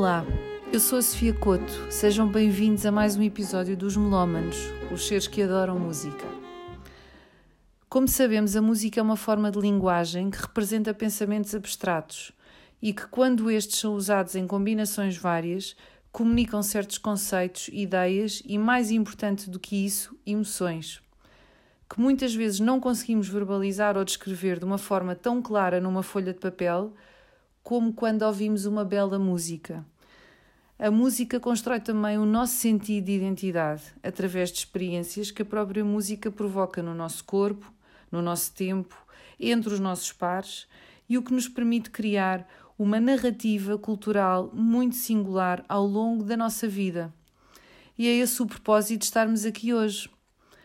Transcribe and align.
Olá, 0.00 0.24
eu 0.72 0.80
sou 0.80 0.98
a 0.98 1.02
Sofia 1.02 1.34
Couto. 1.34 1.92
Sejam 1.92 2.26
bem-vindos 2.26 2.86
a 2.86 2.90
mais 2.90 3.18
um 3.18 3.22
episódio 3.22 3.76
dos 3.76 3.98
Melómanos, 3.98 4.56
os 4.90 5.06
seres 5.06 5.26
que 5.26 5.42
adoram 5.42 5.78
música. 5.78 6.24
Como 7.86 8.08
sabemos, 8.08 8.56
a 8.56 8.62
música 8.62 8.98
é 8.98 9.02
uma 9.02 9.14
forma 9.14 9.50
de 9.50 9.60
linguagem 9.60 10.30
que 10.30 10.40
representa 10.40 10.94
pensamentos 10.94 11.54
abstratos 11.54 12.32
e 12.80 12.94
que, 12.94 13.06
quando 13.08 13.50
estes 13.50 13.78
são 13.78 13.92
usados 13.94 14.34
em 14.34 14.46
combinações 14.46 15.18
várias, 15.18 15.76
comunicam 16.10 16.62
certos 16.62 16.96
conceitos, 16.96 17.68
ideias 17.70 18.42
e, 18.46 18.56
mais 18.56 18.90
importante 18.90 19.50
do 19.50 19.60
que 19.60 19.84
isso, 19.84 20.18
emoções. 20.24 21.02
Que 21.90 22.00
muitas 22.00 22.34
vezes 22.34 22.58
não 22.58 22.80
conseguimos 22.80 23.28
verbalizar 23.28 23.98
ou 23.98 24.04
descrever 24.06 24.58
de 24.58 24.64
uma 24.64 24.78
forma 24.78 25.14
tão 25.14 25.42
clara 25.42 25.78
numa 25.78 26.02
folha 26.02 26.32
de 26.32 26.40
papel 26.40 26.90
como 27.62 27.92
quando 27.92 28.22
ouvimos 28.22 28.64
uma 28.66 28.84
bela 28.84 29.18
música. 29.18 29.84
A 30.82 30.90
música 30.90 31.38
constrói 31.38 31.78
também 31.78 32.16
o 32.16 32.24
nosso 32.24 32.54
sentido 32.54 33.04
de 33.04 33.12
identidade 33.12 33.82
através 34.02 34.50
de 34.50 34.60
experiências 34.60 35.30
que 35.30 35.42
a 35.42 35.44
própria 35.44 35.84
música 35.84 36.30
provoca 36.30 36.82
no 36.82 36.94
nosso 36.94 37.22
corpo, 37.22 37.70
no 38.10 38.22
nosso 38.22 38.54
tempo, 38.54 38.96
entre 39.38 39.74
os 39.74 39.78
nossos 39.78 40.10
pares 40.10 40.66
e 41.06 41.18
o 41.18 41.22
que 41.22 41.34
nos 41.34 41.46
permite 41.46 41.90
criar 41.90 42.48
uma 42.78 42.98
narrativa 42.98 43.76
cultural 43.76 44.50
muito 44.54 44.96
singular 44.96 45.62
ao 45.68 45.84
longo 45.84 46.24
da 46.24 46.34
nossa 46.34 46.66
vida. 46.66 47.12
E 47.98 48.08
é 48.08 48.12
esse 48.12 48.40
o 48.40 48.46
propósito 48.46 49.00
de 49.00 49.04
estarmos 49.04 49.44
aqui 49.44 49.74
hoje. 49.74 50.08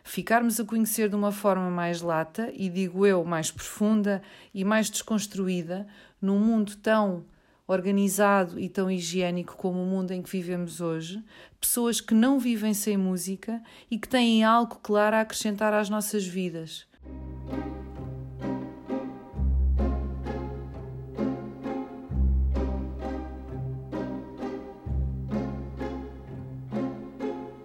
Ficarmos 0.02 0.62
a 0.62 0.64
conhecer 0.64 1.10
de 1.10 1.16
uma 1.18 1.34
forma 1.34 1.70
mais 1.70 2.02
lata 2.02 2.50
e, 2.54 2.70
digo 2.70 3.06
eu, 3.06 3.26
mais 3.26 3.52
profunda 3.52 4.22
e 4.54 4.64
mais 4.64 4.90
desconstruída, 4.90 5.86
num 6.22 6.40
mundo 6.40 6.74
tão 6.78 7.26
organizado 7.68 8.60
e 8.60 8.70
tão 8.70 8.90
higiênico 8.90 9.56
como 9.58 9.82
o 9.82 9.86
mundo 9.86 10.12
em 10.12 10.22
que 10.22 10.30
vivemos 10.30 10.82
hoje, 10.82 11.24
pessoas 11.60 12.00
que 12.00 12.14
não 12.14 12.40
vivem 12.40 12.74
sem 12.74 12.96
música 12.96 13.62
e 13.90 13.98
que 13.98 14.08
têm 14.08 14.44
algo 14.44 14.80
claro 14.84 15.16
a 15.16 15.22
acrescentar 15.22 15.74
às 15.74 15.90
nossas 15.90 16.26
vidas. 16.26 16.86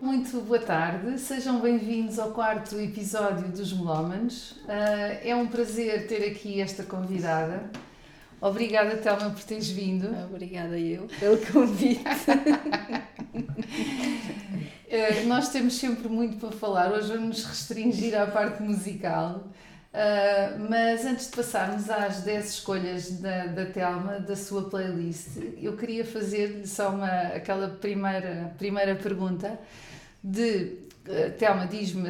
Muito 0.00 0.40
boa 0.42 0.60
tarde, 0.60 1.18
sejam 1.18 1.60
bem-vindos 1.60 2.18
ao 2.18 2.30
quarto 2.30 2.78
episódio 2.80 3.48
dos 3.48 3.72
Melómanos. 3.72 4.52
Uh, 4.52 5.20
é 5.22 5.34
um 5.34 5.46
prazer 5.46 6.06
ter 6.06 6.24
aqui 6.30 6.60
esta 6.60 6.84
convidada. 6.84 7.70
Obrigada, 8.40 8.96
Telma, 8.96 9.30
por 9.30 9.42
teres 9.44 9.68
vindo. 9.68 10.08
Obrigada 10.24 10.78
eu 10.78 11.06
pelo 11.18 11.36
convite. 11.46 12.02
uh, 14.86 15.26
nós 15.28 15.50
temos 15.50 15.74
sempre 15.74 16.08
muito 16.08 16.38
para 16.38 16.50
falar, 16.56 16.90
hoje 16.90 17.08
vamos 17.08 17.28
nos 17.28 17.44
restringir 17.44 18.18
à 18.18 18.26
parte 18.26 18.62
musical. 18.62 19.46
Uh, 19.92 20.70
mas 20.70 21.04
antes 21.04 21.28
de 21.28 21.36
passarmos 21.36 21.90
às 21.90 22.22
10 22.22 22.48
escolhas 22.48 23.10
da, 23.20 23.46
da 23.46 23.66
Telma, 23.66 24.20
da 24.20 24.36
sua 24.36 24.70
playlist, 24.70 25.36
eu 25.60 25.76
queria 25.76 26.04
fazer-lhe 26.04 26.66
só 26.66 26.90
uma, 26.90 27.08
aquela 27.08 27.68
primeira, 27.68 28.54
primeira 28.56 28.94
pergunta 28.94 29.58
de 30.22 30.78
uh, 31.08 31.32
Telma, 31.36 31.66
diz-me, 31.66 32.08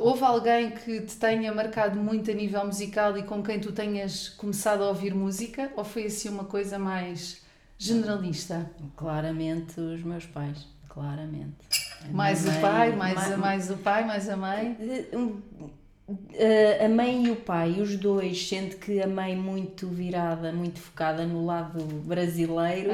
houve 0.00 0.24
alguém 0.24 0.70
que 0.70 1.00
te 1.00 1.16
tenha 1.16 1.52
marcado 1.52 1.98
muito 1.98 2.30
a 2.30 2.34
nível 2.34 2.64
musical 2.66 3.16
e 3.16 3.22
com 3.22 3.42
quem 3.42 3.58
tu 3.60 3.72
tenhas 3.72 4.28
começado 4.28 4.82
a 4.82 4.88
ouvir 4.88 5.14
música 5.14 5.70
ou 5.76 5.84
foi 5.84 6.06
assim 6.06 6.28
uma 6.28 6.44
coisa 6.44 6.78
mais 6.78 7.42
generalista? 7.78 8.70
Claramente 8.96 9.80
os 9.80 10.02
meus 10.02 10.26
pais, 10.26 10.66
claramente. 10.88 11.56
mais 12.10 12.46
o 12.46 12.60
pai, 12.60 12.94
mais, 12.94 13.14
mais, 13.14 13.32
a, 13.32 13.36
mais 13.36 13.70
o 13.70 13.76
pai, 13.76 14.04
mais 14.04 14.28
a 14.28 14.36
mãe? 14.36 14.76
Uh, 16.08 16.84
a 16.84 16.88
mãe 16.88 17.26
e 17.26 17.30
o 17.30 17.36
pai, 17.36 17.82
os 17.82 17.94
dois, 17.96 18.48
sendo 18.48 18.76
que 18.76 19.02
a 19.02 19.06
mãe 19.06 19.36
muito 19.36 19.86
virada, 19.86 20.50
muito 20.50 20.80
focada 20.80 21.26
no 21.26 21.44
lado 21.44 21.84
brasileiro 22.02 22.92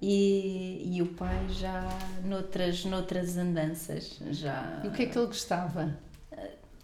e, 0.00 0.96
e 0.96 1.02
o 1.02 1.06
pai 1.06 1.44
já 1.50 1.88
noutras, 2.24 2.84
noutras 2.84 3.36
andanças. 3.36 4.20
Já... 4.30 4.80
E 4.84 4.86
o 4.86 4.92
que 4.92 5.02
é 5.02 5.06
que 5.06 5.18
ele 5.18 5.26
gostava? 5.26 6.05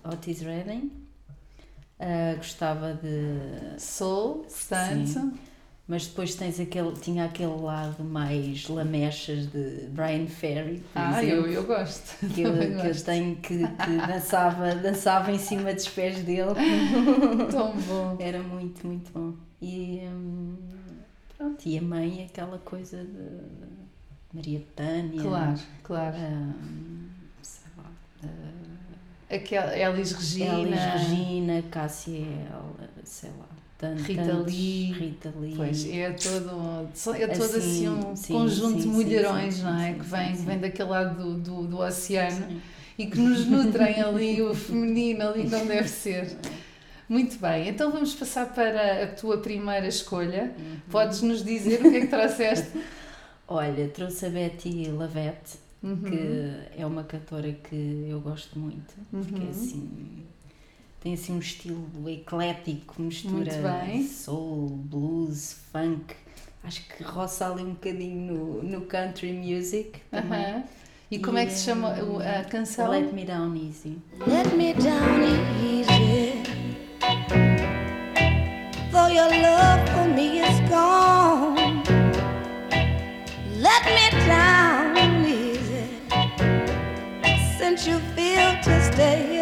Otis 0.04 0.40
Redding, 0.40 0.90
uh, 2.00 2.36
gostava 2.36 2.94
de... 2.94 3.80
Soul, 3.80 4.44
portanto 4.44 5.32
mas 5.86 6.06
depois 6.06 6.34
tens 6.34 6.60
aquele, 6.60 6.92
tinha 6.92 7.24
aquele 7.24 7.54
lado 7.60 8.04
mais 8.04 8.68
lamechas 8.68 9.46
de 9.46 9.88
Brian 9.90 10.26
Ferry. 10.26 10.82
ah, 10.94 11.22
exemplo, 11.22 11.46
eu, 11.46 11.52
eu 11.52 11.64
gosto. 11.64 12.26
Que 12.28 12.40
eu, 12.42 12.54
que 12.54 12.86
eu 12.86 13.04
tenho 13.04 13.36
que, 13.36 13.58
que 13.58 14.06
dançava, 14.06 14.74
dançava 14.76 15.32
em 15.32 15.38
cima 15.38 15.74
dos 15.74 15.88
pés 15.88 16.22
dele. 16.22 16.54
Tão 17.50 17.76
bom. 17.76 18.16
Era 18.18 18.42
muito, 18.42 18.86
muito 18.86 19.12
bom. 19.12 19.34
E 19.60 20.00
hum, 20.04 20.56
pronto, 21.36 21.68
e 21.68 21.76
a 21.76 21.82
mãe, 21.82 22.24
aquela 22.24 22.58
coisa 22.58 23.04
de 23.04 23.28
Maria 24.32 24.62
Tânia. 24.76 25.20
Claro, 25.20 25.60
claro. 25.82 26.16
Hum, 26.16 27.08
sei 27.42 27.70
lá. 27.76 27.90
Uh, 28.24 28.71
Aquela 29.32 29.76
Elis 29.76 30.12
Regina. 30.12 30.60
Elis 30.60 30.80
Regina, 30.80 31.62
Cássia, 31.70 32.26
sei 33.04 33.30
lá 33.38 33.52
Rita 33.90 34.32
Lee. 34.46 34.92
Rita 34.92 35.32
Lee. 35.40 35.54
Pois, 35.56 35.88
é 35.88 36.10
todo, 36.12 36.88
é 37.16 37.26
todo 37.26 37.44
assim, 37.44 37.58
assim 37.58 37.88
um 37.88 38.16
sim, 38.16 38.32
conjunto 38.32 38.74
sim, 38.74 38.80
de 38.82 38.86
mulherões, 38.86 39.54
sim, 39.54 39.62
não 39.62 39.80
é? 39.80 39.92
que 39.94 40.04
vem, 40.04 40.34
vem 40.34 40.58
daquele 40.58 40.88
lado 40.88 41.16
do, 41.16 41.34
do, 41.34 41.66
do 41.66 41.78
oceano 41.78 42.60
e 42.96 43.06
que 43.06 43.18
nos 43.18 43.46
nutrem 43.46 44.00
ali 44.00 44.40
o 44.40 44.54
feminino, 44.54 45.28
ali 45.28 45.48
não 45.48 45.66
deve 45.66 45.88
ser. 45.88 46.36
Muito 47.08 47.38
bem, 47.38 47.68
então 47.68 47.90
vamos 47.90 48.14
passar 48.14 48.46
para 48.54 49.02
a 49.02 49.06
tua 49.08 49.38
primeira 49.38 49.88
escolha. 49.88 50.54
Uhum. 50.56 50.76
Podes 50.88 51.20
nos 51.20 51.44
dizer 51.44 51.80
o 51.80 51.90
que 51.90 51.96
é 51.96 52.00
que 52.02 52.06
trouxeste? 52.06 52.70
Olha, 53.48 53.88
trouxe 53.88 54.26
a 54.26 54.30
Betty 54.30 54.88
Lavette, 54.88 55.58
uhum. 55.82 56.02
que 56.02 56.80
é 56.80 56.86
uma 56.86 57.04
cantora 57.04 57.52
que 57.52 58.06
eu 58.08 58.20
gosto 58.20 58.58
muito, 58.58 58.94
uhum. 59.12 59.24
porque 59.24 59.42
é 59.42 59.48
assim 59.48 60.22
tem 61.02 61.14
assim 61.14 61.34
um 61.34 61.40
estilo 61.40 61.84
eclético, 62.06 63.02
mistura 63.02 63.50
soul, 64.08 64.68
blues, 64.68 65.56
funk. 65.72 66.14
Acho 66.62 66.80
que 66.86 67.02
roça 67.02 67.50
ali 67.50 67.64
um 67.64 67.70
bocadinho 67.70 68.32
no, 68.32 68.62
no 68.62 68.80
country 68.82 69.32
music 69.32 70.00
também. 70.08 70.40
Uh 70.40 70.58
-huh. 70.58 70.64
E, 71.10 71.16
e 71.16 71.18
como 71.18 71.38
é 71.38 71.46
que 71.46 71.52
se 71.52 71.64
chama 71.64 71.88
a 71.90 72.44
canção? 72.44 72.88
Let 72.88 73.12
Me 73.12 73.24
Down 73.24 73.56
Easy. 73.56 73.98
Let 74.26 74.56
me 74.56 74.72
down 74.74 75.22
easy. 75.60 76.42
Though 78.92 79.08
your 79.08 79.28
love 79.28 79.90
for 79.90 80.08
me 80.14 80.40
is 80.40 80.60
gone. 80.70 81.21
Since 87.72 87.86
you 87.86 87.98
feel 88.14 88.52
to 88.64 88.92
stay 88.92 89.41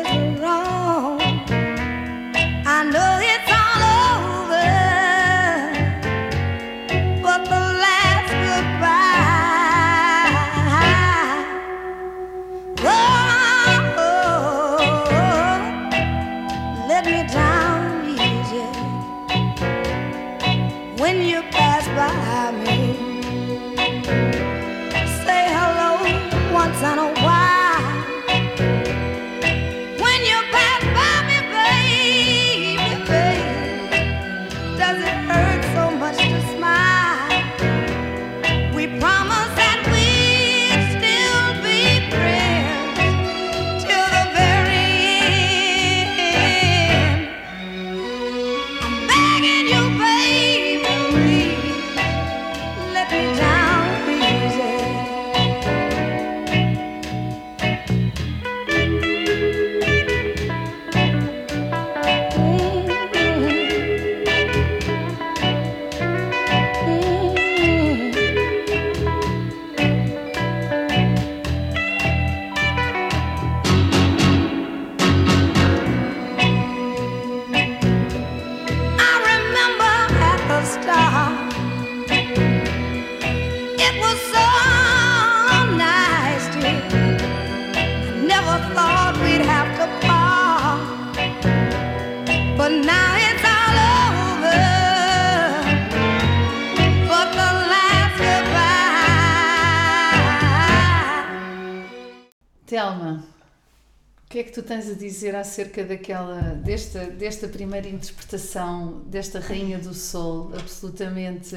acerca 105.51 105.85
daquela, 105.85 106.55
desta, 106.55 107.07
desta 107.11 107.49
primeira 107.49 107.89
interpretação 107.89 109.01
desta 109.07 109.41
Rainha 109.41 109.79
do 109.79 109.95
Sol, 109.95 110.53
absolutamente 110.59 111.55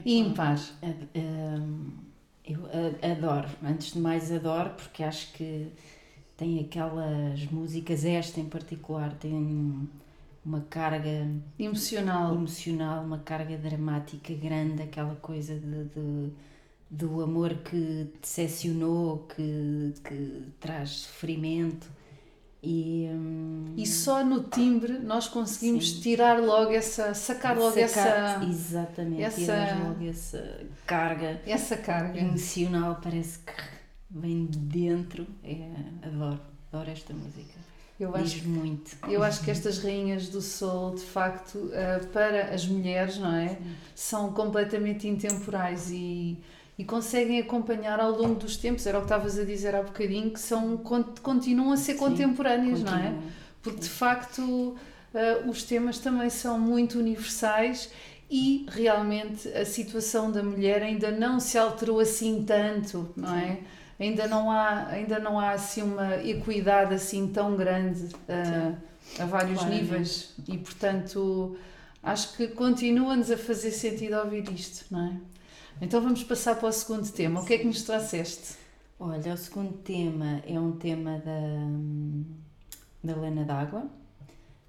Epá, 0.00 0.20
ímpar? 0.20 0.58
hum, 1.14 1.90
eu 2.44 2.60
adoro, 3.02 3.48
antes 3.62 3.92
de 3.92 3.98
mais 3.98 4.32
adoro, 4.32 4.70
porque 4.70 5.02
acho 5.02 5.32
que 5.34 5.70
tem 6.36 6.60
aquelas 6.60 7.44
músicas, 7.50 8.04
esta 8.04 8.40
em 8.40 8.46
particular, 8.48 9.14
tem 9.18 9.88
uma 10.44 10.60
carga 10.62 11.28
Emocional. 11.58 12.28
emocional, 12.28 13.04
uma 13.04 13.18
carga 13.18 13.56
dramática 13.58 14.34
grande, 14.34 14.82
aquela 14.82 15.16
coisa 15.16 15.54
de, 15.58 15.84
de- 15.86 16.32
do 16.90 17.22
amor 17.22 17.54
que 17.56 18.10
decepcionou, 18.20 19.26
que, 19.34 19.94
que 20.04 20.42
traz 20.60 20.90
sofrimento. 20.90 21.88
E, 22.62 23.08
hum, 23.12 23.66
E 23.76 23.86
só 23.86 24.24
no 24.24 24.42
timbre 24.42 24.98
nós 24.98 25.28
conseguimos 25.28 25.92
Sim. 25.92 26.00
tirar 26.00 26.40
logo 26.40 26.72
essa, 26.72 27.14
sacar 27.14 27.56
logo 27.56 27.70
sacar- 27.86 28.42
essa, 28.42 28.44
Exatamente, 28.44 29.22
essa- 29.22 29.78
logo 29.84 30.04
essa 30.08 30.60
carga 30.84 31.40
essa 31.46 31.76
carga. 31.76 32.18
emocional, 32.18 32.98
parece 33.02 33.38
que 33.38 33.52
vem 34.10 34.46
de 34.46 34.58
dentro. 34.58 35.24
É, 35.44 35.68
adoro, 36.02 36.40
adoro 36.72 36.90
esta 36.90 37.14
música. 37.14 37.58
Eu 38.00 38.14
acho 38.14 38.36
Diz 38.36 38.44
muito. 38.44 38.96
Eu 39.08 39.22
acho 39.24 39.42
que 39.44 39.50
estas 39.50 39.78
rainhas 39.82 40.28
do 40.28 40.40
sol, 40.40 40.94
de 40.94 41.02
facto, 41.02 41.68
eh, 41.72 41.98
para 42.12 42.54
as 42.54 42.64
mulheres, 42.66 43.18
não 43.18 43.34
é? 43.34 43.58
São 43.94 44.32
completamente 44.32 45.06
intemporais 45.08 45.90
e, 45.90 46.38
e 46.78 46.84
conseguem 46.84 47.40
acompanhar 47.40 48.00
ao 48.00 48.12
longo 48.12 48.36
dos 48.36 48.56
tempos. 48.56 48.86
Era 48.86 48.98
o 48.98 49.00
que 49.00 49.06
estavas 49.06 49.38
a 49.38 49.44
dizer 49.44 49.74
há 49.74 49.82
bocadinho, 49.82 50.30
que 50.30 50.40
são, 50.40 50.76
con- 50.78 51.04
continuam 51.22 51.72
a 51.72 51.76
ser 51.76 51.94
Sim, 51.94 51.98
contemporâneas, 51.98 52.82
não 52.82 52.94
é? 52.94 53.14
Porque 53.62 53.80
de 53.80 53.88
facto 53.88 54.76
eh, 55.14 55.42
os 55.46 55.62
temas 55.64 55.98
também 55.98 56.30
são 56.30 56.58
muito 56.58 56.98
universais 56.98 57.90
e 58.30 58.66
realmente 58.70 59.48
a 59.48 59.64
situação 59.64 60.30
da 60.30 60.42
mulher 60.42 60.82
ainda 60.82 61.10
não 61.10 61.40
se 61.40 61.58
alterou 61.58 61.98
assim 62.00 62.44
tanto, 62.44 63.08
não 63.16 63.34
é? 63.34 63.58
Ainda 63.98 64.28
não 64.28 64.50
há, 64.50 64.86
ainda 64.88 65.18
não 65.18 65.40
há 65.40 65.50
assim 65.52 65.82
uma 65.82 66.16
equidade 66.22 66.94
assim 66.94 67.26
tão 67.28 67.56
grande 67.56 68.14
eh, 68.28 68.72
a 69.18 69.24
vários 69.26 69.64
Claramente. 69.64 69.82
níveis 69.82 70.34
e 70.46 70.56
portanto 70.58 71.56
acho 72.02 72.36
que 72.36 72.48
continua-nos 72.48 73.30
a 73.30 73.36
fazer 73.38 73.70
sentido 73.72 74.16
ouvir 74.18 74.48
isto, 74.52 74.84
não 74.90 75.06
é? 75.08 75.16
Então 75.80 76.00
vamos 76.00 76.24
passar 76.24 76.56
para 76.56 76.68
o 76.68 76.72
segundo 76.72 77.08
tema. 77.10 77.40
O 77.40 77.44
que 77.44 77.54
é 77.54 77.58
que 77.58 77.66
nos 77.66 77.82
trouxeste? 77.82 78.56
Olha, 78.98 79.32
o 79.34 79.36
segundo 79.36 79.72
tema 79.78 80.42
é 80.46 80.58
um 80.58 80.72
tema 80.72 81.22
da, 81.24 83.12
da 83.14 83.20
Lena 83.20 83.44
D'Água. 83.44 83.86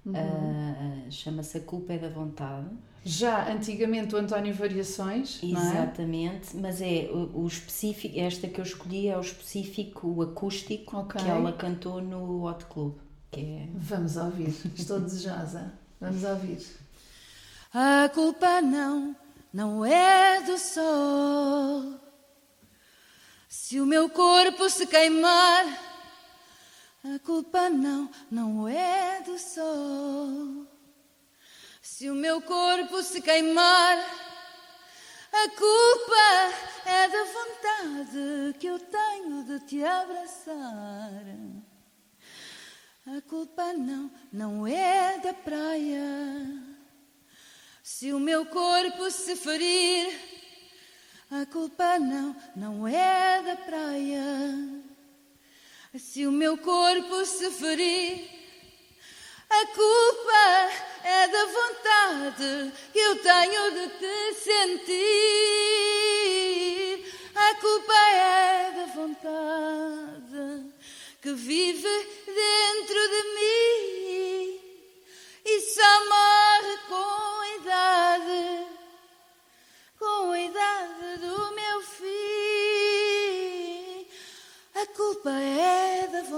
Uhum. 0.06 0.12
Ah, 0.14 1.10
Chama-se 1.10 1.58
A 1.58 1.60
Culpa 1.60 1.92
é 1.94 1.98
da 1.98 2.08
Vontade. 2.08 2.68
Já 3.04 3.50
antigamente 3.52 4.14
o 4.14 4.18
António 4.18 4.54
Variações, 4.54 5.40
não 5.42 5.58
é? 5.58 5.70
Exatamente, 5.70 6.54
mas 6.56 6.80
é 6.82 7.08
o, 7.10 7.40
o 7.42 7.46
específico, 7.46 8.18
esta 8.18 8.46
que 8.46 8.60
eu 8.60 8.64
escolhi 8.64 9.08
é 9.08 9.16
o 9.16 9.20
específico, 9.20 10.06
o 10.06 10.22
acústico 10.22 10.98
Ok. 10.98 11.20
que 11.20 11.28
ela 11.28 11.52
cantou 11.54 12.00
no 12.02 12.44
Hot 12.46 12.66
Club. 12.66 12.94
Que 13.30 13.40
é 13.40 13.68
Vamos 13.74 14.16
ouvir. 14.16 14.54
Estou 14.76 15.00
desejosa. 15.00 15.72
Vamos 16.00 16.22
ouvir. 16.24 16.58
A 17.72 18.10
culpa 18.12 18.60
não, 18.60 19.14
não 19.52 19.84
é 19.84 20.40
do 20.42 20.58
sol. 20.58 22.00
Se 23.48 23.80
o 23.80 23.86
meu 23.86 24.08
corpo 24.08 24.68
se 24.68 24.86
queimar, 24.86 25.66
a 27.04 27.18
culpa 27.20 27.68
não, 27.68 28.10
não 28.30 28.68
é 28.68 29.20
do 29.22 29.38
sol. 29.38 30.66
Se 31.80 32.08
o 32.10 32.14
meu 32.14 32.40
corpo 32.42 33.02
se 33.02 33.20
queimar, 33.20 33.98
a 35.32 35.48
culpa 35.50 36.86
é 36.86 37.08
da 37.08 37.24
vontade 37.24 38.58
que 38.58 38.66
eu 38.66 38.78
tenho 38.78 39.44
de 39.44 39.60
te 39.66 39.84
abraçar. 39.84 41.24
A 43.06 43.20
culpa 43.22 43.72
não, 43.72 44.10
não 44.32 44.66
é 44.66 45.18
da 45.18 45.32
praia. 45.32 46.69
Se 47.92 48.12
o 48.12 48.20
meu 48.20 48.46
corpo 48.46 49.10
se 49.10 49.34
ferir, 49.34 50.16
a 51.28 51.44
culpa 51.44 51.98
não, 51.98 52.36
não 52.54 52.86
é 52.86 53.42
da 53.42 53.56
praia. 53.56 54.22
Se 55.98 56.24
o 56.24 56.30
meu 56.32 56.56
corpo 56.56 57.26
se 57.26 57.50
ferir, 57.50 58.30
a 59.50 59.66
culpa 59.66 60.70
é 61.04 61.26
da 61.28 61.44
vontade 61.46 62.72
que 62.92 62.98
eu 63.00 63.16
tenho 63.16 63.70
de 63.72 63.88
te 63.98 64.34
sentir. 64.34 64.94
A 67.34 67.54
culpa 67.56 67.92
é 67.92 68.70
da 68.70 68.86
vontade 68.94 70.72
que 71.20 71.32
vive 71.32 72.06
dentro 72.24 73.08
de 73.08 73.22
mim 73.34 74.60
e 75.44 75.60
só 75.60 76.06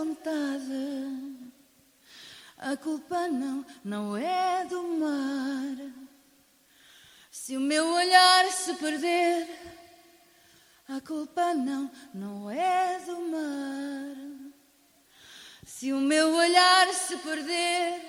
vontade. 0.03 1.53
A 2.59 2.77
culpa 2.77 3.29
não, 3.29 3.65
não 3.85 4.17
é 4.17 4.65
do 4.65 4.83
mar. 4.83 5.77
Se 7.31 7.57
o 7.57 7.61
meu 7.61 7.87
olhar 7.87 8.51
se 8.51 8.75
perder, 8.75 9.49
a 10.89 11.01
culpa 11.01 11.55
não, 11.55 11.91
não 12.13 12.51
é 12.51 12.99
do 13.07 13.21
mar. 13.31 14.17
Se 15.65 15.93
o 15.93 16.01
meu 16.01 16.35
olhar 16.35 16.93
se 16.93 17.17
perder, 17.19 18.03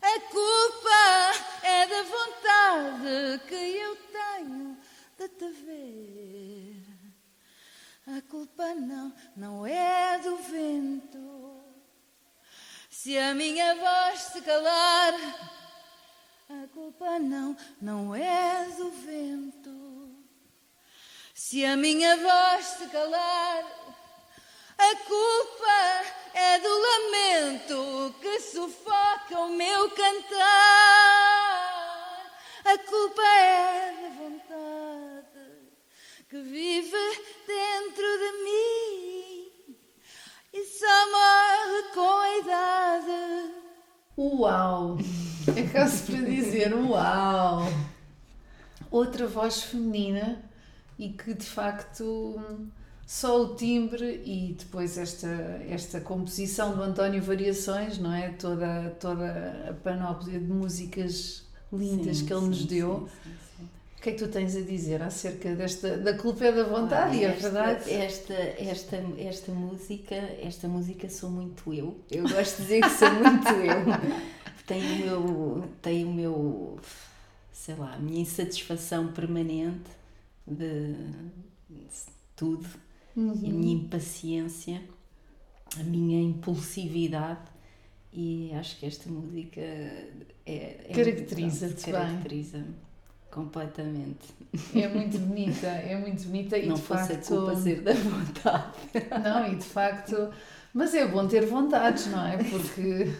a 0.00 0.20
culpa 0.20 1.66
é 1.66 1.86
da 1.86 2.02
vontade 2.02 3.48
que 3.48 3.54
eu 3.54 3.96
tenho 3.96 4.78
de 5.18 5.28
te 5.28 5.48
ver. 5.64 6.73
A 8.06 8.20
culpa 8.28 8.74
não, 8.74 9.14
não 9.34 9.66
é 9.66 10.18
do 10.18 10.36
vento. 10.36 11.64
Se 12.90 13.16
a 13.16 13.34
minha 13.34 13.74
voz 13.76 14.20
se 14.20 14.42
calar, 14.42 15.14
a 16.50 16.66
culpa 16.74 17.18
não, 17.18 17.56
não 17.80 18.14
é 18.14 18.66
do 18.76 18.90
vento. 18.90 20.14
Se 21.32 21.64
a 21.64 21.78
minha 21.78 22.14
voz 22.18 22.66
se 22.66 22.86
calar, 22.88 23.64
a 24.76 24.96
culpa 24.96 26.04
é 26.34 26.58
do 26.58 26.68
lamento 26.68 28.14
que 28.20 28.38
sufoca 28.40 29.40
o 29.40 29.48
meu 29.48 29.90
cantar. 29.92 30.44
A 32.66 32.78
culpa 32.78 33.22
é 33.22 34.10
vontade 34.10 34.23
que 36.34 36.42
vive 36.42 36.96
dentro 37.46 38.04
de 38.18 38.32
mim 38.42 39.76
e 40.52 40.64
só 40.64 41.10
morre 41.12 41.82
com 41.94 42.18
a 42.18 42.38
idade. 42.38 43.52
Uau! 44.18 44.98
É 45.56 45.62
caso 45.68 46.10
para 46.10 46.22
dizer 46.22 46.74
uau! 46.74 47.62
Outra 48.90 49.28
voz 49.28 49.62
feminina 49.62 50.42
e 50.98 51.10
que 51.10 51.34
de 51.34 51.46
facto 51.46 52.34
só 53.06 53.40
o 53.40 53.54
timbre 53.54 54.20
e 54.24 54.56
depois 54.58 54.98
esta, 54.98 55.28
esta 55.68 56.00
composição 56.00 56.74
do 56.74 56.82
António 56.82 57.22
Variações, 57.22 57.98
não 57.98 58.12
é? 58.12 58.30
Toda, 58.30 58.90
toda 58.98 59.68
a 59.70 59.72
panóplia 59.74 60.40
de 60.40 60.46
músicas 60.46 61.44
lindas 61.72 62.18
Sim, 62.18 62.26
que 62.26 62.32
ele 62.32 62.46
nos 62.46 62.58
sim, 62.58 62.66
deu. 62.66 63.08
sim, 63.22 63.30
sim, 63.30 63.30
sim. 63.30 63.43
O 63.43 63.43
que 64.04 64.10
é 64.10 64.12
que 64.12 64.18
tu 64.18 64.28
tens 64.28 64.54
a 64.54 64.60
dizer 64.60 65.02
acerca 65.02 65.54
desta 65.54 65.96
da 65.96 66.12
culpa 66.14 66.44
é 66.44 66.52
da 66.52 66.64
vontade? 66.64 67.16
Olha, 67.16 67.26
é 67.26 67.30
esta, 67.30 67.40
verdade. 67.50 67.90
Esta, 67.90 68.34
esta, 68.34 68.96
esta 69.18 69.52
música, 69.52 70.14
esta 70.14 70.68
música 70.68 71.08
sou 71.08 71.30
muito 71.30 71.72
eu. 71.72 71.98
Eu 72.10 72.28
gosto 72.28 72.56
de 72.58 72.62
dizer 72.64 72.82
que 72.82 72.90
sou 72.90 73.10
muito 73.14 73.48
eu. 73.48 74.14
Tenho 74.66 74.94
o 74.94 74.98
meu, 74.98 75.68
tenho 75.82 76.08
o 76.08 76.14
meu, 76.14 76.78
sei 77.52 77.74
lá, 77.74 77.94
a 77.94 77.98
minha 77.98 78.22
insatisfação 78.22 79.08
permanente 79.12 79.90
de, 80.46 80.94
de 81.68 81.86
tudo, 82.34 82.66
Uhum. 83.14 83.30
a 83.30 83.34
minha 83.34 83.74
impaciência, 83.74 84.82
a 85.78 85.82
minha 85.84 86.20
impulsividade. 86.22 87.46
E 88.12 88.52
acho 88.54 88.78
que 88.78 88.86
esta 88.86 89.08
música 89.10 89.60
é, 89.60 90.16
é 90.46 90.92
Caracteriza-te 90.94 91.90
pronto, 91.90 92.28
bem. 92.28 92.74
Completamente. 93.34 94.32
É 94.76 94.86
muito 94.86 95.18
bonita, 95.18 95.66
é 95.66 95.96
muito 95.96 96.22
bonita 96.26 96.56
e 96.56 96.68
não 96.68 96.76
de 96.76 96.82
fosse 96.82 97.08
facto. 97.08 97.34
a 97.34 97.36
culpa 97.36 97.56
ser 97.56 97.80
da 97.80 97.92
vontade. 97.92 98.64
Não, 99.24 99.52
e 99.52 99.56
de 99.56 99.64
facto. 99.64 100.30
Mas 100.72 100.94
é 100.94 101.04
bom 101.04 101.26
ter 101.26 101.44
vontades, 101.44 102.06
não 102.06 102.24
é? 102.24 102.36
Porque 102.36 103.12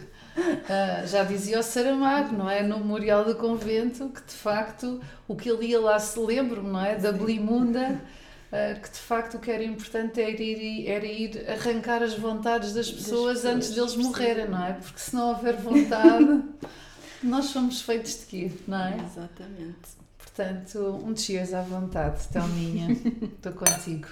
ah, 0.69 1.05
já 1.05 1.25
dizia 1.25 1.59
o 1.59 1.63
Saramago, 1.65 2.37
não 2.37 2.49
é? 2.49 2.63
No 2.63 2.79
Memorial 2.79 3.25
do 3.25 3.35
Convento, 3.35 4.09
que 4.11 4.23
de 4.23 4.35
facto 4.35 5.01
o 5.27 5.35
que 5.35 5.51
ele 5.51 5.67
ia 5.67 5.81
lá 5.81 5.99
se 5.99 6.17
lembro-me, 6.21 6.71
não 6.71 6.85
é? 6.85 6.95
Da 6.95 7.11
Blimunda, 7.11 8.01
ah, 8.53 8.75
que 8.81 8.91
de 8.91 8.99
facto 8.99 9.35
o 9.35 9.41
que 9.41 9.51
era 9.51 9.65
importante 9.65 10.21
era 10.21 10.31
ir, 10.31 10.87
era 10.87 11.07
ir 11.07 11.45
arrancar 11.51 12.05
as 12.05 12.15
vontades 12.15 12.73
das 12.73 12.89
pessoas, 12.89 13.39
pessoas, 13.39 13.45
antes 13.45 13.71
deles 13.75 13.97
morrerem, 13.97 14.49
não 14.49 14.65
é? 14.65 14.75
Porque 14.75 15.01
se 15.01 15.13
não 15.13 15.31
houver 15.31 15.57
vontade, 15.57 16.41
nós 17.21 17.47
somos 17.47 17.83
feitos 17.83 18.21
de 18.21 18.27
quê, 18.27 18.53
não 18.69 18.79
é? 18.79 18.97
Exatamente. 19.05 20.04
Portanto, 20.35 20.79
um 21.05 21.17
cheers 21.17 21.55
à 21.55 21.63
vontade, 21.63 22.27
Thelminha. 22.29 22.91
Estou 23.23 23.53
contigo. 23.53 24.09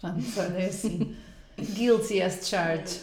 Pronto, 0.00 0.22
olha, 0.38 0.58
é 0.58 0.66
assim. 0.66 1.16
Guilty 1.58 2.22
as 2.22 2.46
charged. 2.46 3.00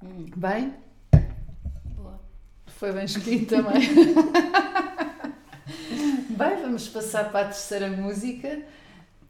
Hum, 0.00 0.26
Bem? 0.36 0.72
boa. 1.96 2.20
Foi 2.66 2.92
bem 2.92 3.04
escrito 3.04 3.56
também. 3.56 3.80
Bem, 6.30 6.62
vamos 6.62 6.86
passar 6.88 7.32
para 7.32 7.46
a 7.46 7.50
terceira 7.50 7.88
música. 7.88 8.62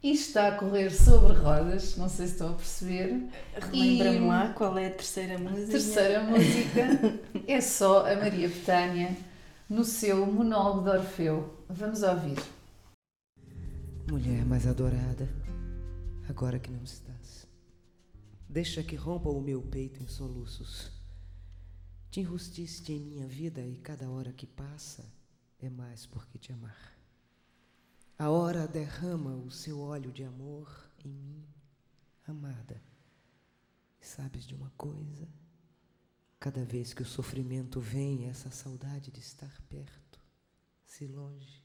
Isto 0.03 0.27
está 0.27 0.49
a 0.49 0.51
correr 0.51 0.91
sobre 0.91 1.33
rodas, 1.33 1.97
não 1.97 2.07
sei 2.07 2.27
se 2.27 2.33
estão 2.33 2.51
a 2.51 2.53
perceber. 2.53 3.23
Relembra-me 3.59 4.19
lá 4.27 4.53
qual 4.55 4.77
é 4.77 4.85
a 4.87 4.91
terceira 4.91 5.35
A 5.35 5.39
música. 5.39 5.71
terceira 5.71 6.21
música 6.21 7.19
é 7.47 7.59
só 7.59 8.05
a 8.09 8.15
Maria 8.15 8.47
Betânia 8.47 9.17
no 9.69 9.85
seu 9.85 10.25
monólogo 10.25 10.89
de 10.89 10.97
Orfeu. 10.97 11.63
Vamos 11.69 12.01
ouvir. 12.01 12.37
Mulher 14.09 14.43
mais 14.43 14.65
adorada, 14.65 15.29
agora 16.27 16.57
que 16.57 16.71
não 16.71 16.83
estás, 16.83 17.47
deixa 18.49 18.81
que 18.81 18.95
rompa 18.95 19.29
o 19.29 19.39
meu 19.39 19.61
peito 19.61 20.01
em 20.01 20.07
soluços. 20.07 20.91
Te 22.09 22.21
enrustiste 22.21 22.91
em 22.91 22.99
minha 22.99 23.27
vida 23.27 23.61
e 23.61 23.77
cada 23.77 24.09
hora 24.09 24.33
que 24.33 24.47
passa 24.47 25.05
é 25.59 25.69
mais 25.69 26.07
porque 26.07 26.39
te 26.39 26.51
amar. 26.51 26.97
A 28.17 28.31
hora 28.31 28.67
derrama 28.67 29.35
o 29.35 29.51
seu 29.51 29.79
óleo 29.79 30.11
de 30.11 30.23
amor 30.23 30.67
em 31.05 31.13
mim, 31.13 31.45
amada. 32.27 32.81
E 34.01 34.05
sabes 34.05 34.47
de 34.47 34.55
uma 34.55 34.71
coisa? 34.75 35.27
Cada 36.39 36.63
vez 36.63 36.93
que 36.93 37.01
o 37.01 37.05
sofrimento 37.05 37.81
vem, 37.81 38.29
essa 38.29 38.49
saudade 38.49 39.11
de 39.11 39.19
estar 39.19 39.61
perto, 39.63 40.19
se 40.85 41.05
longe, 41.05 41.61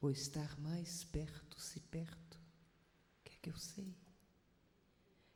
ou 0.00 0.10
estar 0.10 0.58
mais 0.60 1.02
perto, 1.04 1.60
se 1.60 1.80
perto, 1.80 2.36
o 2.36 3.24
que 3.24 3.32
é 3.32 3.38
que 3.42 3.50
eu 3.50 3.56
sei? 3.56 3.96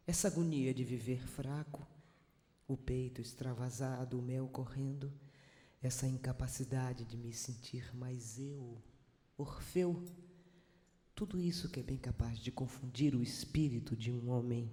Essa 0.07 0.29
agonia 0.29 0.73
de 0.73 0.85
viver 0.85 1.27
fraco, 1.27 1.85
o 2.69 2.77
peito 2.77 3.21
extravasado, 3.21 4.19
o 4.19 4.23
mel 4.23 4.47
correndo, 4.49 5.13
essa 5.83 6.07
incapacidade 6.07 7.05
de 7.05 7.17
me 7.17 7.33
sentir 7.33 7.95
mais 7.97 8.39
eu, 8.39 8.81
Orfeu, 9.39 10.03
tudo 11.15 11.41
isso 11.41 11.69
que 11.69 11.81
é 11.81 11.83
bem 11.83 11.99
capaz 11.99 12.39
de 12.39 12.51
confundir 12.51 13.15
o 13.15 13.23
espírito 13.23 13.97
de 13.97 14.11
um 14.11 14.31
homem. 14.31 14.71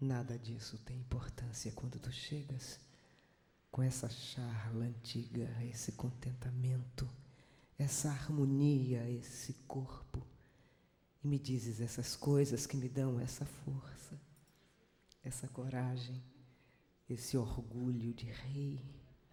Nada 0.00 0.38
disso 0.38 0.78
tem 0.78 0.96
importância 0.96 1.72
quando 1.72 1.98
tu 1.98 2.12
chegas 2.12 2.78
com 3.70 3.82
essa 3.82 4.08
charla 4.08 4.84
antiga, 4.84 5.48
esse 5.64 5.92
contentamento, 5.92 7.08
essa 7.76 8.08
harmonia, 8.08 9.08
esse 9.10 9.54
corpo, 9.66 10.24
e 11.22 11.26
me 11.26 11.38
dizes 11.38 11.80
essas 11.80 12.14
coisas 12.14 12.64
que 12.64 12.76
me 12.76 12.88
dão 12.88 13.18
essa 13.18 13.44
força, 13.44 14.20
essa 15.22 15.48
coragem, 15.48 16.22
esse 17.08 17.36
orgulho 17.36 18.14
de 18.14 18.26
rei. 18.26 18.80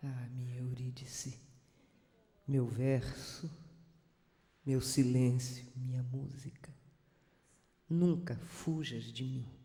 Ah, 0.02 0.30
minha 0.34 0.58
Eurídice, 0.58 1.40
meu 2.48 2.68
verso, 2.68 3.50
meu 4.66 4.82
silêncio, 4.82 5.66
minha 5.76 6.04
música. 6.04 6.74
Nunca 7.90 8.36
fujas 8.36 9.06
de 9.06 9.24
mim. 9.24 9.65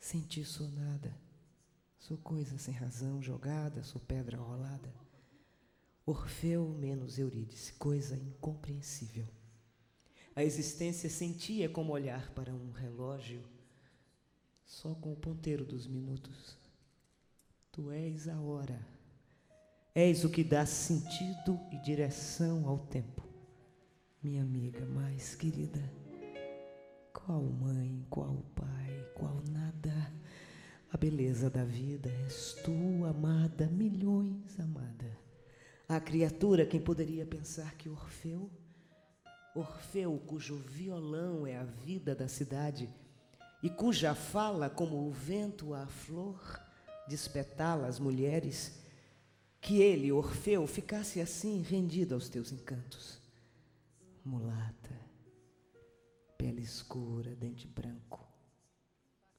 Sem 0.00 0.22
ti 0.22 0.44
sou 0.44 0.68
nada. 0.70 1.14
Sou 1.98 2.16
coisa 2.16 2.58
sem 2.58 2.74
razão 2.74 3.22
jogada, 3.22 3.84
sou 3.84 4.00
pedra 4.00 4.38
rolada. 4.38 4.92
Orfeu 6.06 6.70
menos 6.70 7.18
Eurídice, 7.18 7.74
coisa 7.74 8.16
incompreensível. 8.16 9.28
A 10.34 10.42
existência 10.42 11.10
sem 11.10 11.32
ti 11.32 11.62
é 11.62 11.68
como 11.68 11.92
olhar 11.92 12.30
para 12.30 12.54
um 12.54 12.70
relógio 12.70 13.44
só 14.64 14.94
com 14.94 15.12
o 15.12 15.16
ponteiro 15.16 15.64
dos 15.64 15.86
minutos. 15.86 16.56
Tu 17.70 17.90
és 17.90 18.26
a 18.28 18.40
hora. 18.40 18.80
És 19.94 20.24
o 20.24 20.30
que 20.30 20.42
dá 20.42 20.64
sentido 20.64 21.60
e 21.70 21.76
direção 21.78 22.66
ao 22.66 22.78
tempo. 22.78 23.22
Minha 24.22 24.42
amiga 24.42 24.84
mais 24.86 25.34
querida, 25.34 25.82
qual 27.12 27.42
mãe, 27.42 28.06
qual 28.08 28.36
pai, 28.54 28.99
qual 29.20 29.42
nada. 29.50 30.10
A 30.90 30.96
beleza 30.96 31.50
da 31.50 31.62
vida 31.62 32.10
és 32.24 32.54
tu, 32.64 33.04
amada, 33.04 33.66
milhões 33.66 34.58
amada. 34.58 35.18
A 35.86 36.00
criatura, 36.00 36.64
quem 36.64 36.80
poderia 36.80 37.26
pensar 37.26 37.74
que 37.76 37.88
Orfeu, 37.88 38.50
Orfeu, 39.54 40.18
cujo 40.26 40.56
violão 40.56 41.46
é 41.46 41.56
a 41.56 41.64
vida 41.64 42.14
da 42.14 42.28
cidade 42.28 42.88
e 43.62 43.68
cuja 43.68 44.14
fala, 44.14 44.70
como 44.70 45.06
o 45.06 45.10
vento 45.10 45.74
a 45.74 45.86
flor, 45.86 46.40
despetala 47.06 47.86
as 47.86 47.98
mulheres, 47.98 48.80
que 49.60 49.82
ele, 49.82 50.10
Orfeu, 50.10 50.66
ficasse 50.66 51.20
assim 51.20 51.60
rendido 51.60 52.14
aos 52.14 52.28
teus 52.28 52.52
encantos. 52.52 53.20
Mulata, 54.24 54.98
pele 56.38 56.62
escura, 56.62 57.34
dente 57.34 57.66
branco, 57.66 58.29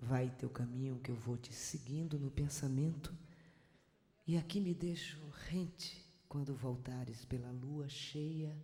vai 0.01 0.29
teu 0.31 0.49
caminho 0.49 0.99
que 0.99 1.11
eu 1.11 1.15
vou 1.15 1.37
te 1.37 1.53
seguindo 1.53 2.17
no 2.17 2.31
pensamento, 2.31 3.15
e 4.25 4.35
aqui 4.35 4.59
me 4.59 4.73
deixo 4.73 5.21
rente 5.47 6.03
quando 6.27 6.55
voltares 6.55 7.23
pela 7.25 7.51
lua 7.51 7.87
cheia 7.87 8.55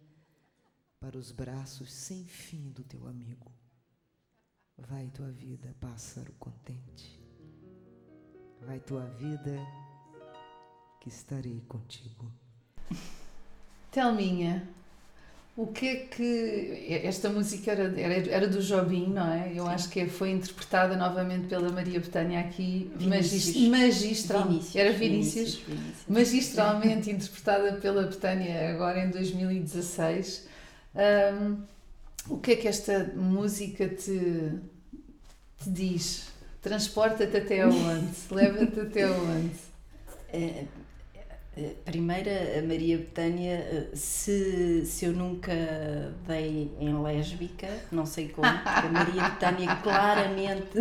para 0.99 1.17
os 1.17 1.31
braços 1.31 1.93
sem 1.93 2.25
fim 2.25 2.71
do 2.71 2.83
teu 2.83 3.07
amigo. 3.07 3.51
Vai 4.77 5.07
tua 5.09 5.31
vida, 5.31 5.75
pássaro 5.79 6.33
contente. 6.39 7.19
Vai 8.61 8.79
tua 8.79 9.05
vida, 9.05 9.57
que 10.99 11.09
estarei 11.09 11.61
contigo. 11.61 12.31
Thelminha, 13.91 14.67
o 15.57 15.67
que 15.67 15.87
é 15.87 15.95
que. 15.95 17.01
Esta 17.03 17.29
música 17.29 17.71
era, 17.71 17.99
era, 17.99 18.29
era 18.29 18.47
do 18.47 18.61
Jobim, 18.61 19.07
não 19.07 19.33
é? 19.33 19.51
Eu 19.53 19.67
acho 19.67 19.89
que 19.89 20.05
foi 20.07 20.29
interpretada 20.31 20.95
novamente 20.95 21.47
pela 21.47 21.69
Maria 21.71 21.99
Betânia 21.99 22.39
aqui, 22.39 22.91
Vinícius. 22.95 23.55
magis- 23.57 23.67
magistral. 23.69 24.43
Vinícius, 24.47 24.75
Era 24.75 24.91
Vinícius. 24.93 25.55
Vinícius. 25.55 25.95
magistralmente 26.07 27.09
interpretada 27.11 27.73
pela 27.73 28.03
Betânia 28.03 28.69
agora 28.69 29.03
em 29.03 29.09
2016. 29.09 30.47
Ahm, 30.95 31.57
o 32.29 32.37
que 32.37 32.51
é 32.51 32.55
que 32.55 32.67
esta 32.67 33.11
música 33.15 33.87
te, 33.89 34.51
te 35.63 35.69
diz? 35.69 36.27
Transporta-te 36.61 37.35
até 37.37 37.65
onde? 37.67 38.07
Leva-te 38.31 38.79
até 38.81 39.09
onde? 39.09 39.51
Eh, 41.57 41.73
Primeira, 41.83 42.59
a 42.59 42.61
Maria 42.61 42.97
Betânia, 42.97 43.55
eh, 43.55 43.87
se, 43.95 44.85
se 44.85 45.05
eu 45.05 45.13
nunca 45.13 45.51
dei 46.27 46.71
em 46.79 47.01
lésbica, 47.01 47.67
não 47.91 48.05
sei 48.05 48.27
como, 48.27 48.47
porque 48.47 48.87
a 48.87 48.89
Maria 48.91 49.29
Betânia 49.29 49.75
claramente 49.81 50.77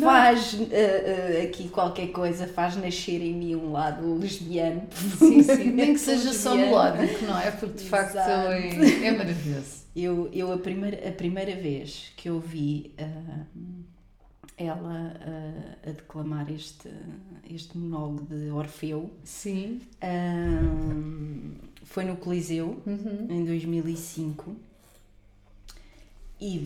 faz 0.00 0.56
eh, 0.70 1.38
eh, 1.38 1.42
aqui 1.44 1.68
qualquer 1.68 2.08
coisa, 2.08 2.48
faz 2.48 2.76
nascer 2.76 3.22
em 3.22 3.34
mim 3.34 3.54
um 3.54 3.70
lado 3.70 4.18
lesbiano. 4.18 4.82
Sim, 5.18 5.42
sim. 5.42 5.70
Nem 5.72 5.94
que 5.94 6.00
seja 6.00 6.32
só 6.32 6.56
melódico, 6.56 7.24
não 7.24 7.38
é? 7.38 7.50
Porque 7.52 7.78
de 7.82 7.88
facto 7.88 8.16
é, 8.16 9.06
é 9.06 9.12
maravilhoso. 9.12 9.80
Eu, 9.94 10.30
eu 10.32 10.52
a, 10.52 10.58
primeira, 10.58 11.08
a 11.08 11.12
primeira 11.12 11.54
vez 11.56 12.12
que 12.16 12.28
eu 12.28 12.40
vi 12.40 12.94
ah, 12.98 13.44
ela 14.62 15.14
ah, 15.20 15.88
a 15.88 15.92
declamar 15.92 16.50
este, 16.50 16.90
este 17.48 17.76
monólogo 17.78 18.24
de 18.26 18.50
Orfeu 18.50 19.10
Sim. 19.24 19.80
ah, 20.02 20.06
foi 21.84 22.04
no 22.04 22.16
Coliseu, 22.16 22.80
Uhum. 22.86 23.26
em 23.28 23.44
2005. 23.44 24.54
E, 26.40 26.64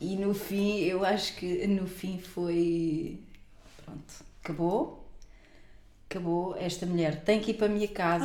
e 0.00 0.16
no 0.16 0.34
fim, 0.34 0.80
eu 0.80 1.04
acho 1.04 1.36
que 1.36 1.66
no 1.66 1.86
fim 1.86 2.18
foi. 2.18 3.18
Pronto, 3.84 4.14
acabou. 4.42 5.03
Acabou, 6.18 6.56
esta 6.58 6.86
mulher 6.86 7.22
tem 7.24 7.40
que 7.40 7.50
ir 7.50 7.54
para 7.54 7.66
a 7.66 7.70
minha 7.70 7.88
casa, 7.88 8.24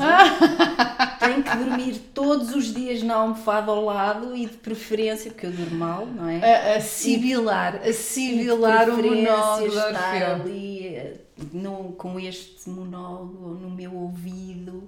tem 1.20 1.42
que 1.42 1.58
dormir 1.58 2.00
todos 2.14 2.54
os 2.56 2.74
dias 2.74 3.02
na 3.02 3.16
almofada 3.16 3.72
ao 3.72 3.84
lado 3.84 4.36
e 4.36 4.46
de 4.46 4.58
preferência, 4.58 5.32
porque 5.32 5.48
eu 5.48 5.52
durmo 5.52 5.76
mal, 5.78 6.06
não 6.06 6.28
é? 6.30 6.74
A, 6.74 6.78
a 6.78 6.82
sibilar, 6.82 7.82
a 7.84 7.92
sibilar 7.92 8.90
o 8.90 8.98
monólogo 9.04 9.68
estar 9.68 10.32
ali 10.36 10.86
eh, 10.88 11.14
no- 11.52 11.94
com 11.98 12.20
este 12.20 12.70
monólogo 12.70 13.50
no 13.60 13.70
meu 13.72 13.94
ouvido. 13.96 14.84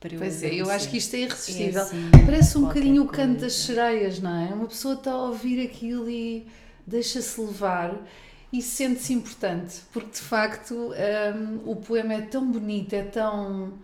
Para 0.00 0.16
Pois 0.16 0.42
é, 0.42 0.54
eu 0.54 0.70
acho 0.70 0.88
que 0.88 0.96
isto 0.96 1.14
é 1.14 1.18
irresistível. 1.20 1.80
É 1.80 1.84
assim, 1.84 2.10
Parece 2.24 2.56
um 2.58 2.62
bocadinho 2.62 3.02
o 3.02 3.06
canto 3.06 3.40
das 3.42 3.52
sereias, 3.54 4.18
não 4.18 4.34
é? 4.34 4.46
Uma 4.52 4.66
pessoa 4.66 4.94
está 4.94 5.12
a 5.12 5.22
ouvir 5.24 5.62
aquilo 5.64 6.08
e 6.08 6.46
deixa-se 6.86 7.38
levar 7.40 7.94
e 8.52 8.60
sente-se 8.60 9.12
importante, 9.12 9.82
porque 9.92 10.10
de 10.10 10.20
facto 10.20 10.74
hum, 10.74 11.60
o 11.64 11.76
poema 11.76 12.14
é 12.14 12.20
tão 12.22 12.50
bonito, 12.50 12.92
é 12.94 13.02
tão, 13.02 13.74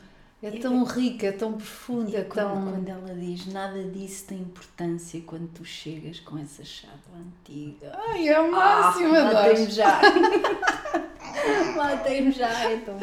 é 0.43 0.51
tão 0.51 0.83
rico, 0.85 1.25
é 1.25 1.33
tão 1.33 1.53
profundo, 1.53 2.17
é 2.17 2.23
Quando, 2.23 2.53
tão. 2.53 2.73
quando 2.73 2.89
ela 2.89 3.15
diz 3.15 3.47
nada 3.47 3.83
disso 3.85 4.27
tem 4.27 4.39
importância 4.39 5.21
quando 5.25 5.49
tu 5.49 5.65
chegas 5.65 6.19
com 6.21 6.37
essa 6.39 6.65
chave 6.65 6.95
antiga. 7.17 7.93
Ai, 8.09 8.29
é 8.29 8.41
o 8.41 8.51
máximo, 8.51 9.15
Ah, 9.15 9.29
adoro. 9.29 9.71
Já. 9.71 10.01
Matei-me 11.77 12.33
já, 12.33 12.71
é 12.71 12.77
tão. 12.79 12.99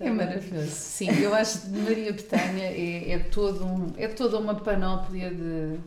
É 0.00 0.10
maravilhoso. 0.10 0.70
Sim, 0.70 1.10
eu 1.20 1.34
acho 1.34 1.62
que 1.62 1.68
Maria 1.70 2.12
Betânia 2.12 2.64
é, 2.64 3.12
é, 3.12 3.18
todo 3.18 3.64
um, 3.64 3.92
é 3.96 4.08
toda 4.08 4.38
uma 4.38 4.54
panóplia 4.54 5.30
de, 5.30 5.78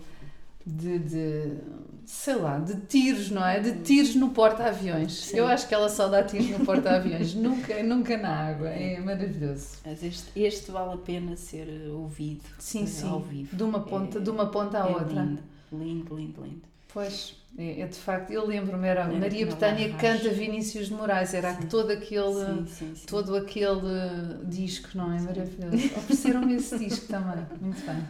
de, 0.65 0.99
de, 0.99 1.57
sei 2.05 2.35
lá, 2.35 2.57
de 2.59 2.75
tiros, 2.87 3.29
não 3.31 3.45
é? 3.45 3.59
De 3.59 3.81
tiros 3.83 4.15
no 4.15 4.29
porta-aviões. 4.29 5.33
Eu 5.33 5.47
acho 5.47 5.67
que 5.67 5.73
ela 5.73 5.89
só 5.89 6.07
dá 6.07 6.23
tiros 6.23 6.49
no 6.49 6.65
porta-aviões, 6.65 7.33
nunca, 7.35 7.81
nunca 7.83 8.17
na 8.17 8.29
água. 8.29 8.69
É 8.69 8.99
maravilhoso. 8.99 9.77
Mas 9.85 10.03
este, 10.03 10.31
este 10.39 10.71
vale 10.71 10.93
a 10.93 10.97
pena 10.97 11.35
ser 11.35 11.67
eh, 11.67 11.89
ouvido 11.89 12.43
Sim, 12.59 12.83
eh, 12.83 12.87
sim. 12.87 13.07
ao 13.09 13.19
vivo. 13.19 13.55
De 13.55 13.63
uma 13.63 13.79
ponta, 13.81 14.17
É- 14.17 14.21
de 14.21 14.29
uma 14.29 14.47
ponta 14.47 14.83
à 14.83 14.87
é 14.89 14.93
outra. 14.93 15.21
Lindo, 15.21 15.41
lindo, 15.71 16.15
lindo, 16.15 16.43
lindo. 16.43 16.61
Pois, 16.93 17.35
é, 17.57 17.81
é 17.81 17.87
de 17.87 17.95
facto, 17.97 18.31
eu 18.31 18.45
lembro-me, 18.45 18.85
era 18.85 19.03
Era 19.03 19.13
Maria 19.13 19.45
Betânia 19.45 19.93
canta 19.93 20.27
Vinícius 20.29 20.87
de 20.87 20.93
Moraes, 20.93 21.33
era 21.33 21.53
Sim. 21.55 21.67
todo 21.67 21.89
aquele. 21.91 22.33
Sim, 22.33 22.65
sim, 22.67 22.95
sim. 22.95 23.05
todo 23.07 23.33
aquele 23.35 24.43
disco, 24.45 24.89
não 24.95 25.13
é? 25.13 25.21
Maravilhoso. 25.21 25.85
Ofereceram-me 25.97 26.55
esse 26.55 26.77
disco 26.77 27.07
também. 27.07 27.45
Muito 27.61 27.81
bem. 27.85 28.03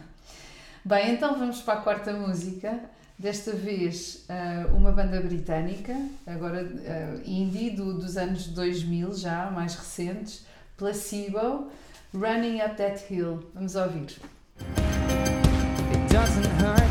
Bem, 0.84 1.12
então 1.14 1.38
vamos 1.38 1.60
para 1.62 1.74
a 1.74 1.82
quarta 1.82 2.12
música. 2.12 2.80
Desta 3.22 3.52
vez 3.52 4.24
ah, 4.28 4.66
uma 4.74 4.90
banda 4.90 5.20
britânica, 5.20 5.94
agora 6.26 6.68
ah, 6.68 7.20
indie, 7.24 7.70
do- 7.70 7.94
dos 7.96 8.16
anos 8.16 8.48
2000 8.48 9.14
já, 9.14 9.48
mais 9.48 9.76
recentes, 9.76 10.44
Placebo, 10.76 11.70
Running 12.12 12.60
Up 12.62 12.74
That 12.76 13.00
Hill. 13.08 13.38
Vamos 13.54 13.76
ouvir. 13.76 14.08
It 15.92 16.12
doesn't 16.12 16.46
hurt 16.60 16.81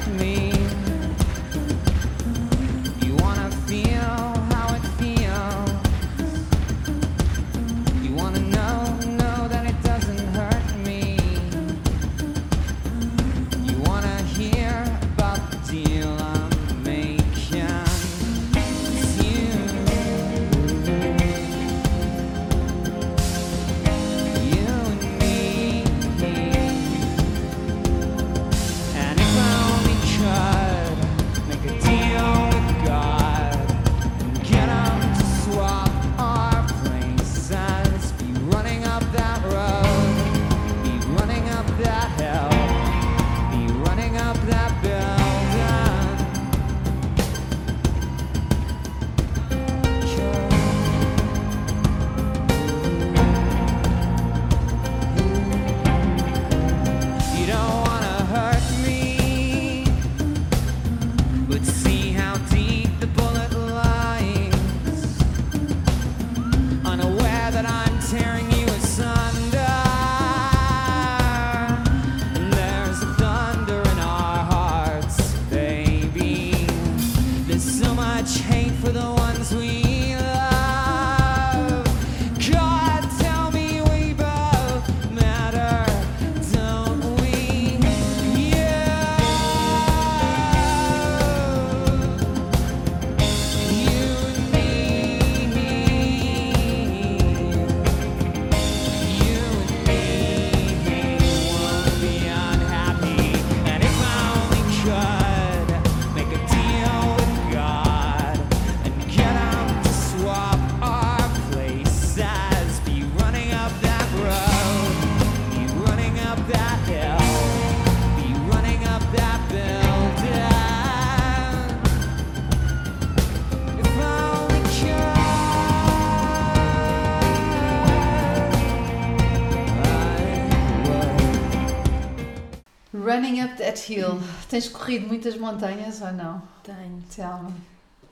That 133.72 133.92
Hill. 133.94 134.20
Tens 134.50 134.68
corrido 134.70 135.08
muitas 135.08 135.38
montanhas 135.38 136.02
ou 136.02 136.12
não? 136.12 136.42
Tenho, 136.64 137.02
Thelma. 137.16 137.52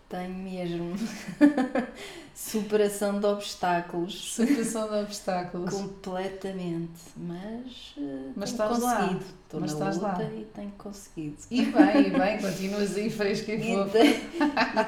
tenho 0.09 0.33
mesmo. 0.35 0.93
Superação 2.33 3.19
de 3.19 3.25
obstáculos. 3.25 4.33
Superação 4.35 4.87
de 4.87 4.95
obstáculos. 5.03 5.73
Completamente. 5.73 6.89
Mas, 7.17 7.93
eh, 7.97 8.31
Mas 8.35 8.53
tenho 8.53 8.69
conseguido. 8.69 9.25
Estou 9.43 9.59
Mas 9.59 9.73
na 9.73 9.77
estás 9.89 9.95
luta 9.97 10.23
lá. 10.23 10.33
e 10.33 10.47
tenho 10.55 10.71
conseguido. 10.77 11.37
E 11.51 11.65
bem, 11.65 12.07
e 12.07 12.09
bem, 12.11 12.37
continuas 12.39 12.95
aí 12.95 13.09
fresca 13.09 13.51
e 13.53 13.75
fofa. 13.75 13.97
e 13.99 14.13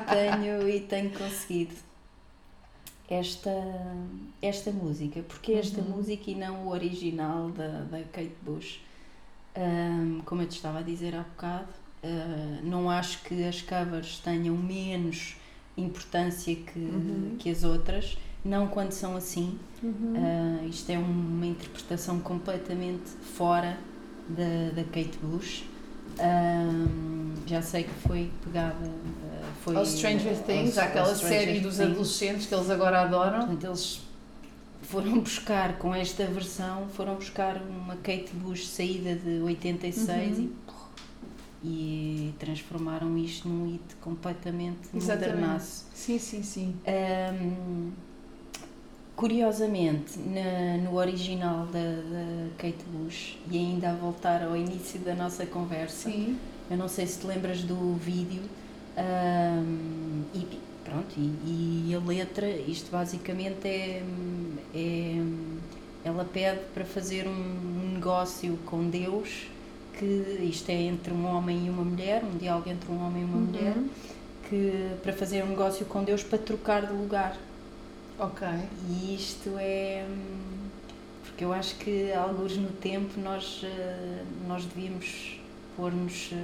tenho, 0.10 0.70
e 0.70 0.80
tenho 0.80 1.10
conseguido 1.12 1.76
esta, 3.10 3.52
esta 4.42 4.72
música. 4.72 5.22
Porque 5.28 5.52
esta 5.52 5.82
Uhum. 5.82 5.98
música 5.98 6.32
e 6.32 6.36
não 6.36 6.68
o 6.68 6.70
original 6.70 7.50
da, 7.50 7.68
da 7.82 8.00
Kate 8.14 8.32
Bush. 8.44 8.80
Ahm, 9.56 10.20
como 10.26 10.42
eu 10.42 10.48
te 10.48 10.56
estava 10.56 10.80
a 10.80 10.82
dizer 10.82 11.14
há 11.16 11.22
bocado, 11.24 11.68
ah, 12.04 12.60
não 12.64 12.90
acho 12.90 13.22
que 13.24 13.44
as 13.44 13.62
covers 13.62 14.20
tenham 14.20 14.56
menos 14.56 15.36
importância 15.78 16.56
que, 16.56 16.80
Uhum. 16.80 17.36
que 17.40 17.50
as 17.50 17.64
outras, 17.64 18.18
não 18.44 18.68
quando 18.68 18.92
são 18.92 19.16
assim. 19.16 19.58
Uhum. 19.84 20.14
Ah, 20.16 20.66
isto 20.66 20.90
é 20.90 20.98
uma 20.98 21.46
interpretação 21.46 22.20
completamente 22.20 23.10
fora 23.36 23.78
da, 24.30 24.72
da 24.76 24.84
Kate 24.86 25.18
Bush. 25.22 25.64
Ahm, 26.20 27.34
já 27.48 27.62
sei 27.62 27.84
que 27.84 27.94
foi 28.08 28.32
pegada. 28.44 28.76
ah, 28.86 29.52
foi 29.64 29.76
Ao 29.76 29.86
Stranger 29.86 30.38
Things, 30.44 30.78
aquela 30.78 31.14
série 31.16 31.60
dos 31.60 31.80
adolescentes 31.80 32.46
que 32.48 32.54
eles 32.56 32.70
agora 32.70 33.02
adoram. 33.02 33.40
Portanto, 33.40 33.64
eles 33.66 34.02
foram 34.92 35.20
buscar 35.20 35.78
com 35.78 35.96
esta 35.96 36.26
versão, 36.26 36.88
foram 36.90 37.16
buscar 37.16 37.62
uma 37.62 37.96
Kate 37.98 38.32
Bush 38.34 38.68
saída 38.68 39.16
de 39.16 39.42
86 39.42 40.38
Uhum. 40.38 40.50
e, 41.64 41.68
e 41.68 42.34
transformaram 42.40 43.18
isto 43.18 43.48
num 43.48 43.72
hit 43.72 43.96
completamente 44.02 44.90
modernaço. 44.94 45.86
Sim, 45.94 46.20
sim, 46.20 46.44
sim. 46.44 46.76
Ahm, 46.86 47.92
curiosamente, 49.16 50.18
na- 50.20 50.78
no 50.84 50.96
original 50.98 51.68
da, 51.68 51.80
da 51.80 52.48
Kate 52.58 52.84
Bush, 52.92 53.38
e 53.50 53.58
ainda 53.58 53.92
a 53.92 53.94
voltar 53.94 54.44
ao 54.44 54.56
início 54.58 55.00
da 55.02 55.14
nossa 55.14 55.46
conversa, 55.46 56.10
Sim. 56.10 56.38
eu 56.70 56.78
não 56.78 56.88
sei 56.88 57.06
se 57.06 57.20
te 57.20 57.28
lembras 57.28 57.62
do 57.64 57.94
vídeo, 57.96 58.42
e 60.34 60.60
pronto, 60.92 61.14
e, 61.18 61.88
e 61.90 61.96
a 61.96 62.00
letra, 62.00 62.48
isto 62.50 62.92
basicamente 62.92 63.66
é, 63.68 64.04
é- 64.76 65.24
ela 66.04 66.26
pede 66.26 66.60
para 66.74 66.84
fazer 66.84 67.28
um 67.28 67.92
negócio 67.94 68.58
com 68.66 68.90
Deus, 68.90 69.48
que 69.98 70.06
isto 70.42 70.70
é 70.70 70.82
entre 70.82 71.14
um 71.14 71.26
homem 71.26 71.68
e 71.68 71.70
uma 71.70 71.84
mulher, 71.84 72.24
um 72.24 72.38
diálogo 72.38 72.70
entre 72.70 72.92
um 72.92 73.00
homem 73.06 73.22
e 73.22 73.26
uma 73.26 73.38
mulher, 73.38 73.76
que 74.50 74.90
para 75.04 75.14
fazer 75.14 75.44
um 75.44 75.50
negócio 75.50 75.86
com 75.86 76.04
Deus 76.04 76.24
para 76.24 76.40
trocar 76.40 76.88
de 76.88 76.94
lugar. 76.94 77.38
Ok. 78.20 78.48
E 78.90 79.16
isto 79.16 79.52
é. 79.58 80.06
Porque 81.24 81.46
eu 81.46 81.54
acho 81.54 81.76
que, 81.76 82.12
alguns 82.14 82.58
no 82.58 82.70
tempo, 82.70 83.20
nós, 83.20 83.62
eh, 83.64 84.24
nós 84.48 84.66
devíamos 84.66 85.40
pôr-nos 85.78 86.30
eh, 86.34 86.38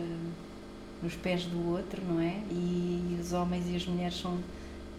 nos 1.02 1.14
pés 1.16 1.44
do 1.46 1.70
outro, 1.72 2.02
não 2.08 2.20
é? 2.22 2.36
E 2.52 3.18
os 3.22 3.34
homens 3.34 3.66
e 3.70 3.76
as 3.76 3.86
mulheres 3.86 4.20
são 4.20 4.38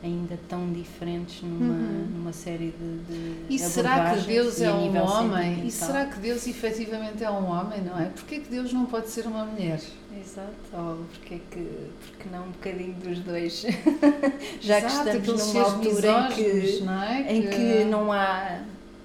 ainda 0.03 0.39
tão 0.49 0.73
diferentes 0.73 1.43
numa, 1.43 1.75
Uhum. 1.75 2.07
numa 2.15 2.33
série 2.33 2.73
de. 2.79 2.99
de 3.13 3.35
E 3.55 3.59
será 3.59 4.15
que 4.15 4.21
Deus 4.27 4.61
é 4.61 4.73
um 4.73 4.97
homem? 4.97 5.67
E 5.67 5.71
será 5.73 6.07
que 6.07 6.21
Deus 6.21 6.47
efetivamente 6.47 7.25
é 7.25 7.31
um 7.31 7.47
homem, 7.51 7.81
não 7.83 7.99
é? 7.99 8.05
Porquê 8.05 8.39
que 8.39 8.49
Deus 8.49 8.73
não 8.73 8.87
pode 8.87 9.09
ser 9.09 9.27
uma 9.27 9.45
mulher? 9.45 9.81
Exato, 10.21 10.53
ou 10.73 11.05
porque, 11.13 11.35
é 11.35 11.41
que, 11.51 11.67
porque 12.07 12.29
não 12.31 12.45
um 12.47 12.51
bocadinho 12.51 12.95
dos 12.95 13.19
dois? 13.21 13.65
Já 14.61 14.79
Exato, 14.79 15.11
que 15.11 15.17
estamos 15.19 15.53
numa 15.53 15.65
altura 15.65 16.29
em 16.29 16.33
que, 16.33 16.81
não 16.85 17.03
é? 17.03 17.33
em 17.33 17.43
que 17.49 17.85
não 17.85 18.13
há 18.13 18.61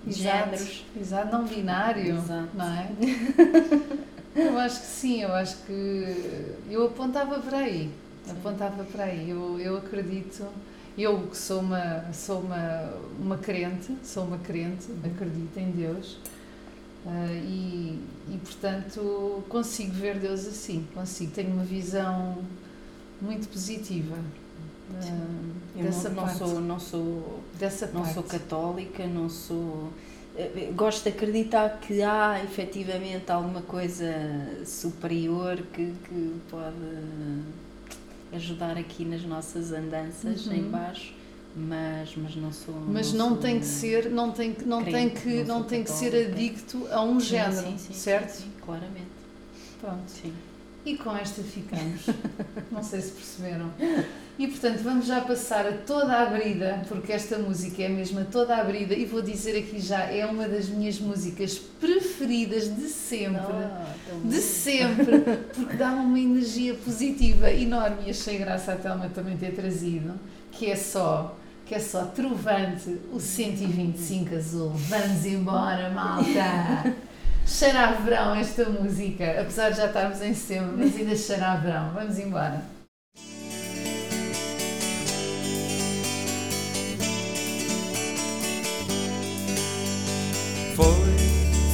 Exato, 0.08 0.22
géneros. 0.50 0.86
Exato, 1.00 1.32
não 1.36 1.46
binário, 1.46 2.16
Exato. 2.18 2.50
não 2.54 2.66
é? 2.66 2.90
eu 4.36 4.58
acho 4.58 4.80
que 4.82 4.88
sim, 4.88 5.22
eu 5.22 5.34
acho 5.34 5.58
que 5.66 6.56
eu 6.70 6.86
apontava 6.86 7.40
para 7.40 7.58
aí, 7.60 7.92
apontava 8.30 8.84
para 8.84 9.06
aí, 9.06 9.30
eu, 9.30 9.60
eu 9.60 9.78
acredito, 9.78 10.46
eu 10.98 11.28
que 11.28 11.38
sou 11.38 11.60
uma, 11.62 12.06
sou 12.14 12.40
uma, 12.42 12.94
uma 13.20 13.38
crente, 13.38 13.96
sou 14.04 14.24
uma 14.24 14.38
crente, 14.40 14.88
acredito 15.06 15.58
em 15.58 15.72
Deus 15.72 16.18
ah, 17.06 17.32
e, 17.32 18.00
e 18.30 18.38
portanto 18.38 19.44
consigo 19.50 19.92
ver 19.94 20.18
Deus 20.20 20.48
assim, 20.48 20.88
consigo, 20.94 21.32
tenho 21.32 21.52
uma 21.54 21.64
visão 21.64 22.38
muito 23.22 23.48
positiva 23.50 24.18
Eu 25.76 25.84
dessa 25.84 26.10
não, 26.10 26.16
não 26.16 26.24
parte, 26.24 26.38
sou, 26.38 26.62
não 26.62 26.80
sou 26.80 27.44
dessa 27.58 27.88
não 27.88 28.02
parte. 28.02 28.14
sou 28.14 28.24
católica, 28.24 29.06
não 29.08 29.30
sou. 29.30 29.92
Eh, 30.38 30.72
Gosto 30.76 31.04
de 31.04 31.10
acreditar 31.10 31.80
que 31.80 32.02
há 32.02 32.42
efetivamente 32.44 33.32
alguma 33.32 33.62
coisa 33.62 34.06
superior 34.66 35.58
que, 35.74 35.94
que 36.08 36.34
pode 36.50 36.76
ajudar 38.34 38.78
aqui 38.78 39.06
nas 39.06 39.24
nossas 39.24 39.72
andanças 39.72 40.48
Uhum. 40.48 40.54
em 40.54 40.64
baixo, 40.70 41.14
mas, 41.56 42.16
mas 42.18 42.36
não 42.36 42.52
sou. 42.52 42.74
Mas 42.88 43.14
não 43.14 43.30
sou- 43.30 43.38
tem 43.38 43.60
que 43.60 43.66
ser, 43.66 44.10
não 44.10 44.32
tem 44.32 44.54
que, 44.54 44.66
não 44.66 44.84
tem 44.84 45.10
crente, 45.10 45.22
que, 45.22 45.44
não 45.44 45.60
não 45.60 45.64
tem 45.64 45.84
que 45.84 45.92
ser 45.92 46.28
adicto 46.28 46.88
a 46.92 47.04
um 47.04 47.20
género, 47.20 47.68
sim, 47.68 47.78
sim, 47.78 47.94
certo? 47.94 48.30
Sim, 48.32 48.44
sim, 48.46 48.52
claramente. 48.66 49.08
Pronto. 49.80 50.04
Sim. 50.08 50.34
E 50.86 50.98
com 50.98 51.16
esta 51.16 51.42
ficamos. 51.42 52.02
não 52.72 52.84
sei 52.84 53.02
se 53.02 53.12
perceberam. 53.12 53.72
E 54.38 54.48
portanto 54.48 54.80
vamos 54.80 55.06
já 55.06 55.22
passar 55.22 55.66
a 55.66 55.72
toda 55.72 56.12
a 56.12 56.26
brida, 56.26 56.82
porque 56.90 57.14
esta 57.14 57.38
música 57.38 57.84
é 57.84 57.88
mesmo 57.88 58.20
a 58.20 58.24
toda 58.24 58.58
a 58.58 58.64
brida, 58.64 58.94
e 58.94 59.06
vou 59.06 59.22
dizer 59.22 59.58
aqui 59.58 59.80
já, 59.80 60.02
é 60.02 60.26
uma 60.26 60.48
das 60.48 60.68
minhas 60.68 61.00
músicas 61.00 61.58
preferidas 61.58 62.76
de 62.76 62.90
sempre. 62.90 63.40
Tão 64.10 64.22
De 64.26 64.42
sempre, 64.42 65.20
porque 65.54 65.78
dá 65.78 65.92
uma 65.92 66.20
energia 66.20 66.74
positiva 66.74 67.52
enorme 67.52 68.08
e 68.08 68.10
achei 68.10 68.38
graça 68.38 68.74
a 68.74 68.76
Telma 68.76 69.08
também 69.10 69.38
ter 69.38 69.54
trazido, 69.54 70.20
que 70.52 70.66
é 70.70 70.76
só, 70.76 71.38
que 71.66 71.76
é 71.76 71.80
só 71.80 72.06
trovante 72.06 73.00
o 73.14 73.20
125 73.20 74.36
azul. 74.36 74.70
Vamos 74.70 75.26
embora, 75.26 75.90
malta! 75.92 76.96
Cheira 77.46 77.88
a 77.88 77.92
verão 77.92 78.36
esta 78.36 78.66
música, 78.70 79.40
apesar 79.40 79.70
de 79.70 79.78
já 79.78 79.88
estarmos 79.88 80.22
em 80.22 80.34
setembro, 80.34 80.78
mas 80.78 80.96
ainda 80.96 81.16
cheira 81.16 81.52
a 81.52 81.56
verão. 81.56 81.92
Vamos 81.94 82.18
embora. 82.18 82.62
Foi 90.76 90.86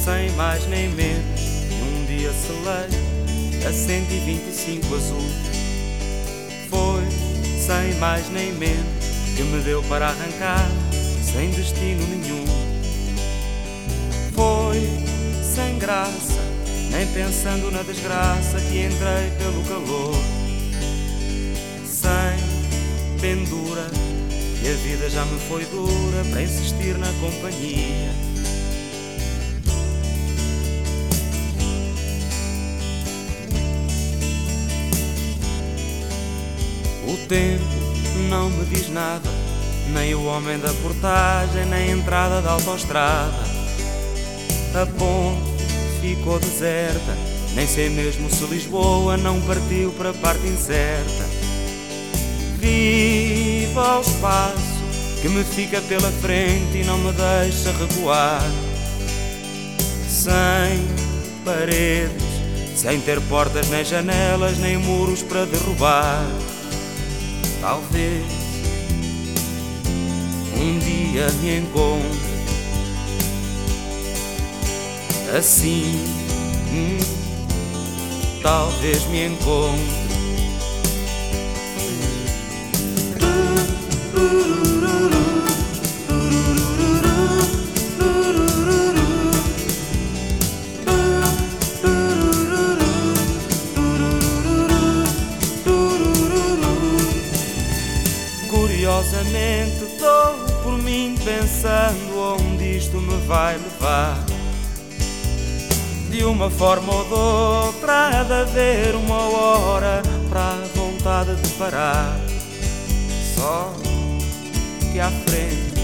sem 0.04 0.30
mais 0.36 0.66
nem 0.66 0.88
menos 0.90 1.40
que 1.40 1.82
um 1.82 2.06
dia 2.06 2.30
selei 2.32 3.66
a 3.66 3.72
125 3.72 4.94
azul. 4.94 5.18
Foi 6.68 7.04
sem 7.58 7.98
mais 7.98 8.28
nem 8.30 8.52
menos 8.52 9.04
que 9.36 9.42
me 9.42 9.62
deu 9.62 9.82
para 9.84 10.08
arrancar 10.08 10.68
sem 11.22 11.50
destino 11.50 12.06
nenhum. 12.06 12.69
Graça, 15.80 16.38
nem 16.90 17.06
pensando 17.06 17.70
na 17.70 17.82
desgraça 17.82 18.60
que 18.60 18.84
entrei 18.84 19.30
pelo 19.38 19.64
calor. 19.64 20.14
Sem 21.86 23.18
pendura, 23.18 23.86
que 24.60 24.68
a 24.68 24.74
vida 24.74 25.08
já 25.08 25.24
me 25.24 25.38
foi 25.48 25.64
dura 25.64 26.22
para 26.30 26.42
insistir 26.42 26.98
na 26.98 27.10
companhia. 27.14 28.10
O 37.08 37.16
tempo 37.26 37.64
não 38.28 38.50
me 38.50 38.66
diz 38.66 38.90
nada, 38.90 39.28
nem 39.94 40.14
o 40.14 40.26
homem 40.26 40.58
da 40.58 40.74
portagem, 40.74 41.64
nem 41.64 41.90
a 41.90 41.96
entrada 41.96 42.42
da 42.42 42.52
autoestrada. 42.52 43.48
A 44.72 44.86
ponte 44.86 45.49
ficou 46.00 46.38
deserta, 46.38 47.16
nem 47.54 47.66
sei 47.66 47.90
mesmo 47.90 48.30
se 48.30 48.44
Lisboa 48.44 49.16
não 49.16 49.40
partiu 49.42 49.92
para 49.92 50.10
a 50.10 50.14
parte 50.14 50.46
incerta. 50.46 51.24
Viva 52.58 53.98
o 53.98 54.00
espaço 54.00 54.80
que 55.20 55.28
me 55.28 55.44
fica 55.44 55.80
pela 55.82 56.10
frente 56.10 56.78
e 56.78 56.84
não 56.84 56.98
me 56.98 57.12
deixa 57.12 57.72
recuar. 57.72 58.42
Sem 60.08 60.86
paredes, 61.44 62.22
sem 62.76 63.00
ter 63.00 63.20
portas 63.22 63.68
nem 63.68 63.84
janelas, 63.84 64.58
nem 64.58 64.78
muros 64.78 65.22
para 65.22 65.44
derrubar. 65.44 66.24
Talvez 67.60 68.24
um 70.56 70.78
dia 70.78 71.26
me 71.42 71.58
encontre 71.58 72.19
assim. 75.36 76.04
hum, 76.72 76.98
talvez 78.42 79.06
me 79.06 79.26
encontre. 79.26 80.10
Curiosamente 98.48 99.84
estou 99.84 100.62
por 100.62 100.78
mim 100.78 101.14
pensando 101.24 102.18
onde 102.18 102.76
isto 102.76 102.96
me 102.96 103.16
vai 103.26 103.56
levar. 103.56 104.19
De 106.20 106.26
uma 106.26 106.50
forma 106.50 106.94
ou 106.94 107.04
de 107.04 107.14
outra 107.14 108.20
há 108.20 108.22
de 108.22 108.32
haver 108.34 108.94
uma 108.94 109.22
hora 109.30 110.02
para 110.28 110.50
a 110.50 110.66
vontade 110.74 111.34
de 111.34 111.48
parar. 111.54 112.14
Só 113.34 113.74
que 114.92 115.00
à 115.00 115.10
frente 115.10 115.80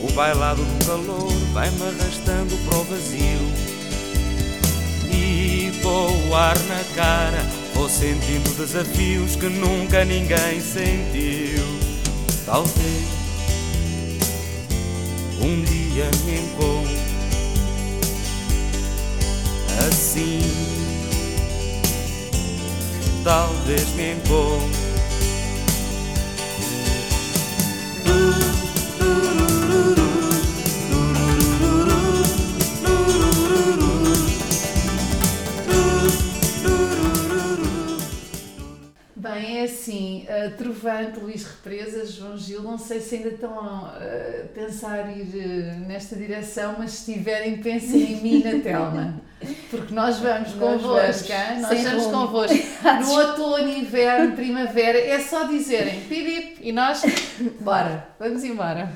o 0.00 0.12
bailado 0.12 0.62
do 0.62 0.86
calor 0.86 1.32
vai-me 1.52 1.82
arrastando 1.82 2.56
para 2.58 2.78
o 2.78 2.84
vazio. 2.84 3.40
E 5.10 5.72
vou 5.82 6.28
o 6.28 6.36
ar 6.36 6.56
na 6.60 6.84
cara, 6.94 7.44
vou 7.74 7.88
sentindo 7.88 8.56
desafios 8.56 9.34
que 9.34 9.46
nunca 9.46 10.04
ninguém 10.04 10.60
sentiu. 10.60 11.64
Talvez 12.46 13.02
um 15.40 15.60
dia 15.64 16.08
me 16.24 16.38
encontre 16.38 16.81
assim. 19.88 20.40
Talvez 23.24 23.88
me 23.94 24.14
encontre. 24.14 24.82
Bem, 39.14 39.58
é 39.58 39.64
assim, 39.64 40.26
uh, 40.26 40.56
Trovante, 40.56 41.20
Luís 41.20 41.44
Represa, 41.44 42.04
João 42.04 42.36
Gil, 42.36 42.62
não 42.62 42.76
sei 42.76 43.00
se 43.00 43.14
ainda 43.14 43.28
estão 43.28 43.56
a 43.56 43.96
uh, 43.96 44.48
pensar 44.48 45.16
ir 45.16 45.22
uh, 45.22 45.86
nesta 45.86 46.16
direção, 46.16 46.74
mas 46.78 46.90
se 46.90 47.14
tiverem, 47.14 47.62
pensem 47.62 48.14
em 48.14 48.20
mim 48.20 48.42
na 48.42 48.60
Telma. 48.60 49.21
Porque 49.70 49.94
nós 49.94 50.18
vamos 50.18 50.52
convosco, 50.52 51.32
hein? 51.32 51.60
nós 51.60 51.82
vamos 51.82 52.04
rumo. 52.04 52.26
convosco. 52.26 52.56
No 53.02 53.10
outono, 53.12 53.68
inverno, 53.68 54.34
primavera, 54.34 54.98
é 54.98 55.18
só 55.20 55.44
dizerem 55.44 56.00
pip 56.02 56.58
e 56.60 56.72
nós, 56.72 57.02
bora, 57.60 58.08
vamos 58.18 58.44
embora. 58.44 58.92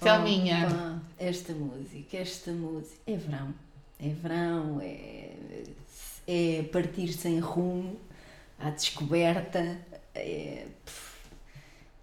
Telminha. 0.00 0.66
Pá, 0.68 0.98
esta 1.18 1.52
música, 1.52 2.16
esta 2.16 2.50
música, 2.52 2.96
é 3.06 3.16
verão. 3.16 3.54
É 4.00 4.08
verão, 4.08 4.80
é, 4.80 5.30
é 6.26 6.62
partir 6.72 7.12
sem 7.12 7.38
rumo, 7.40 7.98
à 8.58 8.70
descoberta. 8.70 9.76
É, 10.14 10.66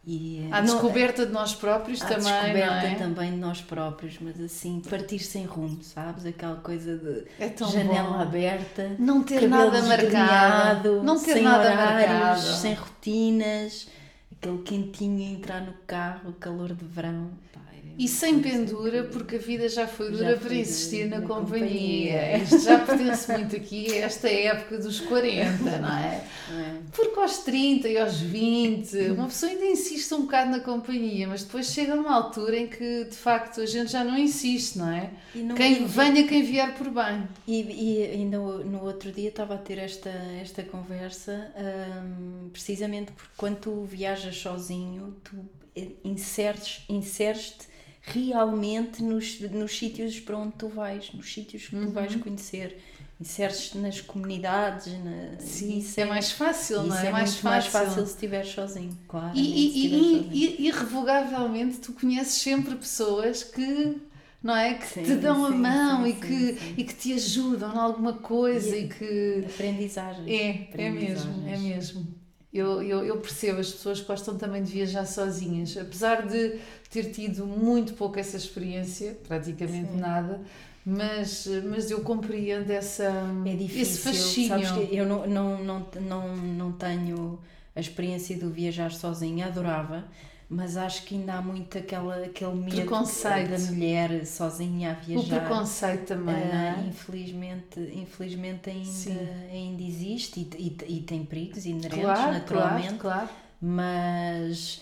e, 0.07 0.47
À 0.51 0.61
não- 0.61 0.65
descoberta 0.73 1.25
de 1.25 1.31
nós 1.31 1.55
próprios 1.55 2.01
à 2.01 2.05
também, 2.07 2.23
descoberta 2.23 2.69
não 2.81 2.87
é? 2.91 2.95
também 2.95 3.31
de 3.31 3.37
nós 3.37 3.61
próprios, 3.61 4.17
mas 4.21 4.39
assim, 4.39 4.81
partir 4.87 5.19
sem 5.19 5.45
rumo, 5.45 5.81
sabes? 5.81 6.25
Aquela 6.25 6.57
coisa 6.57 6.95
de 6.97 7.25
É 7.39 7.51
janela 7.57 8.09
bom. 8.09 8.19
aberta, 8.21 8.95
Não 8.99 9.23
ter 9.23 9.47
nada 9.47 9.81
marcado. 9.81 11.01
Não 11.03 11.17
ter 11.19 11.33
sem 11.33 11.43
nada 11.43 11.71
horários, 11.71 12.11
marcado. 12.11 12.41
sem 12.41 12.73
rotinas, 12.75 13.87
aquele 14.31 14.57
quentinho 14.59 15.19
a 15.27 15.31
entrar 15.33 15.61
no 15.61 15.73
carro, 15.87 16.33
calor 16.39 16.73
de 16.73 16.85
verão. 16.85 17.31
Pá, 17.51 17.61
E 17.97 18.07
sem 18.07 18.39
pendura, 18.41 19.03
que- 19.03 19.09
porque 19.13 19.35
a 19.37 19.39
vida 19.39 19.69
já 19.69 19.87
foi 19.87 20.07
Já 20.11 20.17
dura 20.17 20.37
foi 20.37 20.47
para 20.49 20.55
insistir 20.57 21.05
na 21.07 21.19
na, 21.19 21.27
companhia. 21.27 22.13
companhia. 22.13 22.37
Isto 22.43 22.59
já 22.59 22.79
pertence 22.79 23.31
muito 23.31 23.55
aqui 23.55 23.91
a 23.93 24.05
esta 24.05 24.29
época 24.29 24.77
dos 24.79 24.99
40, 25.01 25.77
não 25.79 25.97
é? 25.97 26.23
não 26.49 26.59
é? 26.59 26.75
Porque 26.91 27.19
aos 27.19 27.37
30 27.39 27.87
e 27.87 27.97
aos 27.97 28.19
20, 28.19 28.97
uma 29.11 29.27
pessoa 29.27 29.51
ainda 29.51 29.65
insiste 29.65 30.13
um 30.13 30.21
bocado 30.23 30.51
na 30.51 30.59
companhia, 30.59 31.27
mas 31.27 31.43
depois 31.43 31.67
chega 31.71 31.93
uma 31.95 32.13
altura 32.13 32.57
em 32.57 32.67
que 32.67 33.05
de 33.05 33.15
facto 33.15 33.61
a 33.61 33.65
gente 33.65 33.91
já 33.91 34.03
não 34.03 34.17
insiste, 34.17 34.77
não 34.77 34.89
é? 34.91 35.09
Não- 35.33 35.55
Quem 35.55 35.83
e- 35.83 35.85
venha, 35.85 36.27
quem 36.27 36.43
vier 36.43 36.73
por 36.75 36.89
bem. 36.89 37.27
E, 37.47 38.03
ainda 38.11 38.37
no, 38.37 38.63
no 38.63 38.83
outro 38.83 39.11
dia 39.11 39.29
estava 39.29 39.55
a 39.55 39.57
ter 39.57 39.77
esta, 39.77 40.09
esta 40.41 40.63
conversa, 40.63 41.51
hum, 41.57 42.49
precisamente 42.51 43.11
porque 43.11 43.31
quando 43.37 43.57
tu 43.57 43.83
viajas 43.85 44.35
sozinho, 44.37 45.15
tu 45.23 45.35
eh, 45.75 45.87
inseres, 46.03 46.81
inseres-te 46.89 47.74
realmente 48.05 49.01
nos, 49.03 49.39
nos 49.41 49.77
sítios 49.77 50.19
para 50.19 50.37
onde 50.37 50.53
tu 50.57 50.67
vais, 50.69 51.11
nos 51.13 51.31
sítios 51.33 51.67
que 51.67 51.75
tu 51.77 51.91
vais 51.91 52.15
conhecer. 52.15 52.81
Inseres-te 53.19 53.77
nas 53.77 54.01
comunidades, 54.01 54.87
na, 55.01 55.39
Sim, 55.39 55.77
isso 55.79 55.97
é 56.01 56.05
mais 56.05 56.31
fácil, 56.31 56.83
não 56.83 56.97
é? 56.97 57.07
é 57.07 57.09
mais 57.09 57.31
muito 57.31 57.43
mais 57.43 57.65
fácil. 57.67 57.69
fácil 57.69 58.05
se 58.05 58.13
estiveres 58.13 58.49
sozinho, 58.49 58.97
claro. 59.07 59.31
E, 59.33 59.39
e, 59.41 60.27
e, 60.31 60.57
e, 60.63 60.67
irrevogavelmente 60.67 61.77
tu 61.79 61.93
conheces 61.93 62.41
sempre 62.41 62.75
pessoas 62.75 63.43
que 63.43 64.01
não 64.43 64.55
é 64.55 64.75
que 64.75 64.85
Sim, 64.85 65.03
te 65.03 65.15
dão 65.15 65.45
a 65.45 65.51
sim, 65.51 65.57
mão 65.57 66.03
sim, 66.03 66.09
e, 66.09 66.13
que, 66.13 66.73
e 66.77 66.83
que 66.83 66.93
te 66.93 67.13
ajudam 67.13 67.73
em 67.73 67.77
alguma 67.77 68.13
coisa 68.13 68.75
e, 68.75 68.87
que 68.87 69.43
Aprendizagens. 69.45 70.27
é, 70.27 70.69
é 70.77 70.89
mesmo, 70.91 71.47
é 71.47 71.57
mesmo. 71.57 72.24
Eu, 72.57 72.81
eu, 72.81 73.05
eu 73.05 73.17
percebo, 73.17 73.59
as 73.59 73.69
pessoas 73.71 73.99
gostam 74.01 74.37
também 74.37 74.63
de 74.63 74.71
viajar 74.71 75.05
sozinhas, 75.05 75.75
apesar 75.77 76.25
de 76.25 76.57
ter 76.89 77.11
tido 77.11 77.45
muito 77.45 77.93
pouco 77.95 78.17
essa 78.17 78.37
experiência, 78.37 79.17
praticamente 79.27 79.91
Sim. 79.91 79.97
nada, 79.97 80.39
mas, 80.85 81.47
mas 81.69 81.91
eu 81.91 81.99
compreendo 82.01 82.69
essa, 82.71 83.11
É 83.45 83.55
difícil, 83.55 83.81
esse 83.81 83.97
fascínio. 83.99 84.47
sabes 84.47 84.71
que 84.71 84.95
eu 84.95 85.05
não, 85.05 85.27
não, 85.27 85.63
não, 85.63 85.87
não, 86.01 86.35
não 86.37 86.71
tenho 86.71 87.39
a 87.75 87.79
experiência 87.79 88.37
de 88.37 88.45
viajar 88.47 88.91
sozinha, 88.91 89.47
adorava, 89.47 90.05
mas 90.49 90.77
acho 90.77 91.03
que 91.05 91.15
ainda 91.15 91.33
há 91.35 91.41
muito 91.41 91.77
aquela, 91.77 92.17
aquele 92.23 92.53
medo 92.55 92.75
Preconceito. 92.75 93.49
da 93.49 93.57
mulher 93.59 94.25
sozinha 94.25 94.91
a 94.91 94.93
o 94.93 95.05
viajar. 95.05 95.39
preconceito 95.41 96.05
também, 96.05 96.35
não 96.35 96.53
Ah, 96.53 96.77
é? 96.83 96.87
infelizmente, 96.87 97.79
infelizmente 97.79 98.69
Sim. 98.85 99.11
ainda, 99.17 99.31
ainda 99.51 99.83
existe 99.83 100.39
e, 100.39 100.49
e, 100.87 100.97
e 100.97 101.01
tem 101.01 101.23
perigos 101.25 101.65
inerentes, 101.65 101.99
Claro, 101.99 102.31
naturalmente, 102.33 102.93
claro, 102.95 103.27
claro. 103.27 103.29
mas, 103.59 104.81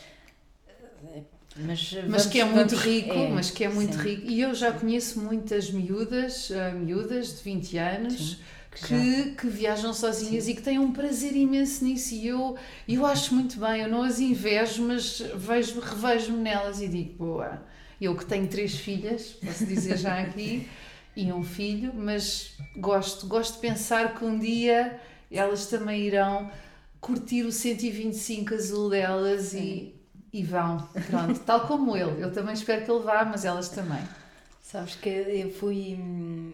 mas, 1.56 1.94
Mas 1.94 1.94
vamos- 1.94 2.26
que 2.28 2.40
é 2.40 2.46
muito 2.46 2.70
vamos- 2.76 2.84
rico, 2.86 3.14
é, 3.14 3.30
mas 3.30 3.52
que 3.52 3.64
é 3.64 3.70
muito 3.70 3.96
sim. 3.96 4.02
rico. 4.02 4.28
E 4.28 4.42
eu 4.42 4.54
já 4.56 4.72
conheço 4.72 5.20
muitas 5.22 5.70
miúdas, 5.72 6.52
ah, 6.52 6.72
miúdas 6.72 7.38
de 7.38 7.44
20 7.44 7.78
anos, 7.78 8.14
Sim, 8.32 8.38
que 8.74 9.36
que, 9.36 9.48
viajam 9.48 9.94
sozinhas 9.94 10.48
e 10.48 10.56
que 10.56 10.62
têm 10.62 10.80
um 10.80 10.92
prazer 10.92 11.36
imenso 11.36 11.84
nisso. 11.84 12.14
E 12.14 12.28
eu, 12.28 12.58
eu 12.88 13.06
acho 13.06 13.34
muito 13.34 13.60
bem, 13.60 13.82
eu 13.82 13.90
não 13.90 14.04
as 14.04 14.20
invejo, 14.20 14.84
mas 14.84 15.20
vejo, 15.36 15.80
revejo-me 15.80 16.40
nelas 16.40 16.82
e 16.82 16.88
digo, 16.88 17.14
boa, 17.14 17.62
eu 18.02 18.16
que 18.16 18.26
tenho 18.26 18.48
três 18.48 18.76
filhas, 18.76 19.38
posso 19.44 19.66
dizer 19.66 19.98
já 19.98 20.20
aqui, 20.20 20.68
e 21.16 21.32
um 21.32 21.44
filho, 21.44 21.94
mas 21.94 22.58
gosto, 22.76 23.28
gosto 23.28 23.56
de 23.56 23.60
pensar 23.60 24.16
que 24.16 24.26
um 24.26 24.38
dia 24.38 25.00
elas 25.32 25.68
também 25.68 26.02
irão 26.02 26.52
curtir 27.00 27.44
o 27.44 27.52
125 27.52 28.54
azul 28.54 28.90
delas 28.90 29.54
e, 29.54 29.94
e 30.32 30.44
vão, 30.44 30.88
pronto, 31.10 31.40
tal 31.42 31.68
como 31.68 31.96
ele. 31.98 32.24
Eu 32.24 32.32
também 32.32 32.54
espero 32.54 32.86
que 32.86 32.92
ele 32.92 33.04
vá, 33.04 33.26
mas 33.26 33.46
elas 33.46 33.70
também. 33.70 34.02
Sabes 34.74 34.96
que 34.96 35.08
eu 35.08 35.52
fui, 35.52 36.00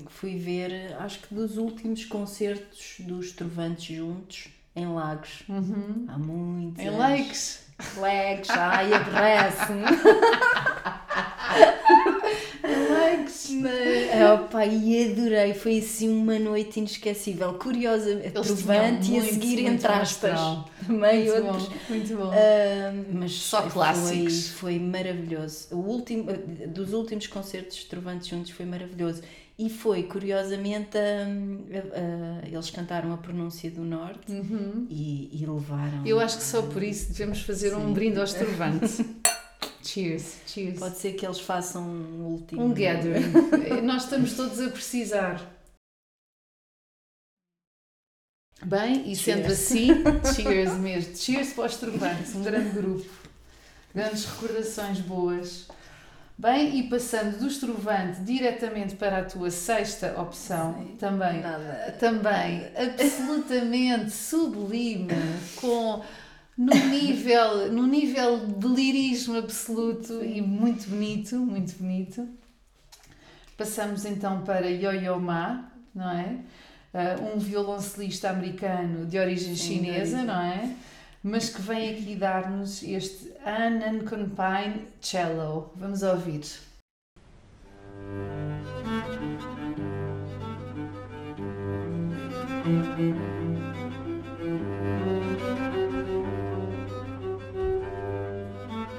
fui 0.10 0.38
ver, 0.38 0.94
acho 1.00 1.20
que 1.22 1.34
dos 1.34 1.56
últimos 1.56 2.04
concertos 2.04 2.98
dos 3.00 3.32
Trovantes 3.32 3.96
juntos 3.96 4.50
em 4.76 4.86
Lagos. 4.88 5.44
Há 5.48 6.18
muitos. 6.18 6.84
Em 6.84 6.90
likes. 6.90 7.62
Lagos, 7.96 8.50
ai, 8.50 8.92
aborrece-me. 8.94 9.86
Likes. 13.18 13.50
Mas, 13.52 14.32
opa, 14.42 14.66
e 14.66 15.12
adorei, 15.12 15.54
foi 15.54 15.80
assim 15.80 16.10
uma 16.10 16.38
noite 16.40 16.80
inesquecível. 16.80 17.54
Curiosa, 17.56 18.16
Trovante 18.32 19.12
e 19.12 19.18
a 19.20 19.24
seguir 19.24 19.66
entre 19.66 19.88
aspas. 19.92 20.40
Também 20.86 21.26
Muito 21.30 21.46
outros. 21.48 21.68
bom, 21.68 21.76
muito 21.90 22.16
bom. 22.18 22.32
Ah, 22.34 22.94
mas 23.14 23.32
Só 23.34 23.62
foi- 23.64 23.72
clássicos. 23.72 24.50
Foi, 24.50 24.80
maravilhoso. 24.80 25.68
O 25.72 25.78
último, 25.78 26.26
dos 26.68 26.94
últimos 26.94 27.28
concertos 27.28 27.78
de 27.78 27.86
Trovantes 27.86 28.28
juntos 28.28 28.52
foi 28.52 28.66
maravilhoso. 28.66 29.22
E 29.62 29.70
foi, 29.70 30.04
curiosamente, 30.04 30.98
ah, 30.98 31.28
ah, 31.94 32.48
eles 32.48 32.70
cantaram 32.70 33.12
a 33.14 33.18
pronúncia 33.18 33.70
do 33.70 33.82
Norte 33.84 34.32
e, 34.90 35.30
e 35.34 35.46
levaram. 35.46 35.98
Uhum. 36.00 36.08
Eu 36.08 36.18
acho 36.22 36.38
que 36.38 36.44
só 36.44 36.62
por 36.62 36.82
isso 36.82 37.12
devemos 37.12 37.42
fazer 37.42 37.76
um 37.76 37.88
Sim. 37.88 37.94
brinde 37.94 38.20
aos 38.22 38.32
Trovantes. 38.34 39.02
Cheers, 39.84 40.38
cheers. 40.46 40.80
Pode 40.80 40.98
ser 40.98 41.14
que 41.14 41.26
eles 41.26 41.40
façam 41.40 41.84
um 41.84 42.26
último. 42.26 42.64
Um 42.64 42.74
gathering. 42.74 43.32
Nós 43.84 44.04
estamos 44.04 44.34
todos 44.34 44.60
a 44.60 44.70
precisar. 44.70 45.60
Bem, 48.66 49.10
e 49.10 49.16
sendo 49.16 49.44
Cheers. 49.44 49.52
assim, 49.54 49.88
cheers 50.36 50.74
mesmo. 50.74 51.16
Cheers 51.16 51.54
para 51.54 51.66
os 51.66 51.78
Trovantes, 51.78 52.36
um 52.36 52.44
grande 52.44 52.70
grupo. 52.72 53.10
Grandes 53.96 54.26
recordações 54.26 55.00
boas. 55.00 55.68
Bem, 56.38 56.78
e 56.80 56.84
passando 56.90 57.38
dos 57.38 57.58
Trovantes 57.58 58.24
diretamente 58.24 58.96
para 58.96 59.20
a 59.20 59.26
tua 59.26 59.50
sexta 59.50 60.20
opção, 60.20 60.88
também 60.98 61.42
Nada. 61.42 61.96
também 62.00 62.66
absolutamente 62.76 64.12
sublime, 64.12 65.08
com 65.56 66.04
no 66.60 66.76
nível, 66.76 67.72
no 67.72 67.88
nível 67.88 68.46
de 68.46 68.68
lirismo 68.68 69.38
absoluto 69.38 70.20
Sim. 70.20 70.34
e 70.36 70.42
muito 70.42 70.90
bonito, 70.90 71.38
muito 71.38 71.78
bonito. 71.78 72.28
Passamos 73.58 74.04
então 74.04 74.42
para 74.42 74.68
Yo-Yo 74.70 75.18
Ma, 75.22 75.72
não 75.96 76.12
é? 76.12 76.36
Uh, 76.94 77.36
um 77.36 77.40
violoncelista 77.40 78.30
americano 78.30 79.06
de 79.06 79.18
origem 79.18 79.56
Sim, 79.56 79.76
chinesa, 79.76 80.24
não 80.24 80.42
é? 80.42 80.76
Mas 81.24 81.50
que 81.50 81.62
vem 81.62 81.92
aqui 81.92 82.16
dar-nos 82.16 82.84
este 82.84 83.32
An 83.46 83.80
Pine 84.36 84.86
Cello. 85.00 85.72
Vamos 85.78 86.02
ouvir. 86.04 86.42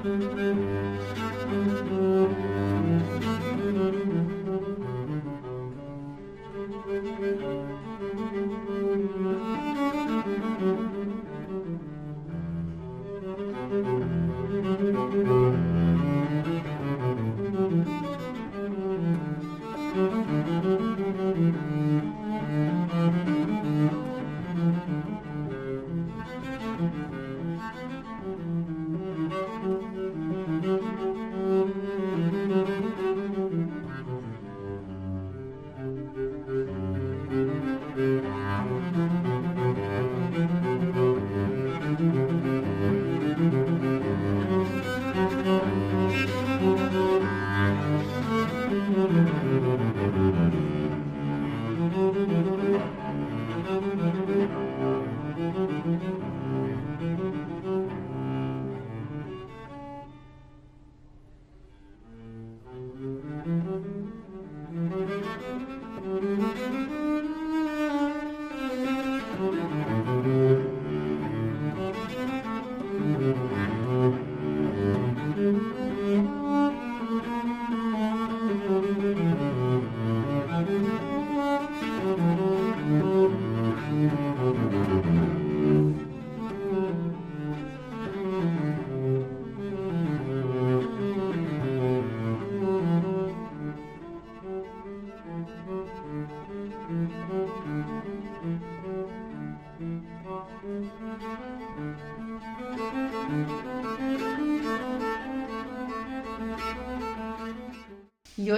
Música 0.02 0.79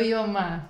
Yo-Yo 0.02 0.26
Ma, 0.26 0.68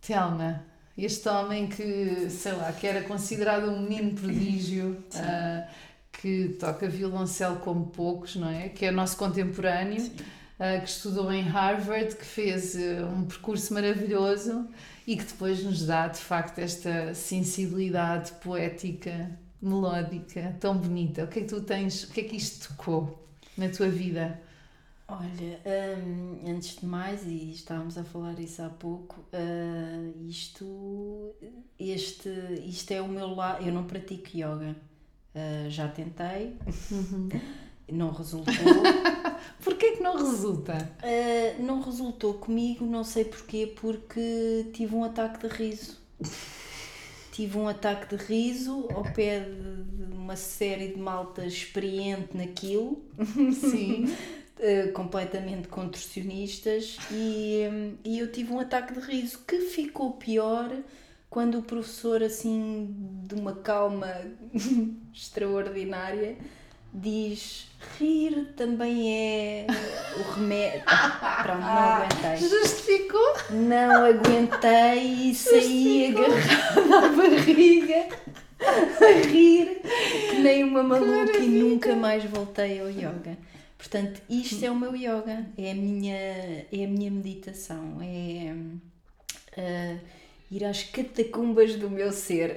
Telma, 0.00 0.64
este 0.98 1.28
homem 1.28 1.68
que, 1.68 2.28
sei 2.28 2.52
lá, 2.52 2.72
que 2.72 2.86
era 2.86 3.02
considerado 3.02 3.70
um 3.70 3.80
menino 3.80 4.12
prodígio, 4.12 5.02
ah, 5.14 5.68
que 6.10 6.56
toca 6.58 6.88
violoncelo 6.88 7.56
como 7.60 7.86
poucos, 7.86 8.34
não 8.34 8.48
é? 8.48 8.68
Que 8.68 8.86
é 8.86 8.90
nosso 8.90 9.16
contemporâneo, 9.16 10.10
ah, 10.58 10.80
que 10.80 10.88
estudou 10.88 11.32
em 11.32 11.42
Harvard, 11.42 12.16
que 12.16 12.24
fez 12.24 12.76
ah, 12.76 13.06
um 13.06 13.24
percurso 13.24 13.72
maravilhoso 13.72 14.68
e 15.06 15.16
que 15.16 15.24
depois 15.24 15.62
nos 15.62 15.86
dá, 15.86 16.08
de 16.08 16.18
facto, 16.18 16.58
esta 16.58 17.14
sensibilidade 17.14 18.32
poética, 18.42 19.30
melódica, 19.60 20.56
tão 20.58 20.76
bonita. 20.76 21.22
O 21.24 21.28
que 21.28 21.38
é 21.38 21.42
que 21.42 21.48
tu 21.48 21.60
tens, 21.60 22.02
o 22.04 22.10
que 22.10 22.20
é 22.20 22.24
que 22.24 22.36
isto 22.36 22.68
tocou 22.68 23.24
na 23.56 23.68
tua 23.68 23.88
vida? 23.88 24.40
Olha, 25.12 25.60
hum, 25.98 26.40
antes 26.46 26.76
de 26.76 26.86
mais, 26.86 27.26
e 27.26 27.50
estávamos 27.50 27.98
a 27.98 28.04
falar 28.04 28.38
isso 28.40 28.62
há 28.62 28.70
pouco, 28.70 29.22
ah, 29.32 30.10
isto, 30.26 31.34
este, 31.78 32.30
isto 32.64 32.90
é 32.92 33.02
o 33.02 33.08
meu 33.08 33.34
lado. 33.34 33.66
Eu 33.66 33.74
não 33.74 33.84
pratico 33.84 34.30
yoga. 34.34 34.74
Ah, 35.34 35.68
já 35.68 35.86
tentei, 35.88 36.56
não 37.90 38.10
resultou. 38.10 38.54
Porquê 39.62 39.92
que 39.92 40.02
não 40.02 40.16
resulta? 40.16 40.90
Ah, 41.02 41.60
não 41.60 41.82
resultou 41.82 42.34
comigo, 42.34 42.86
não 42.86 43.04
sei 43.04 43.26
porquê, 43.26 43.66
porque 43.66 44.70
tive 44.72 44.94
um 44.94 45.04
ataque 45.04 45.46
de 45.46 45.54
riso. 45.54 46.00
Tive 47.32 47.58
um 47.58 47.68
ataque 47.68 48.16
de 48.16 48.22
riso 48.24 48.88
ao 48.94 49.04
pé 49.04 49.40
de 49.40 50.14
uma 50.14 50.36
série 50.36 50.88
de 50.88 50.98
malta 50.98 51.44
experiente 51.46 52.36
naquilo. 52.36 53.02
Sim. 53.52 54.06
eh, 54.64 54.92
completamente 54.94 55.66
contorcionistas 55.66 56.96
e, 57.10 57.68
hum, 57.68 57.94
e 58.04 58.20
eu 58.20 58.30
tive 58.30 58.52
um 58.52 58.60
ataque 58.60 58.94
de 58.94 59.00
riso 59.00 59.40
que 59.44 59.58
ficou 59.58 60.12
pior 60.12 60.70
quando 61.28 61.58
o 61.58 61.62
professor 61.62 62.22
assim 62.22 62.94
de 63.26 63.34
uma 63.34 63.56
calma 63.56 64.06
extraordinária 65.12 66.36
diz 66.94 67.66
rir 67.98 68.52
também 68.56 69.12
é 69.12 69.66
o 70.16 70.30
remédio 70.30 70.82
pronto, 71.42 71.60
não 71.60 71.66
aguentei 71.66 72.36
Justificou? 72.48 73.34
não 73.50 74.04
aguentei 74.04 75.30
e 75.30 75.34
saí 75.34 76.14
agarrada 76.14 77.06
à 77.06 77.08
barriga 77.08 78.06
a 78.60 79.26
rir 79.26 79.80
que 80.30 80.36
nem 80.38 80.62
uma 80.62 80.84
maluca 80.84 81.38
e 81.38 81.48
nunca 81.48 81.96
mais 81.96 82.22
voltei 82.24 82.80
ao 82.80 82.88
yoga. 82.88 83.36
Portanto, 83.82 84.22
isto 84.30 84.64
é 84.64 84.70
o 84.70 84.76
meu 84.78 84.94
yoga, 84.94 85.44
é 85.58 85.72
a 85.72 85.74
minha, 85.74 86.14
é 86.16 86.84
a 86.84 86.88
minha 86.88 87.10
meditação, 87.10 87.98
é 88.00 88.54
ah, 89.58 89.98
ir 90.52 90.64
às 90.64 90.84
catacumbas 90.84 91.74
do 91.74 91.90
meu 91.90 92.12
ser. 92.12 92.54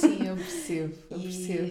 Sim, 0.00 0.26
eu 0.28 0.34
percebo, 0.34 0.94
eu 1.10 1.18
E, 1.18 1.22
percebo. 1.24 1.66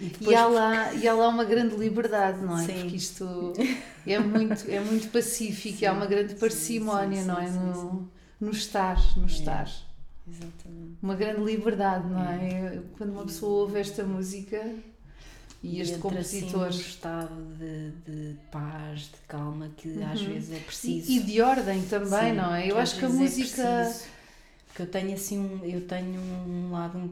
e 0.00 0.04
E 0.04 0.08
depois 0.10 0.36
há, 0.36 0.46
lá, 0.46 0.92
e 0.92 1.08
há 1.08 1.14
lá 1.14 1.28
uma 1.28 1.44
grande 1.44 1.76
liberdade, 1.76 2.44
não 2.44 2.58
é? 2.58 2.66
Sim. 2.66 2.74
Porque 2.74 2.96
isto 2.96 3.52
é 4.06 4.18
muito, 4.18 4.70
é 4.70 4.80
muito 4.80 5.08
pacífico 5.08 5.82
e 5.82 5.86
há 5.86 5.92
uma 5.94 6.06
grande 6.06 6.34
parcimónia, 6.34 7.22
sim, 7.22 7.26
não 7.28 7.38
é? 7.38 7.46
sim, 7.46 7.58
No, 7.58 8.12
no 8.38 8.50
estar, 8.50 8.98
no 9.16 9.26
estar. 9.26 9.66
Exatamente. 10.28 10.98
Uma 11.02 11.14
grande 11.16 11.40
liberdade, 11.40 12.06
não 12.06 12.22
é? 12.22 12.80
Quando 12.98 13.12
uma 13.12 13.24
pessoa 13.24 13.62
ouve 13.62 13.80
esta 13.80 14.04
música 14.04 14.62
e 15.62 15.80
este 15.80 15.94
entra, 15.96 16.00
compositor. 16.00 16.68
Assim, 16.68 16.78
num 16.78 16.88
estado 16.88 17.54
de, 17.56 17.90
de 18.06 18.36
paz, 18.50 19.02
de 19.02 19.18
calma, 19.28 19.70
que 19.76 20.02
às 20.02 20.20
vezes 20.20 20.52
é 20.56 20.60
preciso. 20.60 21.10
E 21.10 21.20
de 21.20 21.40
ordem 21.40 21.82
também, 21.86 22.30
Sim, 22.30 22.36
não 22.36 22.54
é? 22.54 22.70
Eu 22.70 22.78
acho 22.78 22.98
que 22.98 23.04
a 23.04 23.08
é 23.08 23.10
música. 23.10 23.62
preciso. 23.62 24.10
Porque 24.66 24.82
eu 24.82 24.86
tenho 24.90 25.14
assim 25.14 25.38
um, 25.38 25.64
eu 25.64 25.86
tenho 25.86 26.20
um 26.20 26.70
lado 26.72 26.98
um 26.98 27.10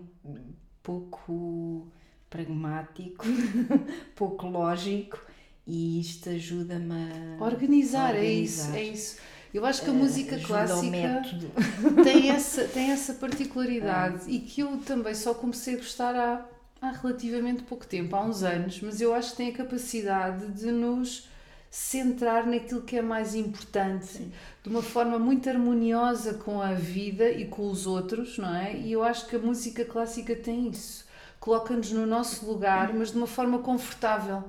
pouco 0.83 1.93
pragmático, 2.29 3.25
pouco 4.15 4.47
lógico 4.49 5.19
e 5.67 6.01
isto 6.01 6.31
ajuda-me 6.31 6.95
a 6.95 7.45
Organizar, 7.45 8.15
a 8.15 8.17
é 8.17 8.31
isso, 8.33 8.73
organizar. 8.73 8.77
é 8.77 8.83
isso. 8.85 9.17
Eu 9.53 9.65
acho 9.67 9.83
que 9.83 9.91
a 9.91 9.93
Eh, 9.93 9.95
música 9.95 10.37
ao 10.37 10.43
clássica 10.43 11.23
tem 12.05 12.31
essa, 12.31 12.69
tem 12.69 12.91
essa 12.91 13.15
particularidade 13.15 14.23
e 14.31 14.41
que 14.41 14.61
eu 14.63 14.79
também 14.79 15.15
só 15.15 15.35
comecei 15.35 15.75
a 15.75 15.79
gostar 15.79 16.15
há, 16.15 16.47
há 16.81 16.91
relativamente 16.91 17.63
pouco 17.65 17.87
tempo, 17.87 18.17
há 18.17 18.25
uns 18.25 18.43
anos, 18.43 18.81
mas 18.81 19.01
eu 19.01 19.15
acho 19.15 19.33
que 19.33 19.37
tem 19.37 19.49
a 19.51 19.57
capacidade 19.57 20.47
de 20.53 20.71
nos 20.73 21.29
centrar 21.71 22.47
naquilo 22.47 22.83
que 22.83 22.97
é 22.97 23.03
mais 23.03 23.35
importante 23.35 24.29
de 24.63 24.69
uma 24.69 24.83
forma 24.83 25.19
muito 25.19 25.49
harmoniosa 25.49 26.35
com 26.35 26.61
a 26.61 26.73
vida 26.73 27.31
e 27.31 27.47
com 27.47 27.71
os 27.71 27.87
outros, 27.87 28.39
não 28.39 28.55
é? 28.55 28.77
E 28.77 28.93
eu 28.93 29.05
acho 29.05 29.27
que 29.29 29.37
a 29.37 29.39
música 29.39 29.85
clássica 29.85 30.35
tem 30.35 30.69
isso. 30.69 31.07
Coloca-nos 31.39 31.93
no 31.93 32.05
nosso 32.07 32.45
lugar, 32.45 32.93
mas 32.93 33.13
de 33.13 33.17
uma 33.17 33.27
forma 33.27 33.61
confortável, 33.61 34.45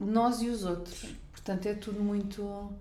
nós 0.00 0.40
e 0.40 0.48
os 0.48 0.64
outros. 0.64 1.14
Portanto, 1.30 1.66
é 1.66 1.74
tudo 1.74 2.02
muito. 2.02 2.72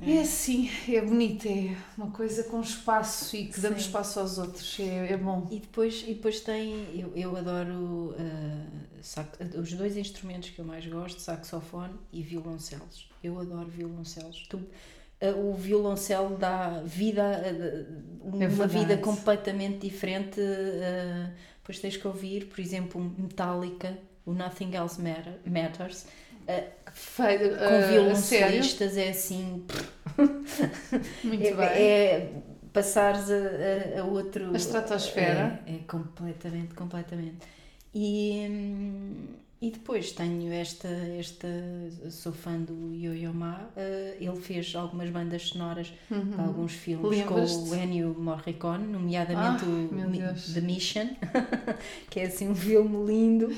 É 0.00 0.20
assim, 0.20 0.70
é 0.88 1.00
bonito, 1.00 1.48
é 1.48 1.74
uma 1.96 2.10
coisa 2.10 2.44
com 2.44 2.60
espaço 2.60 3.34
e 3.34 3.46
que 3.46 3.58
damos 3.60 3.80
Sim. 3.80 3.86
espaço 3.88 4.20
aos 4.20 4.36
outros, 4.36 4.78
é, 4.78 5.12
é 5.12 5.16
bom. 5.16 5.48
E 5.50 5.58
depois, 5.58 6.02
e 6.06 6.12
depois 6.14 6.40
tem, 6.40 6.86
eu, 6.94 7.12
eu 7.16 7.34
adoro 7.36 8.14
sac- 9.00 9.38
os 9.58 9.72
dois 9.72 9.96
instrumentos 9.96 10.50
que 10.50 10.58
eu 10.58 10.64
mais 10.66 10.86
gosto, 10.86 11.18
saxofone 11.20 11.94
e 12.12 12.22
violoncelos. 12.22 13.08
Eu 13.24 13.40
adoro 13.40 13.68
violoncelos. 13.68 14.46
Tu, 14.50 14.60
ah, 15.22 15.30
o 15.34 15.54
violoncelo 15.54 16.36
dá 16.36 16.82
vida, 16.84 17.22
ah, 17.24 18.22
uma 18.22 18.44
É 18.44 18.48
vida 18.48 18.98
completamente 18.98 19.78
diferente. 19.88 20.38
ah, 20.40 21.30
depois 21.58 21.80
tens 21.80 21.96
que 21.96 22.06
ouvir, 22.06 22.46
por 22.46 22.60
exemplo, 22.60 23.00
Metallica, 23.18 23.96
o 24.26 24.32
Nothing 24.34 24.74
Else 24.76 25.00
Matter- 25.00 25.40
Matters, 25.46 26.04
ah, 26.46 26.85
Feio, 26.98 27.50
com 27.66 27.82
sério? 27.82 27.86
violoncelistas 27.88 28.96
é 28.96 29.10
assim. 29.10 29.64
Muito 31.22 31.44
é, 31.44 31.54
bem. 31.54 31.66
é 31.68 32.42
passares 32.72 33.30
a, 33.30 33.98
a, 33.98 34.00
a 34.00 34.04
outro. 34.04 34.52
A 34.52 34.56
estratosfera. 34.56 35.60
É, 35.66 35.74
é 35.76 35.78
completamente, 35.86 36.74
completamente. 36.74 37.38
E, 37.94 38.46
hum, 38.50 39.14
e 39.60 39.70
depois 39.70 40.12
tenho 40.12 40.52
esta, 40.52 40.88
esta. 40.88 41.48
Sou 42.10 42.32
fã 42.32 42.58
do 42.58 42.94
Yo-Yo 42.94 43.32
Ma. 43.34 43.70
eh, 43.76 44.16
ele 44.20 44.36
fez 44.40 44.74
algumas 44.74 45.10
bandas 45.10 45.42
sonoras 45.48 45.92
para 46.34 46.44
alguns 46.44 46.72
filmes 46.72 47.22
com 47.22 47.34
Uhum. 47.34 47.70
O 47.70 47.74
Ennio 47.74 48.14
Morricone, 48.18 48.86
nomeadamente 48.86 49.64
Ah, 49.64 49.66
o 49.66 50.08
Mi-. 50.08 50.22
The 50.54 50.60
Mission, 50.60 51.08
que 52.10 52.20
é 52.20 52.26
assim 52.26 52.48
um 52.48 52.54
filme 52.54 53.06
lindo. 53.06 53.48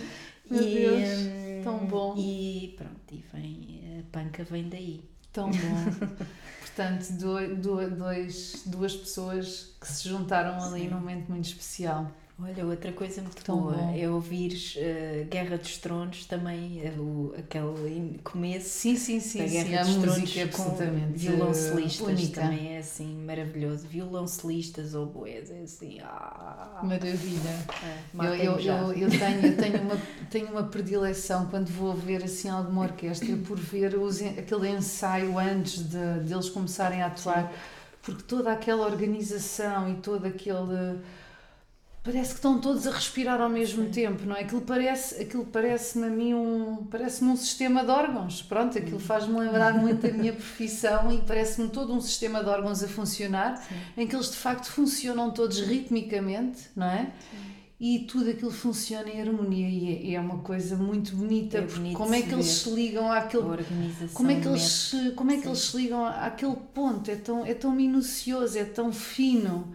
Meu 0.51 0.63
e, 0.63 0.75
Deus, 0.75 1.03
hum, 1.03 1.61
tão 1.63 1.87
bom. 1.87 2.15
E 2.17 2.75
pronto, 2.77 2.98
e 3.15 3.25
vem, 3.33 3.99
a 4.01 4.03
panca 4.13 4.45
vem 4.45 4.69
daí. 4.69 5.03
Tão 5.33 5.51
bom. 5.51 6.17
Portanto, 6.61 7.11
do- 7.13 7.57
do- 7.57 7.91
dois, 7.97 8.63
duas 8.67 8.95
pessoas 8.97 9.75
que 9.81 9.87
se 9.87 10.09
juntaram 10.09 10.63
ali 10.63 10.89
num 10.89 10.99
momento 11.01 11.29
muito 11.29 11.45
especial. 11.47 12.11
Olha, 12.41 12.65
outra 12.65 12.93
coisa 12.93 13.21
muito 13.21 13.45
Tão 13.45 13.61
boa 13.61 13.75
bom. 13.75 13.99
é 13.99 14.09
ouvires 14.09 14.75
eh, 14.77 15.27
Guerra 15.29 15.59
dos 15.59 15.77
Tronos 15.79 16.25
também, 16.25 16.81
eh, 16.85 16.93
o, 16.97 17.35
aquele 17.37 18.19
começo 18.23 18.69
Sim, 18.69 18.95
sim, 18.97 19.19
sim, 19.19 19.39
da 19.41 19.47
sim. 19.47 19.51
Guerra 19.65 19.81
A 19.81 19.85
dos 19.85 19.97
Tronos 19.97 20.37
é 20.37 20.47
com 20.47 20.63
violoncelistas 21.15 22.07
única. 22.09 22.41
também 22.41 22.75
é 22.77 22.79
assim 22.79 23.17
maravilhoso. 23.25 23.89
Violoncelistas 23.89 24.95
ou 24.95 25.07
boés, 25.07 25.51
é 25.51 25.63
assim. 25.63 25.99
Ah, 26.01 26.81
Maravilha. 26.85 27.51
é, 27.83 28.05
Eu, 28.17 28.35
eu, 28.37 28.61
eu, 28.61 28.93
eu 28.93 29.11
tenho, 29.19 29.45
eu 29.45 29.57
tenho, 29.57 29.83
uma, 29.83 29.97
tenho 30.31 30.49
uma 30.53 30.63
predileção 30.65 31.47
quando 31.47 31.69
vou 31.71 31.93
ver 31.95 32.23
assim 32.23 32.49
alguma 32.49 32.83
orquestra 32.83 33.37
por 33.37 33.59
ver 33.59 33.97
os, 33.97 34.23
aquele 34.23 34.69
ensaio 34.71 35.37
antes 35.39 35.83
de, 35.89 36.21
deles 36.21 36.49
começarem 36.51 37.03
a 37.03 37.07
atuar, 37.07 37.53
porque 38.03 38.23
toda 38.23 38.53
aquela 38.53 38.87
organização 38.87 39.91
e 39.91 39.97
todo 39.97 40.25
aquele. 40.27 41.01
Parece 42.11 42.31
que 42.31 42.37
estão 42.37 42.59
todos 42.59 42.87
a 42.87 42.91
respirar 42.91 43.39
ao 43.39 43.51
mesmo 43.51 43.91
tempo, 43.91 44.25
não 44.25 44.35
é? 44.35 44.41
Aquilo 44.41 44.63
parece, 44.63 45.21
aquilo 45.21 45.45
parece-me 45.45 46.07
a 46.07 46.09
mim 46.09 46.33
um, 46.33 46.87
parece-me 46.91 47.31
um 47.31 47.37
sistema 47.37 47.85
de 47.85 47.91
órgãos. 47.91 48.41
Pronto, 48.41 48.79
aquilo 48.79 48.99
faz-me 48.99 49.39
lembrar 49.39 49.75
muito 49.79 50.01
da 50.07 50.11
minha 50.15 50.33
profissão 50.33 51.13
e 51.13 51.19
parece-me 51.21 51.69
todo 51.69 51.93
um 51.93 52.01
sistema 52.01 52.43
de 52.43 52.49
órgãos 52.49 52.83
a 52.83 52.89
funcionar, 52.89 53.63
em 53.95 54.07
que 54.07 54.17
eles 54.17 54.31
de 54.31 54.37
facto 54.39 54.71
funcionam 54.71 55.31
todos 55.31 55.61
ritmicamente, 55.61 56.71
não 56.75 56.87
é? 56.87 57.11
E 57.79 57.99
tudo 58.01 58.31
aquilo 58.31 58.51
funciona 58.51 59.09
em 59.11 59.21
harmonia 59.21 59.69
e 59.69 60.13
é, 60.13 60.15
é 60.15 60.21
uma 60.21 60.39
coisa 60.39 60.77
muito 60.77 61.15
bonita, 61.15 61.59
É 61.59 61.61
porque 61.61 61.79
bonito 61.79 61.97
como 61.99 62.15
é 62.15 62.23
que 62.23 62.33
eles 62.33 62.47
se 62.47 62.71
ligam 62.71 63.13
àquele 63.13 63.43
como 64.15 64.31
é 64.31 64.35
que 64.41 64.49
eles, 64.49 64.63
se- 64.63 65.11
como 65.11 65.31
é 65.31 65.37
que 65.37 65.47
eles 65.47 65.59
se 65.61 65.77
ligam 65.77 66.05
àquele 66.07 66.57
ponto? 66.75 67.11
É 67.11 67.17
tão, 67.17 67.45
é 67.45 67.53
tão 67.55 67.71
minucioso, 67.71 68.59
é 68.59 68.65
tão 68.65 68.91
fino, 68.93 69.69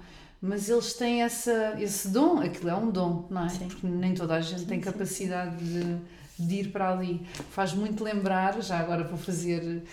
mas 0.45 0.69
eles 0.69 0.91
têm 0.91 1.23
essa, 1.23 1.77
esse 1.79 2.09
dom, 2.09 2.41
aquilo 2.41 2.69
é 2.69 2.75
um 2.75 2.91
dom, 2.91 3.25
não 3.29 3.45
é? 3.45 3.49
Sim. 3.49 3.65
Porque 3.69 3.87
nem 3.87 4.13
toda 4.13 4.35
a 4.35 4.41
gente 4.41 4.65
tem 4.65 4.77
sim. 4.77 4.83
capacidade 4.83 5.55
de, 5.55 5.97
de 6.37 6.55
ir 6.55 6.67
para 6.67 6.91
ali. 6.91 7.25
Faz 7.51 7.73
muito 7.73 8.03
lembrar, 8.03 8.61
já 8.61 8.77
agora 8.77 9.05
vou 9.05 9.17
fazer 9.17 9.83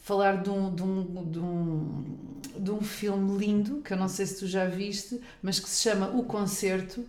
falar 0.00 0.42
de 0.42 0.48
um, 0.48 0.74
de, 0.74 0.82
um, 0.82 1.30
de, 1.30 1.38
um, 1.38 2.04
de 2.58 2.70
um 2.70 2.80
filme 2.80 3.36
lindo, 3.36 3.82
que 3.82 3.92
eu 3.92 3.98
não 3.98 4.08
sei 4.08 4.24
se 4.24 4.38
tu 4.38 4.46
já 4.46 4.64
viste, 4.64 5.20
mas 5.42 5.60
que 5.60 5.68
se 5.68 5.82
chama 5.82 6.08
O 6.16 6.22
Concerto 6.22 7.04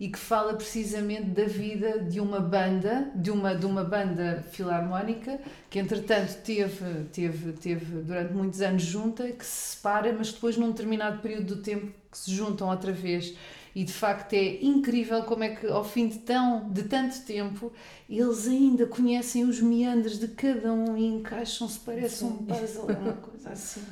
e 0.00 0.08
que 0.08 0.18
fala 0.18 0.54
precisamente 0.54 1.26
da 1.26 1.44
vida 1.44 2.00
de 2.00 2.18
uma 2.18 2.40
banda, 2.40 3.12
de 3.14 3.30
uma, 3.30 3.54
de 3.54 3.64
uma 3.64 3.84
banda 3.84 4.44
filarmónica, 4.50 5.38
que 5.68 5.78
entretanto 5.78 6.42
teve, 6.42 7.04
teve, 7.12 7.52
teve 7.52 8.02
durante 8.02 8.32
muitos 8.32 8.60
anos 8.60 8.82
junta, 8.82 9.30
que 9.30 9.46
se 9.46 9.76
separa, 9.76 10.12
mas 10.12 10.32
depois 10.32 10.56
num 10.56 10.72
determinado 10.72 11.20
período 11.20 11.54
do 11.54 11.62
tempo 11.62 11.99
que 12.10 12.18
se 12.18 12.34
juntam 12.34 12.68
outra 12.68 12.92
vez 12.92 13.34
e 13.74 13.84
de 13.84 13.92
facto 13.92 14.32
é 14.32 14.62
incrível 14.62 15.22
como 15.22 15.44
é 15.44 15.50
que 15.50 15.66
ao 15.66 15.84
fim 15.84 16.08
de, 16.08 16.18
tão, 16.18 16.68
de 16.70 16.82
tanto 16.84 17.20
tempo 17.22 17.72
eles 18.08 18.48
ainda 18.48 18.86
conhecem 18.86 19.44
os 19.44 19.60
meandros 19.60 20.18
de 20.18 20.28
cada 20.28 20.72
um 20.72 20.96
e 20.96 21.06
encaixam-se, 21.06 21.78
parece 21.80 22.24
um 22.24 22.36
puzzle, 22.38 22.90
é 22.90 22.94
uma 22.94 23.12
coisa 23.12 23.50
assim. 23.50 23.82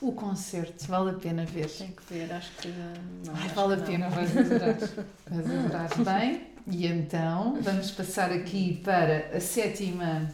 O 0.00 0.12
concerto, 0.12 0.86
vale 0.86 1.10
a 1.10 1.14
pena 1.14 1.44
ver. 1.44 1.68
Tem 1.68 1.92
que 1.92 2.02
ver, 2.12 2.32
acho 2.32 2.50
que 2.56 2.68
não. 2.68 3.34
Ai, 3.34 3.46
acho 3.46 3.54
vale 3.54 3.74
a 3.74 3.76
que 3.76 3.82
não. 3.82 3.86
pena, 3.86 4.08
vais 4.10 4.36
adorar. 4.36 4.76
Vais 5.30 5.50
adorar. 5.50 5.88
Bem, 6.20 6.46
e 6.66 6.86
então 6.86 7.58
vamos 7.60 7.90
passar 7.92 8.32
aqui 8.32 8.80
para 8.82 9.36
a 9.36 9.40
sétima 9.40 10.28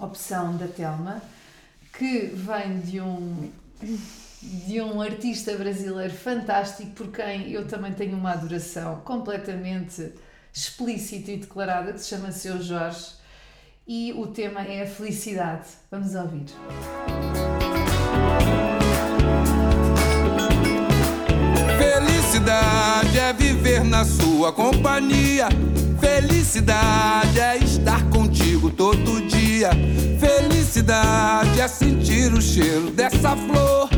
opção 0.00 0.56
da 0.56 0.66
Telma, 0.66 1.22
que 1.92 2.26
vem 2.26 2.80
de 2.80 3.00
um, 3.00 3.50
de 4.42 4.80
um 4.80 5.00
artista 5.00 5.54
brasileiro 5.56 6.14
fantástico, 6.14 6.90
por 6.92 7.08
quem 7.08 7.50
eu 7.50 7.66
também 7.66 7.92
tenho 7.92 8.16
uma 8.16 8.32
adoração 8.32 9.00
completamente 9.04 10.12
explícita 10.52 11.32
e 11.32 11.36
declarada, 11.38 11.92
que 11.92 12.00
se 12.00 12.08
chama 12.08 12.32
Seu 12.32 12.62
Jorge, 12.62 13.18
e 13.86 14.12
o 14.12 14.26
tema 14.26 14.62
é 14.62 14.82
a 14.82 14.86
felicidade. 14.86 15.68
Vamos 15.90 16.14
ouvir. 16.14 16.46
Felicidade 21.78 23.18
é 23.18 23.32
viver 23.32 23.82
na 23.82 24.04
sua 24.04 24.52
companhia. 24.52 25.48
Felicidade 26.00 27.40
é 27.40 27.56
estar 27.56 28.08
contigo 28.10 28.70
todo 28.70 29.26
dia. 29.26 29.70
Felicidade 30.20 31.60
é 31.60 31.66
sentir 31.66 32.32
o 32.32 32.40
cheiro 32.40 32.90
dessa 32.90 33.34
flor. 33.36 33.97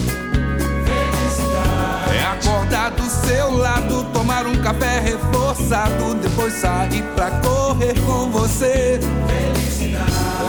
É 2.71 2.73
acordar 2.73 2.91
do 2.91 3.09
seu 3.09 3.57
lado, 3.57 4.05
tomar 4.13 4.47
um 4.47 4.55
café 4.61 5.01
reforçado, 5.01 6.15
depois 6.15 6.53
sair 6.53 7.03
pra 7.15 7.29
correr 7.41 7.99
com 8.05 8.31
você. 8.31 8.97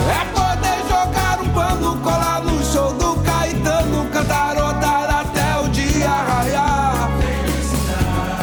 É 0.09 0.25
poder 0.33 0.79
jogar 0.89 1.41
um 1.43 1.49
pano, 1.49 1.97
colar 1.99 2.43
no 2.43 2.63
show 2.65 2.93
do 2.93 3.17
Caetano, 3.23 4.07
cantarotar 4.13 5.21
até 5.21 5.59
o 5.59 5.69
dia 5.71 6.09
raiar. 6.09 7.11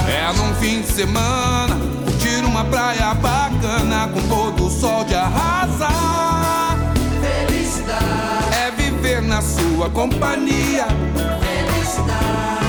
É 0.09 0.33
num 0.33 0.53
fim 0.55 0.81
de 0.81 0.91
semana, 0.91 1.77
curtir 2.03 2.43
uma 2.43 2.65
praia 2.65 3.13
bacana 3.13 4.09
com 4.09 4.21
pôr 4.27 4.51
do 4.51 4.69
sol 4.69 5.05
de 5.05 5.15
arrasar. 5.15 6.77
Felicidade 7.21 8.55
é 8.61 8.71
viver 8.71 9.21
na 9.21 9.41
sua 9.41 9.89
companhia. 9.89 10.85
Felicidade 11.39 12.68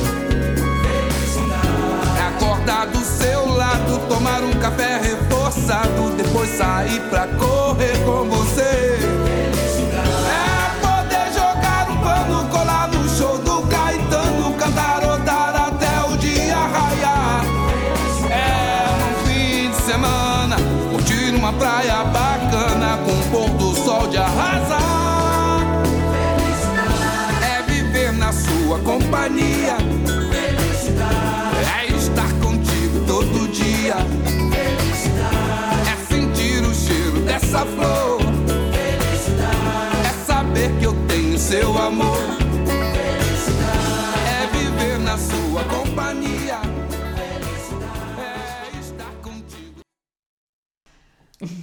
Acordar 2.61 2.85
do 2.85 3.03
seu 3.03 3.47
lado, 3.47 4.07
tomar 4.07 4.43
um 4.43 4.51
café 4.59 4.99
reforçado, 4.99 6.11
depois 6.15 6.47
sair 6.51 7.01
pra 7.09 7.27
correr 7.27 7.97
com 8.05 8.29
você. 8.29 9.40
Flor. 37.65 38.21
É 40.05 40.25
saber 40.25 40.69
que 40.79 40.85
eu 40.85 40.93
tenho 41.07 41.37
seu 41.37 41.77
amor. 41.77 42.17
É 44.27 44.47
viver 44.57 44.99
na 44.99 45.17
sua 45.17 45.63
companhia. 45.65 46.59
É 48.17 48.79
estar 48.79 49.11
contigo. 49.21 49.81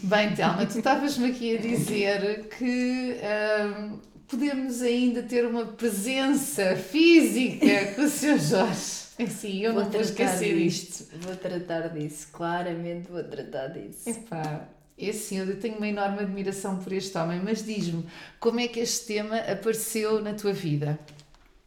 Bem, 0.04 0.34
Telma, 0.34 0.66
tu 0.66 0.78
estavas-me 0.78 1.30
aqui 1.30 1.56
a 1.56 1.60
dizer 1.60 2.48
que 2.56 3.16
ahm, 3.22 3.98
podemos 4.28 4.82
ainda 4.82 5.22
ter 5.22 5.46
uma 5.46 5.66
presença 5.66 6.76
física 6.76 7.94
com 7.94 8.02
o 8.02 8.08
Sr. 8.08 8.38
Jorge. 8.38 8.98
Assim, 9.20 9.64
eu 9.64 9.72
não 9.72 9.84
vou 9.84 10.00
esquecer 10.00 10.54
isto. 10.56 11.04
Vou 11.22 11.34
tratar 11.34 11.88
disso, 11.88 12.28
claramente 12.32 13.10
vou 13.10 13.24
tratar 13.24 13.68
disso. 13.68 14.08
Epá, 14.08 14.68
é 14.98 15.10
assim, 15.10 15.38
eu 15.38 15.58
tenho 15.60 15.76
uma 15.76 15.88
enorme 15.88 16.20
admiração 16.20 16.78
por 16.78 16.92
este 16.92 17.16
homem, 17.16 17.40
mas 17.42 17.64
diz-me, 17.64 18.04
como 18.40 18.60
é 18.60 18.68
que 18.68 18.80
este 18.80 19.06
tema 19.06 19.36
apareceu 19.36 20.20
na 20.22 20.34
tua 20.34 20.52
vida? 20.52 20.98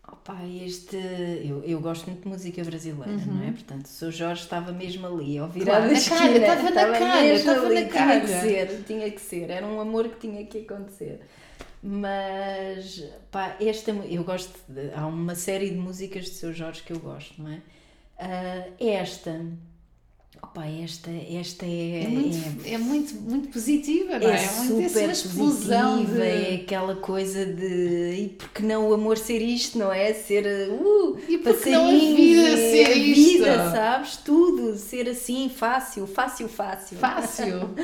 Opa, 0.07 0.37
este. 0.45 0.97
Eu, 1.43 1.63
eu 1.63 1.79
gosto 1.79 2.05
muito 2.07 2.23
de 2.23 2.27
música 2.27 2.63
brasileira, 2.63 3.11
não 3.25 3.43
é? 3.47 3.51
Portanto, 3.51 3.85
o 3.85 3.87
Sr. 3.87 4.11
Jorge 4.11 4.41
estava 4.43 4.71
mesmo 4.71 5.07
ali, 5.07 5.37
ao 5.37 5.47
virar 5.47 5.81
Uhum. 5.81 5.87
Claro, 5.87 5.87
da 5.87 5.87
na 5.87 5.93
esquina. 5.93 6.37
estava 6.37 6.69
na 6.69 7.21
mesmo 7.21 7.49
estava 7.51 7.69
na 7.69 7.85
Tinha 7.85 8.21
que 8.21 8.27
ser, 8.27 8.83
tinha 8.85 9.11
que 9.11 9.21
ser. 9.21 9.49
Era 9.49 9.65
um 9.65 9.79
amor 9.79 10.09
que 10.09 10.27
tinha 10.27 10.45
que 10.45 10.59
acontecer. 10.59 11.21
Mas, 11.81 13.03
pá, 13.31 13.55
esta. 13.59 13.91
Eu 13.91 14.23
gosto. 14.23 14.53
De, 14.67 14.91
há 14.93 15.07
uma 15.07 15.33
série 15.33 15.69
de 15.71 15.77
músicas 15.77 16.25
de 16.25 16.31
Sr. 16.31 16.53
Jorge 16.53 16.83
que 16.83 16.93
eu 16.93 16.99
gosto, 16.99 17.41
não 17.41 17.49
é? 17.51 17.61
Ah, 18.19 18.67
esta. 18.79 19.41
Opa, 20.53 20.65
esta, 20.65 21.09
esta 21.09 21.65
é. 21.65 22.03
É 22.03 22.07
muito, 22.09 22.67
é, 22.67 22.77
muito, 22.77 23.15
muito 23.15 23.47
positiva, 23.47 24.19
não 24.19 24.29
é? 24.29 24.43
é 24.43 24.51
muito 24.51 24.89
super 24.89 25.09
essa 25.09 25.27
explosão 25.27 25.99
positiva, 25.99 26.25
de... 26.25 26.27
é 26.27 26.55
aquela 26.55 26.95
coisa 26.97 27.45
de 27.45 28.15
e 28.17 28.35
porque 28.37 28.61
não 28.61 28.89
o 28.89 28.93
amor 28.93 29.17
ser 29.17 29.41
isto, 29.41 29.77
não 29.77 29.93
é? 29.93 30.11
Ser 30.13 30.45
uh, 30.69 31.17
E 31.29 31.37
porque 31.37 31.69
não 31.69 31.87
a 31.87 31.91
vida 31.91 32.57
ser 32.57 32.85
a 32.85 32.91
isto? 32.91 33.15
vida, 33.15 33.71
sabes? 33.71 34.17
Tudo, 34.17 34.75
ser 34.75 35.07
assim, 35.07 35.47
fácil, 35.47 36.05
fácil, 36.05 36.49
fácil. 36.49 36.97
Fácil. 36.97 37.69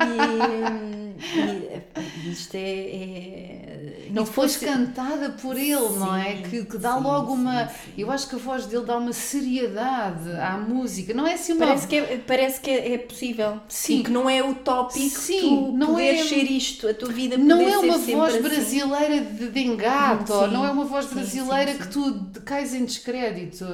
E, 0.00 2.00
e 2.00 2.07
isto 2.26 2.54
é. 2.54 2.60
é- 2.60 4.08
Não 4.10 4.24
depois 4.24 4.54
fosse- 4.54 4.64
cantada 4.64 5.30
por 5.30 5.56
ele, 5.56 5.74
não 5.98 6.14
é? 6.16 6.36
Sim, 6.36 6.42
Que, 6.42 6.64
que 6.64 6.78
dá 6.78 6.94
sim, 6.96 7.02
logo 7.02 7.34
sim, 7.34 7.40
uma. 7.42 7.66
sim. 7.68 7.74
Eu 7.98 8.10
acho 8.10 8.28
que 8.28 8.34
a 8.34 8.38
voz 8.38 8.66
dele 8.66 8.84
dá 8.84 8.96
uma 8.96 9.12
seriedade 9.12 10.30
à 10.32 10.56
música. 10.56 11.12
Não 11.14 11.26
é 11.26 11.34
assim 11.34 11.52
uma. 11.52 11.66
Parece 11.66 11.86
que, 11.86 11.96
é, 11.96 12.22
parece 12.26 12.60
que 12.60 12.70
é, 12.70 12.94
é 12.94 12.98
possível. 12.98 13.60
Sim. 13.68 14.00
E 14.00 14.02
que 14.04 14.10
não 14.10 14.28
é 14.28 14.42
utópico 14.42 15.18
Sim, 15.20 15.72
não 15.72 15.88
poderes 15.88 16.20
é- 16.20 16.24
ser 16.24 16.44
isto, 16.50 16.88
a 16.88 16.94
tua 16.94 17.10
vida 17.12 17.36
Não 17.36 17.58
poder 17.58 17.70
é 17.72 17.78
uma 17.78 17.98
voz 17.98 18.34
assim. 18.34 18.42
brasileira 18.42 19.20
de, 19.24 19.48
de 19.50 19.60
engato, 19.60 20.32
Sim, 20.32 20.46
não 20.52 20.64
é 20.66 20.70
uma 20.70 20.84
voz 20.84 21.06
sim, 21.06 21.14
brasileira 21.14 21.72
sim, 21.72 21.78
que 21.78 21.84
sim. 21.84 21.90
tu 22.32 22.40
cais 22.42 22.74
em 22.74 22.84
descrédito. 22.84 23.64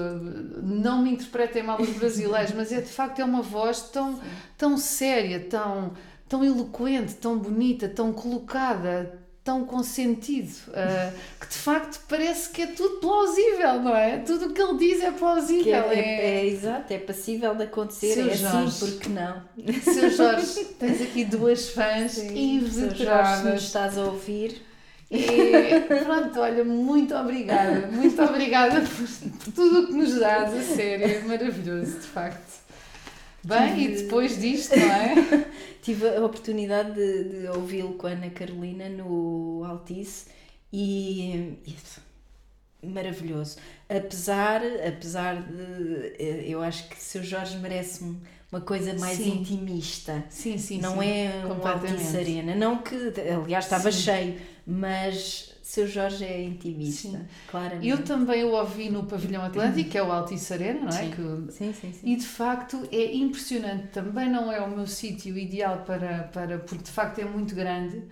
Não 0.62 1.03
me 1.03 1.11
interpretem 1.12 1.62
mal 1.62 1.80
os 1.80 1.90
brasileiros, 1.90 2.53
mas 2.55 2.72
é 2.72 2.80
de 2.80 2.88
facto 2.90 3.20
é 3.20 3.24
uma 3.24 3.42
voz 3.42 3.80
tão, 3.82 4.18
tão 4.59 4.76
séria, 4.76 5.40
tão, 5.40 5.92
tão 6.29 6.45
eloquente, 6.45 7.14
tão 7.14 7.39
bonita, 7.39 7.89
tão 7.89 8.12
colocada, 8.12 9.18
tão 9.45 9.64
com 9.66 9.83
sentido, 9.83 10.55
ah, 10.72 11.12
que 11.39 11.47
de 11.49 11.55
facto 11.57 12.01
parece 12.09 12.49
que 12.51 12.62
é 12.62 12.66
tudo 12.68 12.97
plausível, 13.01 13.81
não 13.83 13.95
é? 13.95 14.18
Tudo 14.18 14.47
o 14.47 14.53
que 14.55 14.62
ele 14.62 14.79
diz 14.79 15.03
é 15.03 15.11
Que 15.12 15.18
plausível. 15.18 15.75
é, 15.91 15.95
é- 15.99 16.37
é, 16.41 16.47
exato, 16.47 16.93
é 16.93 16.99
passível 16.99 17.55
de 17.55 17.64
acontecer, 17.64 18.14
Seu 18.14 18.31
é 18.31 18.35
Jorge. 18.37 18.66
assim, 18.68 18.91
porque 18.93 19.09
não? 19.11 19.43
Seu 19.83 20.11
Jorge, 20.11 20.64
tens 20.81 21.03
aqui 21.03 21.25
duas 21.27 21.68
fãs 21.70 22.14
Jorge, 22.14 23.43
se 23.43 23.45
nos 23.49 23.62
estás 23.64 23.99
a 23.99 24.05
ouvir, 24.05 24.62
E 25.11 25.81
pronto, 25.87 26.41
olha, 26.41 26.64
muito 26.64 27.14
obrigada, 27.14 27.87
muito 27.89 28.20
obrigada 28.22 28.81
por, 28.81 29.29
por 29.45 29.53
tudo 29.53 29.81
o 29.83 29.87
que 29.89 29.93
nos 29.93 30.18
dás, 30.18 30.55
a 30.55 30.62
sério, 30.62 31.07
é 31.07 31.20
maravilhoso, 31.20 31.99
de 32.01 32.07
facto. 32.07 32.64
Bem, 33.45 33.84
e 33.84 33.88
depois 34.03 34.40
disto, 34.40 34.74
não 34.76 34.92
é? 34.92 35.47
tive 35.82 36.09
a 36.09 36.24
oportunidade 36.24 36.95
de, 36.95 37.40
de 37.42 37.49
ouvi-lo 37.49 37.95
com 37.95 38.07
a 38.07 38.11
Ana 38.11 38.30
Carolina 38.30 38.88
no 38.88 39.62
Altice 39.64 40.26
e, 40.72 41.59
e 42.82 42.86
maravilhoso. 42.86 43.57
Apesar, 43.88 44.62
apesar 44.86 45.42
de 45.42 46.14
eh, 46.18 46.45
eu 46.47 46.62
acho 46.62 46.88
que 46.88 46.97
o 46.97 47.01
seu 47.01 47.22
Jorge 47.22 47.57
merece 47.59 48.05
um- 48.05 48.16
uma 48.53 48.61
coisa 48.61 48.95
mais 48.95 49.16
Sim. 49.18 49.40
intimista. 49.40 50.24
Sim, 50.30 50.59
sim, 50.59 50.78
não 50.80 51.01
sim, 51.01 51.09
é 51.09 51.42
um. 51.47 51.66
Altice 51.66 52.16
Arena. 52.16 52.55
Não 52.55 52.78
que, 52.78 52.95
aliás, 53.42 53.64
estava 53.64 53.90
Sim. 53.90 54.01
cheio, 54.01 54.40
mas 54.66 55.53
seu 55.75 55.87
Jorge 55.87 56.25
é 56.25 56.43
intimista, 56.43 57.09
Sim. 57.09 57.25
claramente. 57.49 57.89
Eu 57.89 58.03
também 58.05 58.45
o 58.45 58.53
ouvi 58.53 58.89
no 58.91 59.05
Pavilhão 59.05 59.43
Atlântico, 59.43 59.91
que 59.91 59.99
é 59.99 60.03
o 60.03 60.11
Altice 60.12 60.53
Arena, 60.53 60.81
não 60.83 60.89
é? 60.89 60.93
Sim. 60.93 61.11
Que- 61.11 61.53
Sim, 61.53 61.72
sim, 61.72 61.93
sim. 61.93 62.01
E 62.12 62.16
de 62.16 62.27
facto 62.27 62.89
é 62.93 63.14
impressionante. 63.14 63.89
Também 63.89 64.31
não 64.31 64.51
é 64.53 64.61
o 64.61 64.68
meu 64.70 64.87
sítio 64.87 65.37
ideal 65.37 65.83
para, 65.87 66.25
para. 66.33 66.59
porque 66.59 66.85
de 66.85 66.91
facto 66.91 67.18
é 67.18 67.25
muito 67.25 67.55
grande. 67.55 68.03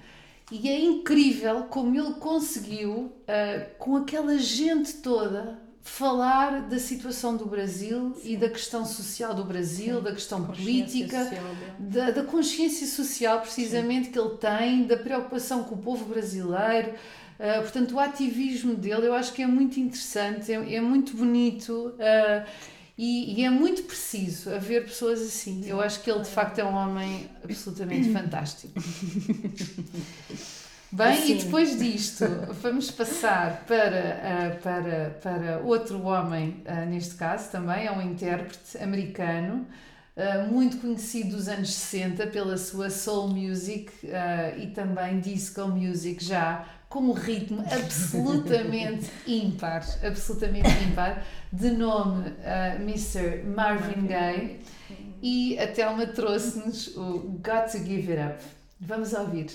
E 0.51 0.69
é 0.69 0.79
incrível 0.81 1.63
como 1.65 1.95
ele 1.99 2.15
conseguiu, 2.15 3.13
ah, 3.27 3.65
com 3.79 3.97
aquela 3.97 4.37
gente 4.39 4.95
toda, 4.95 5.59
falar 5.81 6.63
da 6.69 6.79
situação 6.79 7.37
do 7.37 7.47
Brasil 7.47 8.15
e 8.23 8.37
da 8.37 8.49
questão 8.49 8.85
social 8.85 9.35
do 9.35 9.45
Brasil, 9.45 10.01
da 10.01 10.13
questão 10.13 10.45
política, 10.45 11.25
social 11.25 11.45
da, 11.79 12.11
da 12.11 12.23
consciência 12.25 12.87
social 12.87 13.41
precisamente 13.41 14.11
que 14.11 14.19
ele 14.19 14.37
tem, 14.37 14.85
da 14.85 14.97
preocupação 14.97 15.65
com 15.65 15.75
o 15.75 15.79
povo 15.79 16.05
brasileiro. 16.05 16.93
Uh, 17.39 17.63
portanto, 17.63 17.95
o 17.95 18.01
ativismo 18.01 18.75
dele 18.75 19.07
eu 19.07 19.15
acho 19.15 19.33
que 19.33 19.43
é 19.43 19.47
muito 19.47 19.81
interessante, 19.81 20.53
é, 20.53 20.75
é 20.77 20.81
muito 20.81 21.17
bonito 21.17 21.95
uh, 21.97 22.47
e, 22.97 23.41
e 23.41 23.45
é 23.45 23.51
muito 23.51 23.83
preciso 23.83 24.55
haver 24.55 24.85
pessoas 24.85 25.21
assim. 25.21 25.65
Eu 25.67 25.81
acho 25.81 26.01
que 26.03 26.11
ele 26.11 26.21
de 26.21 26.29
facto 26.29 26.59
é 26.59 26.65
um 26.65 26.75
homem 26.75 27.29
absolutamente 27.43 28.11
fantástico. 28.15 28.75
Bem, 30.93 31.09
Assim. 31.09 31.33
e 31.33 31.43
depois 31.43 31.79
disto, 31.79 32.27
vamos 32.61 32.91
passar 32.91 33.65
para, 33.67 34.59
uh, 34.59 34.63
para, 34.63 35.11
para 35.23 35.59
outro 35.65 36.03
homem, 36.03 36.63
neste 36.87 37.15
caso 37.15 37.51
também, 37.51 37.87
é 37.87 37.91
um 37.91 38.03
intérprete 38.03 38.77
americano, 38.77 39.67
uh, 40.17 40.53
muito 40.53 40.79
conhecido 40.79 41.37
dos 41.37 41.49
anos 41.49 41.73
60 41.73 42.27
pela 42.29 42.57
sua 42.57 42.91
soul 42.91 43.29
music 43.29 43.91
uh, 44.05 44.61
e 44.61 44.69
também 44.69 45.21
disco 45.21 45.67
music, 45.69 46.23
já 46.25 46.67
com 46.93 47.01
um 47.01 47.13
ritmo 47.13 47.65
absolutamente 47.71 49.11
ímpar, 49.27 49.83
absolutamente 50.05 50.69
ímpar, 50.85 51.25
de 51.51 51.71
nome 51.71 52.29
uh, 52.29 52.83
Mr. 52.83 53.43
Marvin 53.45 54.07
Gaye, 54.07 54.61
e 55.23 55.59
a 55.59 55.69
Thelma 55.69 56.07
trouxe-nos 56.07 56.95
o 56.95 57.41
Got 57.43 57.73
to 57.73 57.79
Give 57.79 58.13
It 58.13 58.21
Up. 58.21 58.45
Vamos 58.79 59.15
ouvir. 59.15 59.47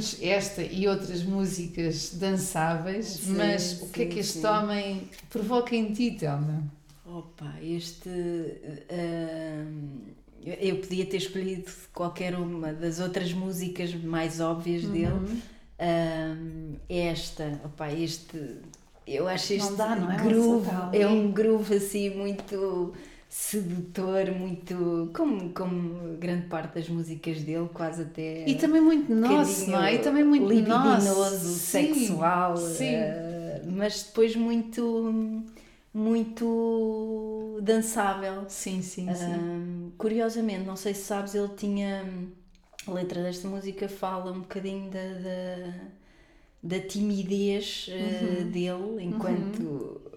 Uh, 0.00 0.18
esta 0.22 0.62
e 0.62 0.86
outras 0.88 1.22
músicas 1.22 2.14
dançáveis, 2.14 3.06
Sim, 3.06 3.34
mas 3.36 3.80
o 3.82 3.88
que 3.88 4.02
é 4.02 4.06
que 4.06 4.14
sim, 4.14 4.20
este 4.20 4.38
sim. 4.40 4.46
homem 4.46 5.08
provoca 5.28 5.74
em 5.76 5.92
ti, 5.92 6.10
Thelma? 6.12 6.64
Opa, 7.04 7.54
este. 7.62 8.08
hum, 8.08 9.98
eu- 10.44 10.76
podia 10.76 11.04
ter 11.06 11.18
escolhido 11.18 11.70
qualquer 11.92 12.34
uma 12.34 12.72
das 12.72 12.98
outras 13.00 13.32
músicas 13.32 13.94
mais 13.94 14.40
óbvias 14.40 14.84
Uhum. 14.84 14.92
dele. 14.92 15.42
Ahm, 15.78 16.74
esta, 16.88 17.60
opá, 17.64 17.92
este, 17.92 18.58
eu 19.06 19.26
acho 19.28 19.52
este 19.54 19.70
Não 19.70 19.76
dá, 19.76 19.96
não 19.96 20.12
é? 20.12 20.16
Groove, 20.16 20.68
é 20.92 21.06
um 21.06 21.30
groove 21.32 21.74
assim 21.74 22.10
muito 22.10 22.92
sedutor, 23.30 24.32
muito, 24.32 25.10
como, 25.14 25.50
como 25.54 26.16
grande 26.18 26.48
parte 26.48 26.74
das 26.74 26.88
músicas 26.88 27.40
dele, 27.42 27.68
quase 27.72 28.02
até 28.02 28.48
E 28.48 28.54
também 28.56 28.80
muito 28.80 29.14
nosso, 29.14 29.70
não 29.70 29.80
é? 29.82 29.94
E 29.94 29.98
também 30.00 30.24
muito 30.24 30.46
libidinoso, 30.48 31.04
nosso. 31.04 31.58
Sim, 31.58 31.94
sexual, 31.94 32.56
Sim. 32.56 32.86
eh, 32.86 33.62
mas 33.66 34.02
depois 34.02 34.34
muito, 34.36 35.44
muito 35.94 37.60
dançável. 37.62 38.48
Sim, 38.48 38.82
sim, 38.82 39.14
sim. 39.14 39.32
Ahm, 39.32 39.90
curiosamente, 39.96 40.64
não 40.66 40.76
sei 40.76 40.94
se 40.94 41.02
sabes, 41.04 41.34
ele 41.34 41.48
tinha. 41.56 42.04
A 42.86 42.92
letra 42.92 43.22
desta 43.22 43.46
música 43.46 43.88
fala 43.88 44.32
um 44.32 44.40
bocadinho 44.40 44.90
da, 44.90 44.98
da, 44.98 45.74
da 46.62 46.80
timidez 46.80 47.86
eh, 47.90 48.44
Uhum. 48.44 48.50
dele 48.50 49.04
enquanto 49.04 50.00
eh, 50.06 50.09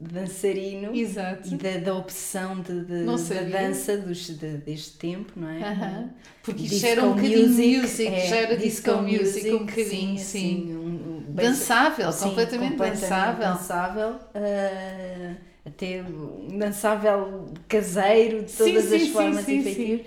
dançarino 0.00 0.94
Exato. 0.94 1.48
e 1.52 1.56
da, 1.56 1.76
da 1.78 1.94
obsessão 1.94 2.60
de, 2.60 2.84
de- 2.84 3.04
da 3.04 3.42
dança 3.42 3.96
dos, 3.98 4.26
de- 4.28 4.56
deste 4.58 4.96
tempo, 4.98 5.32
não 5.36 5.48
é? 5.48 5.58
Aham. 5.62 6.10
Porque 6.42 6.62
isto 6.62 6.72
Disco 6.74 6.86
era 6.86 7.04
um 7.04 7.10
bocadinho 7.10 7.48
music, 7.48 7.78
music, 7.80 8.08
é, 8.08 8.26
já 8.26 8.36
era 8.36 8.56
disco, 8.56 8.90
disco 8.90 9.02
music, 9.02 9.50
music, 9.50 9.52
um 9.52 9.58
bocadinho, 9.66 10.18
sim. 10.18 10.62
assim, 10.62 10.76
um- 10.76 10.80
um- 11.18 11.20
bem- 11.28 11.46
Dançável, 11.46 12.12
Sim, 12.12 12.28
completamente, 12.30 12.76
dançável. 12.76 13.44
dançável. 13.48 14.14
ah, 14.34 15.34
até 15.66 16.02
um 16.02 16.58
dançável 16.58 17.46
caseiro, 17.68 18.42
de 18.44 18.50
Sim, 18.50 18.56
todas 18.56 18.84
sim, 18.84 18.94
as 18.96 19.02
sim, 19.02 19.12
formas 19.12 19.44
sim, 19.44 19.58
e 19.58 19.62
feitios. 19.62 20.00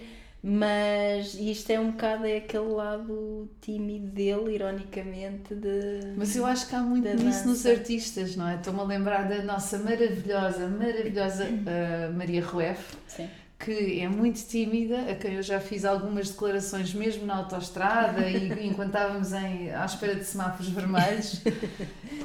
Mas 0.45 1.35
isto 1.35 1.69
é 1.69 1.79
um 1.79 1.91
bocado 1.91 2.25
é 2.25 2.35
aquele 2.35 2.67
lado 2.67 3.49
tímido 3.61 4.07
dele, 4.07 4.55
ironicamente, 4.55 5.55
de. 5.55 6.13
Mas 6.17 6.35
eu 6.35 6.45
acho 6.45 6.67
que 6.67 6.75
há 6.75 6.81
muito 6.81 7.07
nisso 7.15 7.47
nos 7.47 7.65
artistas, 7.65 8.35
não 8.35 8.49
é? 8.49 8.55
Estou-me 8.55 8.81
a 8.81 8.83
lembrar 8.83 9.29
da 9.29 9.41
nossa 9.41 9.79
maravilhosa, 9.79 10.67
maravilhosa 10.67 11.47
ah, 11.65 12.11
Maria 12.13 12.43
Rueff, 12.43 12.97
Sim. 13.07 13.29
Que 13.63 14.01
é 14.01 14.09
muito 14.09 14.43
tímida, 14.45 14.99
a 15.09 15.15
quem 15.15 15.35
eu 15.35 15.41
já 15.43 15.59
fiz 15.59 15.85
algumas 15.85 16.29
declarações 16.29 16.93
mesmo 16.93 17.25
na 17.25 17.37
autoestrada 17.37 18.27
e 18.29 18.51
enquanto 18.67 18.87
estávamos 18.87 19.31
em, 19.31 19.71
à 19.71 19.85
espera 19.85 20.15
de 20.15 20.23
semáforos 20.25 20.67
vermelhos, 20.69 21.41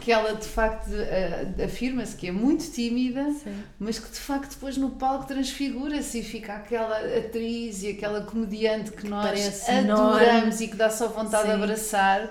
que 0.00 0.10
ela 0.10 0.34
de 0.34 0.46
facto 0.46 0.88
ah, 0.90 1.64
afirma-se 1.64 2.16
que 2.16 2.26
é 2.28 2.32
muito 2.32 2.70
tímida, 2.72 3.24
Sim. 3.32 3.54
mas 3.78 3.98
que 3.98 4.10
de 4.10 4.18
facto 4.18 4.50
depois 4.54 4.76
no 4.76 4.90
palco 4.90 5.26
transfigura-se 5.26 6.18
e 6.18 6.22
fica 6.22 6.54
aquela 6.54 6.98
atriz 7.18 7.82
e 7.82 7.90
aquela 7.90 8.22
comediante 8.22 8.90
que 8.90 9.06
nós 9.08 9.26
Parece 9.26 9.70
adoramos 9.70 10.20
enorme. 10.60 10.64
e 10.64 10.68
que 10.68 10.76
dá 10.76 10.90
só 10.90 11.08
vontade 11.08 11.44
de 11.48 11.54
Sim. 11.54 11.62
abraçar. 11.62 12.30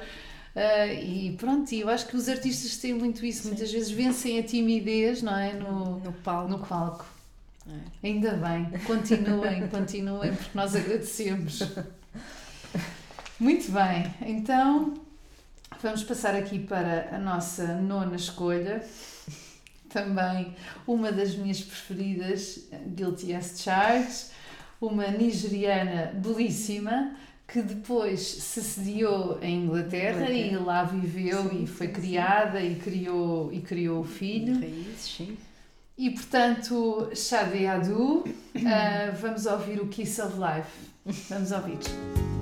Ah, 0.56 0.88
e 0.88 1.36
pronto, 1.38 1.72
eu 1.74 1.88
acho 1.88 2.08
que 2.08 2.16
os 2.18 2.28
artistas 2.28 2.78
têm 2.78 2.94
muito 2.94 3.24
isso, 3.26 3.48
muitas 3.48 3.72
vezes 3.72 3.92
vencem 3.92 4.40
a 4.40 4.44
timidez, 4.44 5.22
não 5.22 5.38
é? 5.38 5.54
No, 5.54 6.00
No 6.00 6.12
palco. 6.12 6.50
no 6.50 6.60
palco. 6.60 7.06
É. 7.70 8.08
Ainda 8.08 8.34
bem, 8.34 8.80
continuem, 8.86 9.68
continuem, 9.70 10.34
porque 10.34 10.52
nós 10.54 10.76
agradecemos. 10.76 11.60
Muito 13.40 13.72
bem, 13.72 14.14
então 14.22 14.94
vamos 15.82 16.04
passar 16.04 16.34
aqui 16.36 16.60
para 16.60 17.16
a 17.16 17.20
nossa 17.20 17.76
nona 17.76 18.16
escolha. 18.16 18.84
Também 19.90 20.56
uma 20.86 21.12
das 21.12 21.36
minhas 21.36 21.62
preferidas, 21.62 22.68
Guilty 22.96 23.34
as 23.34 23.60
Charged, 23.62 24.26
uma 24.82 25.08
nigeriana 25.08 26.12
belíssima 26.14 27.16
que 27.48 27.62
depois 27.62 28.20
se 28.20 28.62
sediou 28.62 29.40
em 29.42 29.64
Inglaterra 29.64 30.30
e 30.30 30.56
lá 30.58 30.84
viveu 30.84 31.50
e 31.54 31.66
foi 31.66 31.88
criada 31.88 32.62
e 32.62 32.76
criou, 32.76 33.54
e 33.54 33.62
criou 33.62 34.02
o 34.02 34.04
filho. 34.04 34.60
Raízes, 34.60 35.16
sim. 35.16 35.38
E 35.98 36.12
portanto, 36.12 37.10
Shade 37.16 37.66
Adu, 37.66 38.24
ah, 38.68 39.12
vamos 39.20 39.48
ouvir 39.48 39.82
o 39.82 39.88
Kiss 39.88 40.20
of 40.20 40.36
Life. 40.38 40.70
Vamos 41.30 41.52
ouvir. 41.52 42.37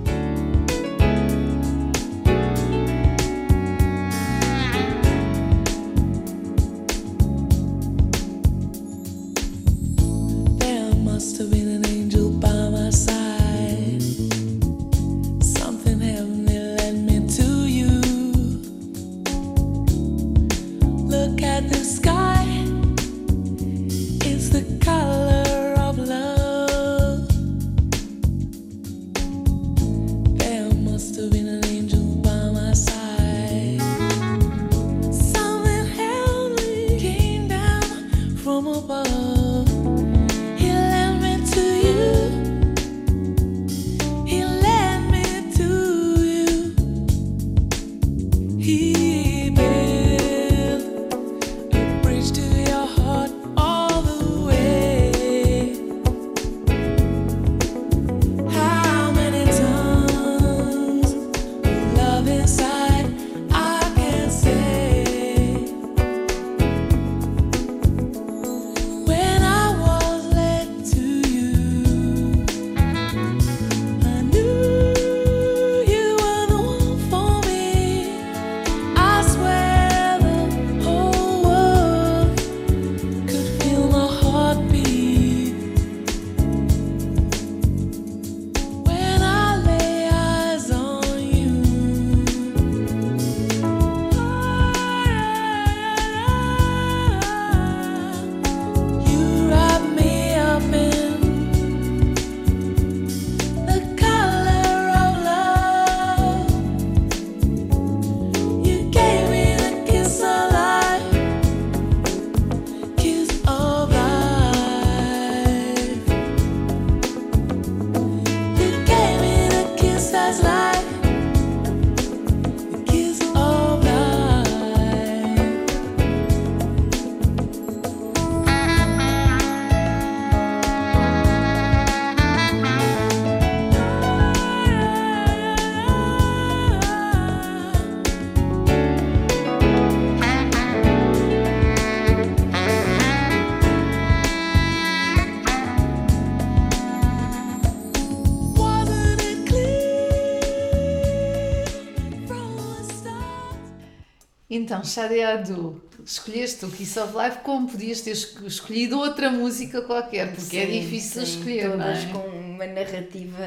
Então, 154.66 154.82
Shade 154.84 155.20
Adu, 155.22 155.80
escolheste 156.04 156.64
o 156.64 156.70
Kiss 156.70 156.98
of 156.98 157.14
Life 157.16 157.38
como 157.42 157.68
podias 157.70 158.00
ter 158.00 158.10
esco- 158.12 158.46
escolhido 158.46 158.98
outra 158.98 159.30
música 159.30 159.82
qualquer, 159.82 160.34
porque 160.34 160.56
é 160.56 160.66
Sim, 160.66 160.72
difícil 160.80 161.22
sim, 161.22 161.22
escolher, 161.22 161.70
não 161.70 161.84
todas 161.84 161.84
é? 161.84 162.06
com 162.06 162.18
uma 162.18 162.66
narrativa 162.66 163.38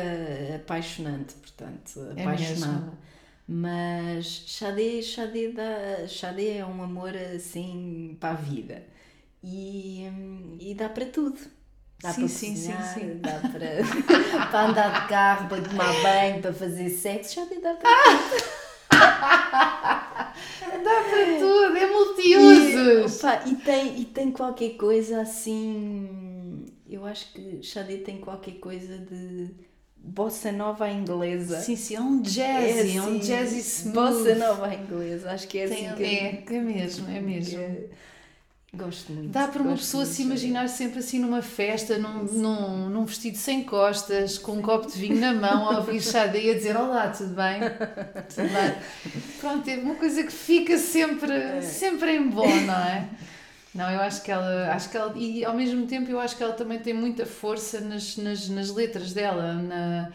apaixonante, 0.56 1.34
portanto, 1.36 2.00
É 2.16 2.28
apaixonada. 2.28 2.92
mesmo. 2.92 2.98
Mas 3.48 4.26
Xadê, 4.48 5.02
Xadê, 5.02 5.52
dá, 5.52 6.08
Xadê 6.08 6.58
é 6.58 6.66
um 6.66 6.84
amor 6.84 7.16
assim 7.36 8.16
para 8.20 8.32
a 8.32 8.36
vida. 8.36 8.84
E, 9.44 10.08
hum, 10.12 10.58
e 10.60 10.74
dá 10.76 10.90
para 10.90 11.06
tudo. 11.06 11.40
Dá 12.02 12.14
Sim, 12.14 12.14
para 12.14 12.30
sim, 12.30 12.56
sim, 12.56 12.82
cozinhar, 12.82 12.82
sim. 12.82 13.22
dá 13.22 13.40
para, 13.40 13.84
para 14.52 14.66
andar 14.70 15.02
de 15.04 15.10
carro, 15.10 15.50
para 15.50 15.62
tomar 15.64 15.94
banho, 16.02 16.42
para 16.42 16.54
fazer 16.54 16.90
sexo. 16.90 17.36
Xadê 17.36 17.60
dá 17.60 17.74
para 17.76 17.90
Dá 20.84 21.04
para 21.10 21.38
tudo, 21.40 21.76
é 21.78 21.86
multiusos. 21.88 23.22
E, 23.22 23.26
opa, 23.26 23.44
e 23.50 23.56
tem, 23.56 24.00
e 24.02 24.06
tem 24.06 24.32
qualquer 24.32 24.72
coisa 24.78 25.22
assim. 25.22 26.66
Eu 26.90 27.06
acho 27.06 27.32
que 27.34 27.62
Xadê 27.62 27.98
tem 27.98 28.18
qualquer 28.20 28.54
coisa 28.60 28.98
de 28.98 29.50
bossa 29.96 30.52
nova 30.52 30.90
inglesa. 30.90 31.60
Sim, 31.60 31.76
sim, 31.76 31.96
é 31.96 32.02
um 32.02 32.22
jazzy, 32.22 32.98
é, 32.98 33.02
um 33.02 33.06
assim, 33.06 33.20
jazzy 33.20 33.60
smooth. 33.60 33.96
Bossa 33.96 34.36
nova 34.36 34.74
inglesa, 34.74 35.32
acho 35.32 35.48
que 35.48 35.60
é 35.60 35.68
Tem- 35.68 35.88
assim 35.88 35.96
que 35.96 36.04
é, 36.04 36.44
é 36.58 36.62
mesmo, 36.62 37.10
é 37.10 37.20
mesmo. 37.20 37.60
que- 37.60 37.90
Gosto 38.72 39.12
muito. 39.12 39.32
Dá 39.32 39.48
para 39.48 39.64
uma 39.64 39.76
pessoa 39.76 40.06
se 40.06 40.22
imaginar 40.22 40.70
sempre 40.70 41.00
assim 41.00 41.18
numa 41.18 41.42
festa, 41.42 41.98
num, 41.98 42.24
num, 42.26 42.90
num 42.90 43.06
vestido 43.06 43.36
sem 43.36 43.64
costas, 43.64 44.38
com 44.38 44.54
um 44.54 44.62
copo 44.62 44.88
de 44.88 45.00
vinho 45.00 45.20
na 45.20 45.34
mão, 45.34 45.72
a 45.72 45.78
ouvir 45.80 46.00
Xadê 46.04 46.44
e 46.44 46.52
a 46.52 46.54
dizer 46.54 46.78
Olá, 46.78 47.08
tudo 47.10 47.34
bem? 47.34 47.62
Tudo 48.34 48.48
bem? 48.50 48.76
Pronto, 49.40 49.68
é 49.68 49.78
uma 49.78 49.96
coisa 49.96 50.24
que 50.24 50.32
fica 50.32 50.78
sempre, 50.78 51.64
sempre 51.64 52.16
em 52.16 52.30
bom, 52.30 52.48
não 52.48 52.76
é? 52.76 53.10
Não, 53.74 53.90
eu 53.90 54.02
acho 54.02 54.22
que 54.22 54.32
ela, 54.32 54.72
acho 54.74 54.90
que 54.90 54.98
ela, 54.98 55.14
e 55.16 55.44
ao 55.44 55.56
mesmo 55.56 55.88
tempo 55.88 56.10
eu 56.10 56.20
acho 56.20 56.36
que 56.38 56.44
ela 56.44 56.54
também 56.54 56.80
tem 56.80 56.94
muita 56.94 57.26
força 57.26 57.80
nas, 57.80 58.18
nas, 58.18 58.50
nas 58.50 58.74
letras 58.74 59.14
dela, 59.14 59.54
na, 59.54 60.12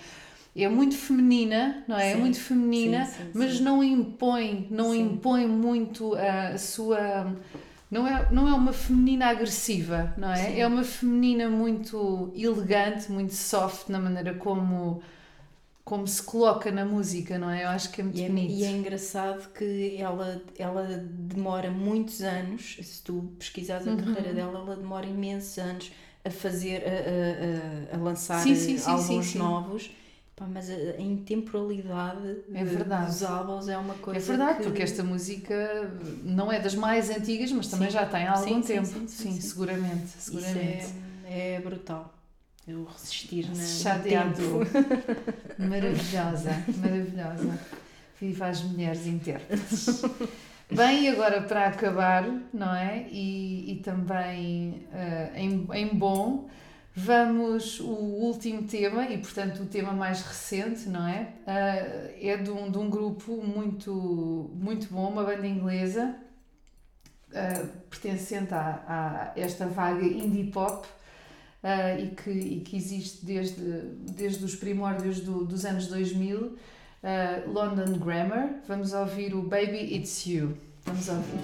é 0.57 0.69
muito 0.69 0.97
feminina, 0.97 1.83
não 1.89 1.99
é? 1.99 2.13
É 2.13 2.15
Sim, 2.15 2.21
muito 2.21 2.39
feminina, 2.39 3.05
sim, 3.05 3.13
sim, 3.13 3.31
mas 3.35 3.59
não 3.59 3.83
impõe, 3.83 4.69
não 4.71 4.95
impõe 4.95 5.47
muito 5.47 6.15
a 6.15 6.57
sua 6.57 7.35
não 7.91 8.07
é, 8.07 8.31
não 8.33 8.49
é 8.49 8.55
uma 8.55 8.73
feminina 8.73 9.27
agressiva, 9.29 10.15
não 10.17 10.31
é? 10.31 10.43
Sim. 10.47 10.61
É 10.61 10.67
uma 10.67 10.85
feminina 10.85 11.49
muito 11.49 12.33
elegante, 12.37 13.11
muito 13.13 13.35
soft 13.35 13.89
na 13.89 13.99
maneira 14.01 14.35
como, 14.35 15.03
como 15.85 16.07
se 16.09 16.23
coloca 16.23 16.71
na 16.73 16.85
música, 16.85 17.39
não 17.39 17.51
é? 17.51 17.65
Eu 17.65 17.69
acho 17.71 17.91
que 17.93 18.01
é 18.01 18.05
muito 18.05 18.17
E 18.17 18.23
é, 18.23 18.29
bonito. 18.29 18.55
e 18.59 18.65
é 18.65 18.71
engraçado 18.71 19.53
que 19.53 19.97
ela, 19.99 20.41
ela 20.59 20.87
demora 20.99 21.71
muitos 21.71 22.23
anos, 22.23 22.77
se 22.83 23.03
tu 23.03 23.35
pesquisares 23.39 23.87
a 23.89 23.91
Uhum. 23.91 24.05
carreira 24.05 24.33
dela, 24.33 24.59
ela 24.61 24.77
demora 24.77 25.07
imensos 25.07 25.59
anos 25.59 25.91
a 26.25 26.31
fazer, 26.31 26.83
a, 26.87 27.95
a, 27.95 27.97
a, 27.97 27.99
lançar 28.03 28.47
Sim, 28.47 28.55
sim, 28.55 28.79
sim, 28.79 29.23
sim. 29.23 29.39
novos. 29.39 29.91
Pá, 30.37 30.47
mas 30.53 30.69
a, 30.69 30.75
a 30.75 31.01
intemporalidade 31.01 32.39
É 32.53 32.65
de- 32.65 32.71
verdade. 32.75 33.07
dos 33.07 33.23
álbuns 33.23 33.69
é 33.69 33.79
uma 33.79 33.95
coisa 33.95 34.19
É 34.19 34.23
verdade, 34.23 34.59
que- 34.59 34.65
porque 34.65 34.83
esta 34.83 35.05
música 35.05 35.93
não 36.25 36.51
é 36.51 36.59
das 36.59 36.75
mais 36.75 37.09
antigas, 37.09 37.53
mas 37.53 37.69
também 37.69 37.89
Sim. 37.89 37.95
já 37.95 38.07
tem 38.07 38.27
há 38.27 38.33
algum 38.33 38.45
Sim, 38.61 38.63
tempo. 38.63 38.87
sim, 38.87 39.07
sim, 39.07 39.41
seguramente, 39.41 40.09
seguramente. 40.19 40.87
é, 41.25 41.55
é 41.57 41.61
brutal. 41.61 42.13
Eu 42.67 42.85
resistir 42.85 43.47
na, 43.55 43.63
Chateado. 43.65 44.43
Maravilhosa, 45.59 46.51
maravilhosa. 46.79 47.59
Viva 48.21 48.47
as 48.47 48.63
mulheres 48.63 49.07
intérpretes. 49.07 50.03
Bem, 50.73 51.05
e 51.05 51.09
agora 51.09 51.43
para 51.43 51.67
acabar, 51.67 52.25
não 52.53 52.75
é? 52.75 53.07
E, 53.11 53.71
e 53.73 53.77
também 53.77 54.87
eh, 54.93 55.31
em, 55.37 55.69
em 55.75 55.89
bom, 55.95 56.49
vamos 56.95 57.81
o 57.81 57.89
último 57.91 58.63
tema, 58.65 59.09
e 59.09 59.19
portanto 59.19 59.63
o 59.63 59.67
tema 59.67 59.93
mais 59.93 60.23
recente, 60.23 60.89
não 60.89 61.07
é? 61.09 61.33
Eh, 61.47 62.19
é 62.31 62.37
de 62.37 62.51
um, 62.51 62.71
de 62.71 62.79
um 62.79 62.89
grupo 62.89 63.33
muito, 63.43 64.51
muito 64.55 64.87
bom, 64.93 65.09
uma 65.11 65.25
banda 65.25 65.47
inglesa, 65.47 66.15
eh, 67.33 67.65
pertencente 67.91 68.55
a, 68.55 69.33
a 69.37 69.41
esta 69.41 69.67
vaga 69.67 70.05
indie 70.07 70.51
pop. 70.51 70.87
eh, 71.63 72.01
e, 72.05 72.09
que, 72.15 72.31
e 72.31 72.61
que 72.61 72.77
existe 72.77 73.25
desde, 73.25 73.61
desde 73.63 74.45
os 74.45 74.55
primórdios 74.55 75.21
do- 75.21 75.45
dos 75.47 75.65
anos 75.65 75.87
2000, 75.89 76.57
eh, 77.03 77.43
London 77.47 77.99
Grammar. 77.99 78.61
Vamos 78.69 78.93
ouvir 78.93 79.35
o 79.35 79.43
Baby 79.43 79.97
It's 79.97 80.27
You. 80.27 80.55
Vamos 80.85 81.09
ouvir. 81.09 81.41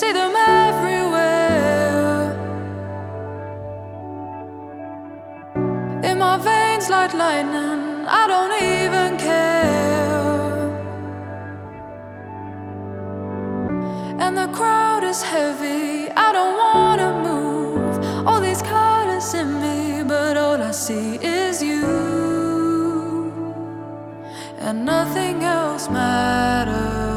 See 0.00 0.12
them 0.12 0.36
everywhere. 0.36 2.28
In 6.04 6.18
my 6.18 6.36
veins, 6.36 6.90
like 6.90 7.14
lightning, 7.14 8.04
I 8.20 8.22
don't 8.32 8.54
even 8.74 9.16
care. 9.16 10.68
And 14.22 14.36
the 14.36 14.48
crowd 14.58 15.02
is 15.02 15.22
heavy, 15.22 16.10
I 16.26 16.28
don't 16.36 16.56
wanna 16.64 17.10
move. 17.28 18.26
All 18.26 18.40
these 18.48 18.60
colors 18.60 19.32
in 19.32 19.48
me, 19.62 20.02
but 20.02 20.36
all 20.36 20.60
I 20.70 20.72
see 20.72 21.16
is 21.22 21.62
you 21.62 21.86
and 24.58 24.84
nothing 24.84 25.42
else 25.42 25.88
matters. 25.88 27.15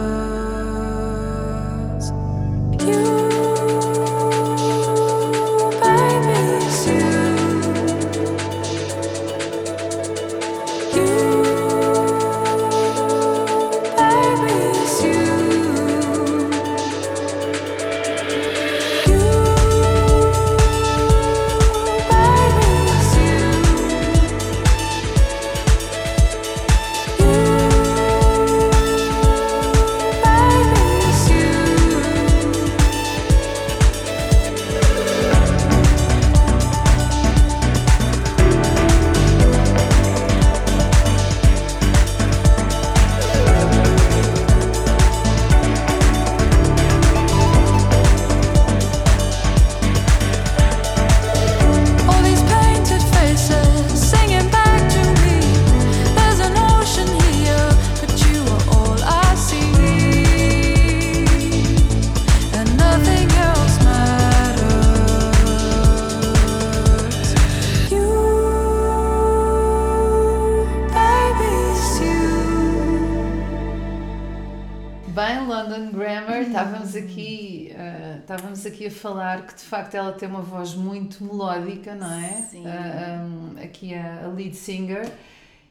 Falar 79.00 79.45
que 79.47 79.56
de 79.56 79.64
facto 79.64 79.95
ela 79.95 80.12
tem 80.14 80.28
uma 80.30 80.41
voz 80.41 80.76
muito 80.76 81.24
melódica, 81.24 81.95
não 81.95 82.12
é? 82.12 82.41
Sim. 82.50 82.64
Ah, 82.68 83.24
um, 83.24 83.62
aqui 83.64 83.93
a, 83.93 84.26
a 84.26 84.28
lead 84.28 84.56
singer. 84.56 85.12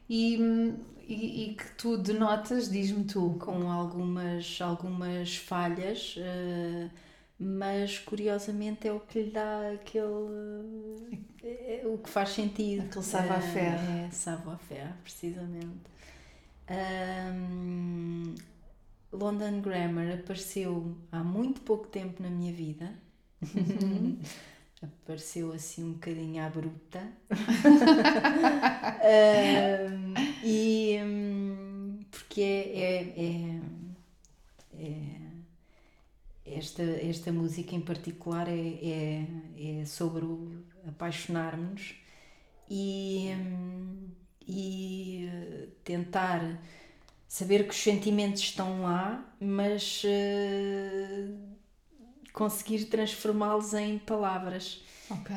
E, 0.09 0.37
e, 1.07 1.51
e 1.51 1.55
que 1.55 1.70
tu 1.76 1.97
denotas, 1.99 2.70
diz-me 2.70 3.05
tu. 3.05 3.37
com 3.39 3.70
algumas, 3.70 4.59
algumas 4.61 5.37
falhas, 5.37 6.14
eh, 6.18 6.89
mas 7.39 7.99
curiosamente 7.99 8.89
é 8.89 8.93
o 8.93 9.01
que 9.01 9.22
lhe 9.22 9.31
dá 9.31 9.72
aquele. 9.72 11.29
é 11.43 11.83
o 11.85 11.99
que 11.99 12.11
faz 12.11 12.31
sentido. 12.31 12.85
Aquele 12.85 13.05
savoir-faire. 13.05 14.07
É, 14.07 14.11
savoir-faire, 14.11 14.93
precisamente. 15.03 15.81
Ahm, 16.68 18.35
London 19.12 19.61
Grammar 19.61 20.12
apareceu 20.12 20.97
há 21.11 21.22
muito 21.24 21.61
pouco 21.62 21.87
tempo 21.87 22.22
na 22.22 22.29
minha 22.29 22.53
vida. 22.53 22.93
apareceu 24.82 25.53
assim 25.53 25.84
um 25.84 25.93
bocadinho 25.95 26.45
à 26.45 26.49
bruta. 26.49 27.03
E 30.43 30.99
hum, 31.03 32.01
porque 32.11 32.41
é, 32.41 33.14
é- 33.26 33.61
é- 34.78 34.84
é- 34.84 35.28
esta, 36.47 36.82
esta 36.82 37.30
música 37.32 37.74
em 37.74 37.80
particular 37.80 38.49
é, 38.49 38.53
é, 38.57 39.80
é 39.82 39.84
sobre 39.84 40.24
o 40.24 40.64
apaixonar-nos 40.86 41.95
e, 42.70 43.30
hum, 43.36 44.09
e 44.47 45.28
tentar 45.84 46.59
saber 47.28 47.64
que 47.64 47.70
os 47.70 47.76
sentimentos 47.82 48.43
estão 48.43 48.82
lá, 48.82 49.34
mas 49.41 50.03
eh, 50.07 51.28
conseguir 52.33 52.87
transformá-los 52.87 53.74
em 53.74 53.99
palavras. 53.99 54.83
Ok. 55.11 55.35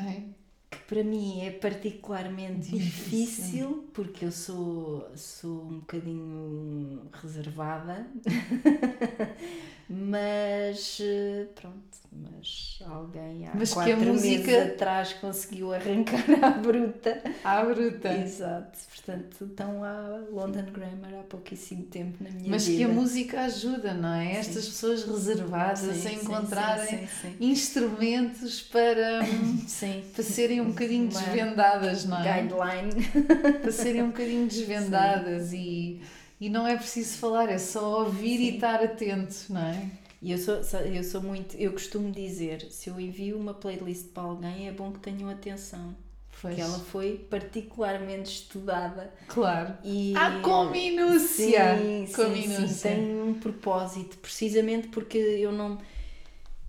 que 0.70 0.78
para 0.86 1.04
mim 1.04 1.40
é 1.44 1.50
particularmente 1.50 2.70
difícil, 2.72 3.88
porque 3.92 4.24
eu 4.24 4.32
sou, 4.32 5.06
sou 5.14 5.64
um 5.64 5.78
bocadinho 5.80 7.02
reservada, 7.12 8.06
mas 9.94 10.98
eh, 11.00 11.46
pronto, 11.54 11.76
mas 12.10 12.78
alguém 12.86 13.46
há 13.46 13.52
Mas 13.54 13.74
que 13.74 13.78
a 13.78 13.84
quatro 13.96 14.12
música- 14.12 14.50
meses 14.50 14.72
atrás 14.72 15.12
conseguiu 15.14 15.72
arrancar 15.72 16.24
à 16.42 16.50
bruta. 16.50 17.22
À 17.44 17.62
bruta. 17.64 18.08
Exato, 18.12 18.78
portanto 18.94 19.44
estão 19.44 19.84
há 19.84 20.18
London 20.30 20.64
Grammar 20.72 21.12
há 21.20 21.22
pouquíssimo 21.24 21.84
tempo 21.84 22.24
na 22.24 22.30
minha 22.30 22.50
Mas 22.50 22.66
vida. 22.66 22.78
que 22.78 22.84
a 22.84 22.88
música 22.88 23.40
ajuda, 23.42 23.92
não 23.94 24.14
é? 24.14 24.32
Estas 24.36 24.66
pessoas 24.66 25.04
reservadas 25.04 25.80
Sim, 25.80 25.90
a 25.90 25.94
sim, 26.10 26.14
encontrarem 26.16 26.98
sim, 27.00 27.08
sim, 27.20 27.36
instrumentos 27.40 28.62
para, 28.62 29.20
Sim. 29.68 30.02
para 30.14 30.22
serem 30.24 30.60
um 30.62 30.68
bocadinho 30.68 31.08
desvendadas, 31.08 32.04
não 32.06 32.18
é? 32.24 32.42
Guideline. 32.42 33.58
Para 33.60 33.72
serem 33.72 34.02
um 34.04 34.08
bocadinho 34.08 34.46
desvendadas 34.48 35.52
e, 35.52 36.00
e 36.44 36.48
não 36.50 36.66
é 36.66 36.76
preciso 36.76 37.18
falar, 37.18 37.48
é 37.48 37.58
só 37.58 38.00
ouvir 38.04 38.40
e 38.40 38.54
estar 38.56 38.82
atento, 38.82 39.34
não 39.50 39.60
é? 39.60 39.90
E 40.20 40.32
eu 40.32 40.38
sou, 40.38 40.56
eu 40.84 41.04
sou 41.04 41.20
muito, 41.22 41.56
eu 41.56 41.72
costumo 41.72 42.10
dizer, 42.10 42.66
se 42.70 42.90
eu 42.90 42.98
envio 43.00 43.36
uma 43.38 43.54
playlist 43.54 44.08
para 44.08 44.24
alguém, 44.24 44.68
é 44.68 44.72
bom 44.72 44.90
que 44.90 44.98
tenham 44.98 45.28
atenção. 45.30 45.94
Pois. 46.40 46.54
Que 46.56 46.60
ela 46.60 46.78
foi 46.78 47.24
particularmente 47.30 48.28
estudada. 48.32 49.12
Claro. 49.28 49.74
E, 49.84 50.12
Ah, 50.16 50.40
com 50.42 50.64
minúcia! 50.70 51.78
Sim, 51.78 52.06
com 52.12 52.24
sim, 52.24 52.48
minúcia. 52.48 52.68
sim, 52.68 52.88
tem 52.88 53.22
um 53.22 53.34
propósito, 53.34 54.18
precisamente 54.18 54.88
porque 54.88 55.18
eu 55.18 55.52
não. 55.52 55.78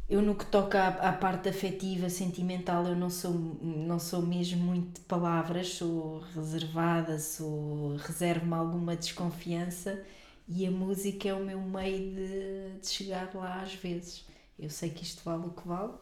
Eu 0.10 0.22
no 0.22 0.36
que 0.36 0.46
toca 0.46 0.80
à, 0.80 1.10
à 1.10 1.14
parte 1.14 1.50
afetiva, 1.50 2.10
sentimental, 2.10 2.86
eu 2.86 2.96
não 2.96 3.10
sou, 3.10 3.32
não 3.32 4.00
sou 4.00 4.22
mesmo 4.22 4.62
muito 4.64 5.00
de 5.00 5.02
palavras, 5.02 5.70
sou 5.70 6.20
reservada, 6.36 7.18
sou, 7.20 7.96
reservo-me 7.96 8.54
alguma 8.54 8.96
desconfiança 8.96 10.04
e 10.48 10.68
a 10.68 10.72
música 10.72 11.30
é 11.30 11.34
o 11.34 11.44
meu 11.44 11.60
meio 11.62 12.14
de, 12.14 12.80
de 12.80 12.88
chegar 12.88 13.32
lá 13.34 13.62
às 13.62 13.74
vezes. 13.74 14.26
Eu 14.60 14.70
sei 14.70 14.90
que 14.90 15.04
isto 15.04 15.24
vale 15.24 15.48
o 15.48 15.50
que 15.52 15.68
vale, 15.68 15.94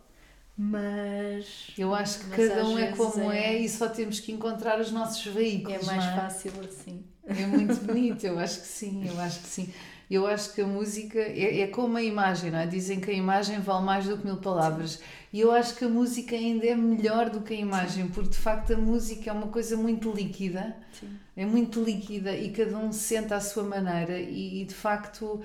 mas 0.57 1.73
Eu 1.77 1.93
acho 1.95 2.19
que 2.19 2.29
cada 2.29 2.67
um 2.67 2.77
é 2.77 2.91
como 2.91 3.31
é... 3.31 3.55
é- 3.55 3.59
e 3.59 3.69
só 3.69 3.87
temos 3.87 4.19
que 4.19 4.31
encontrar 4.31 4.79
os 4.79 4.91
nossos 4.91 5.23
veículos. 5.25 5.83
é 5.83 5.85
mais 5.85 6.03
é? 6.03 6.15
fácil 6.15 6.51
assim. 6.63 7.05
É 7.25 7.45
muito 7.45 7.75
bonito, 7.85 8.25
eu 8.25 8.37
acho 8.39 8.61
que 8.61 8.67
sim, 8.67 9.07
eu 9.07 9.19
acho 9.19 9.39
que 9.39 9.47
sim. 9.47 9.73
Eu 10.11 10.27
acho 10.27 10.53
que 10.53 10.59
a 10.59 10.67
música 10.67 11.19
é, 11.19 11.61
é 11.61 11.67
como 11.67 11.95
a 11.95 12.03
imagem, 12.03 12.51
não 12.51 12.59
é? 12.59 12.67
Dizem 12.67 12.99
que 12.99 13.09
a 13.09 13.13
imagem 13.13 13.61
vale 13.61 13.85
mais 13.85 14.05
do 14.05 14.17
que 14.17 14.25
mil 14.25 14.35
palavras. 14.35 14.99
E 15.31 15.39
eu 15.39 15.53
acho 15.53 15.73
que 15.75 15.85
a 15.85 15.87
música 15.87 16.35
ainda 16.35 16.67
é 16.67 16.75
melhor 16.75 17.29
do 17.29 17.39
que 17.39 17.53
a 17.53 17.57
imagem, 17.57 18.09
porque 18.09 18.31
de 18.31 18.37
facto 18.37 18.73
a 18.73 18.77
música 18.77 19.29
é 19.29 19.33
uma 19.33 19.47
coisa 19.47 19.77
muito 19.77 20.11
líquida, 20.11 20.75
Sim. 20.99 21.17
é 21.37 21.45
muito 21.45 21.81
líquida 21.81 22.35
e 22.35 22.51
cada 22.51 22.77
um 22.77 22.91
sente 22.91 23.33
à 23.33 23.39
sua 23.39 23.63
maneira 23.63 24.19
e, 24.19 24.61
e, 24.61 24.65
de 24.65 24.73
facto 24.75 25.41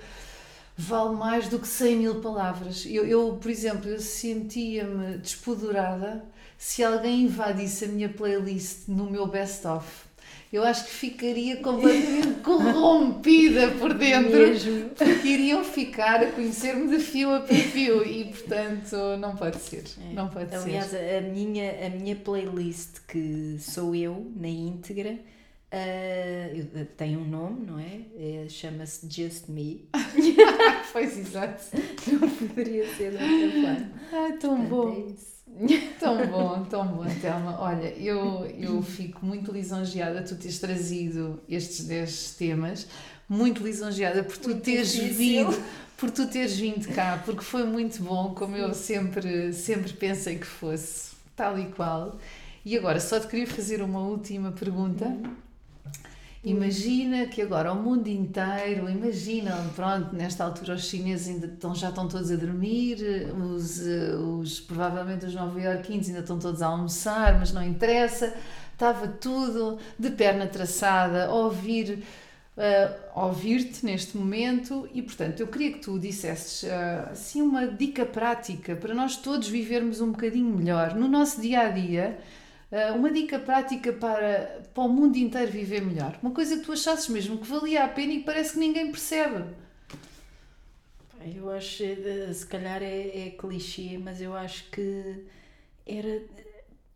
vale 0.77 1.15
mais 1.15 1.49
do 1.49 1.61
que 1.61 1.69
100 1.69 1.97
mil 1.97 2.21
palavras. 2.21 2.85
Eu, 2.85 3.07
eu, 3.07 3.39
por 3.41 3.49
exemplo, 3.49 3.89
eu 3.89 4.01
sentia-me 4.01 5.19
despodurada 5.19 6.25
se 6.59 6.83
alguém 6.83 7.23
invadisse 7.23 7.85
a 7.85 7.89
minha 7.89 8.09
playlist 8.09 8.89
no 8.89 9.09
meu 9.09 9.29
best-of. 9.29 10.06
Eu 10.57 10.65
acho 10.65 10.85
que 10.85 10.91
ficaria 10.91 11.57
completamente 11.57 12.41
corrompida 12.43 13.69
por 13.79 13.93
dentro, 13.95 14.39
Mesmo. 14.39 14.89
porque 14.91 15.29
iriam 15.29 15.63
ficar 15.65 16.23
a 16.23 16.31
conhecer-me 16.33 16.89
de 16.97 17.03
fio 17.03 17.31
a 17.35 17.43
fio 17.43 18.05
e, 18.07 18.25
portanto, 18.25 18.97
não 19.19 19.37
pode 19.37 19.59
ser. 19.59 19.85
É. 20.11 20.15
Não 20.15 20.29
pode 20.29 20.55
Aliás, 20.55 20.87
ser. 20.87 21.19
a 21.19 21.21
minha, 21.21 21.87
a 21.87 21.91
minha 21.91 22.17
playlist, 22.17 23.01
que 23.07 23.57
sou 23.59 23.95
eu, 23.95 24.31
na 24.37 24.49
íntegra, 24.49 25.19
ah, 25.73 26.49
eu- 26.55 26.87
tem 26.97 27.17
um 27.17 27.25
nome, 27.25 27.67
não 27.67 27.79
é? 27.79 28.01
É, 28.19 28.47
Chama-se 28.49 29.07
Just 29.11 29.49
Me. 29.49 29.89
Pois, 30.93 31.19
exato. 31.19 31.63
Não 32.11 32.29
poderia 32.31 32.87
ser 32.95 33.11
de 33.11 33.23
outra 33.23 33.51
forma. 33.53 33.91
Ai, 34.13 34.33
tão 34.39 34.57
Portanto, 34.57 34.69
bom. 34.69 34.93
é 35.09 35.13
isso. 35.13 35.36
Tão 35.99 36.27
bom, 36.27 36.65
tão 36.65 36.87
bom, 36.87 37.05
Thelma. 37.21 37.59
Olha, 37.61 37.89
eu, 37.97 38.47
eu 38.59 38.83
fico 38.83 39.25
muito 39.25 39.51
lisonjeada 39.53 40.23
tu 40.23 40.37
teres 40.37 40.59
trazido 40.59 41.41
estes 41.49 41.87
10 41.87 42.35
temas, 42.35 42.87
muito 43.29 43.63
lisonjeada 43.65 44.23
por 44.23 44.37
tu 44.37 44.51
Muito 44.51 44.63
teres 44.63 44.93
difícil. 44.93 45.17
vindo, 45.17 45.65
por 45.97 46.11
tu 46.11 46.27
teres 46.29 46.57
vindo 46.59 46.87
cá, 46.95 47.23
porque 47.25 47.43
foi 47.43 47.65
muito 47.65 48.03
bom, 48.03 48.35
como 48.35 48.55
eu 48.57 48.75
sempre, 48.75 49.53
sempre 49.53 49.93
pensei 49.95 50.39
que 50.39 50.47
fosse, 50.47 51.13
tal 51.35 51.59
e 51.59 51.67
qual. 51.73 52.19
E 52.65 52.77
agora, 52.77 53.01
só 53.01 53.19
te 53.19 53.27
queria 53.29 53.47
fazer 53.47 53.81
uma 53.83 54.01
última 54.01 54.53
pergunta. 54.53 55.17
Imagina 56.47 57.27
que 57.27 57.43
agora 57.43 57.73
o 57.73 57.83
mundo 57.83 58.07
inteiro, 58.07 58.89
imagina, 58.89 59.51
pronto, 59.75 60.15
nesta 60.15 60.45
altura 60.45 60.75
os 60.75 60.85
chineses 60.85 61.27
ainda 61.27 61.49
estão, 61.49 61.75
já 61.75 61.89
estão 61.89 62.07
todos 62.07 62.31
a 62.31 62.37
dormir, 62.37 62.99
os, 63.37 63.81
os 63.81 64.61
provavelmente 64.61 65.27
os 65.27 65.35
nova-iorquinos 65.35 66.07
ainda 66.07 66.21
estão 66.21 66.39
todos 66.39 66.63
a 66.63 66.69
almoçar, 66.69 67.37
mas 67.37 67.53
não 67.53 67.65
interessa, 67.65 68.33
estava 68.73 69.09
tudo 69.09 69.81
de 69.99 70.09
perna 70.11 70.47
traçada 70.47 71.27
a 71.27 71.35
ouvir, 71.35 72.05
a 73.13 73.27
ouvir-te 73.27 73.85
neste 73.85 74.17
momento 74.17 74.89
e, 74.95 75.03
portanto, 75.03 75.41
eu 75.41 75.49
queria 75.49 75.73
que 75.73 75.81
tu 75.81 75.99
dissesses 75.99 76.63
eh, 76.63 77.09
assim 77.11 77.43
uma 77.43 77.67
dica 77.67 78.07
prática 78.07 78.77
para 78.77 78.95
nós 78.95 79.17
todos 79.17 79.49
vivermos 79.49 80.01
um 80.01 80.13
bocadinho 80.13 80.57
melhor 80.57 80.95
no 80.95 81.09
nosso 81.09 81.41
dia-a-dia, 81.41 82.17
Uh, 82.17 82.36
uma 82.97 83.11
dica 83.11 83.39
prática 83.39 83.93
para, 83.93 84.63
para 84.75 84.85
o 84.85 84.89
mundo 84.89 85.17
inteiro 85.17 85.51
viver 85.53 85.81
melhor. 85.83 86.19
Uma 86.23 86.33
coisa 86.33 86.57
que 86.59 86.65
tu 86.65 86.73
achasses 86.73 87.09
mesmo 87.09 87.39
que 87.39 87.47
valia 87.47 87.85
a 87.85 87.89
pena 87.89 88.13
e 88.15 88.19
que 88.19 88.25
parece 88.25 88.55
que 88.55 88.59
ninguém 88.59 88.91
percebe. 88.91 89.45
Eu 91.35 91.51
acho, 91.51 91.83
eh, 91.83 92.33
se 92.33 92.47
calhar 92.47 92.83
é, 92.83 93.27
é 93.29 93.31
clichê, 93.31 93.99
mas 93.99 94.21
eu 94.21 94.35
acho 94.35 94.71
que 94.71 95.25
era, 95.87 96.23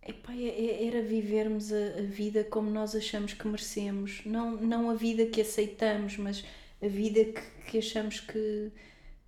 epá, 0.07 0.33
é- 0.35 0.49
é- 0.67 0.87
era 0.89 1.03
vivermos 1.03 1.73
a, 1.73 1.99
a 1.99 2.03
vida 2.03 2.45
como 2.45 2.71
nós 2.71 2.95
achamos 2.95 3.33
que 3.35 3.47
merecemos. 3.49 4.23
Não, 4.25 4.53
não 4.57 4.91
a 4.91 4.95
vida 4.95 5.27
que 5.27 5.41
aceitamos, 5.41 6.17
mas 6.19 6.45
a 6.83 6.89
vida 6.89 7.25
que, 7.25 7.43
que 7.71 7.79
achamos 7.79 8.21
que, 8.21 8.71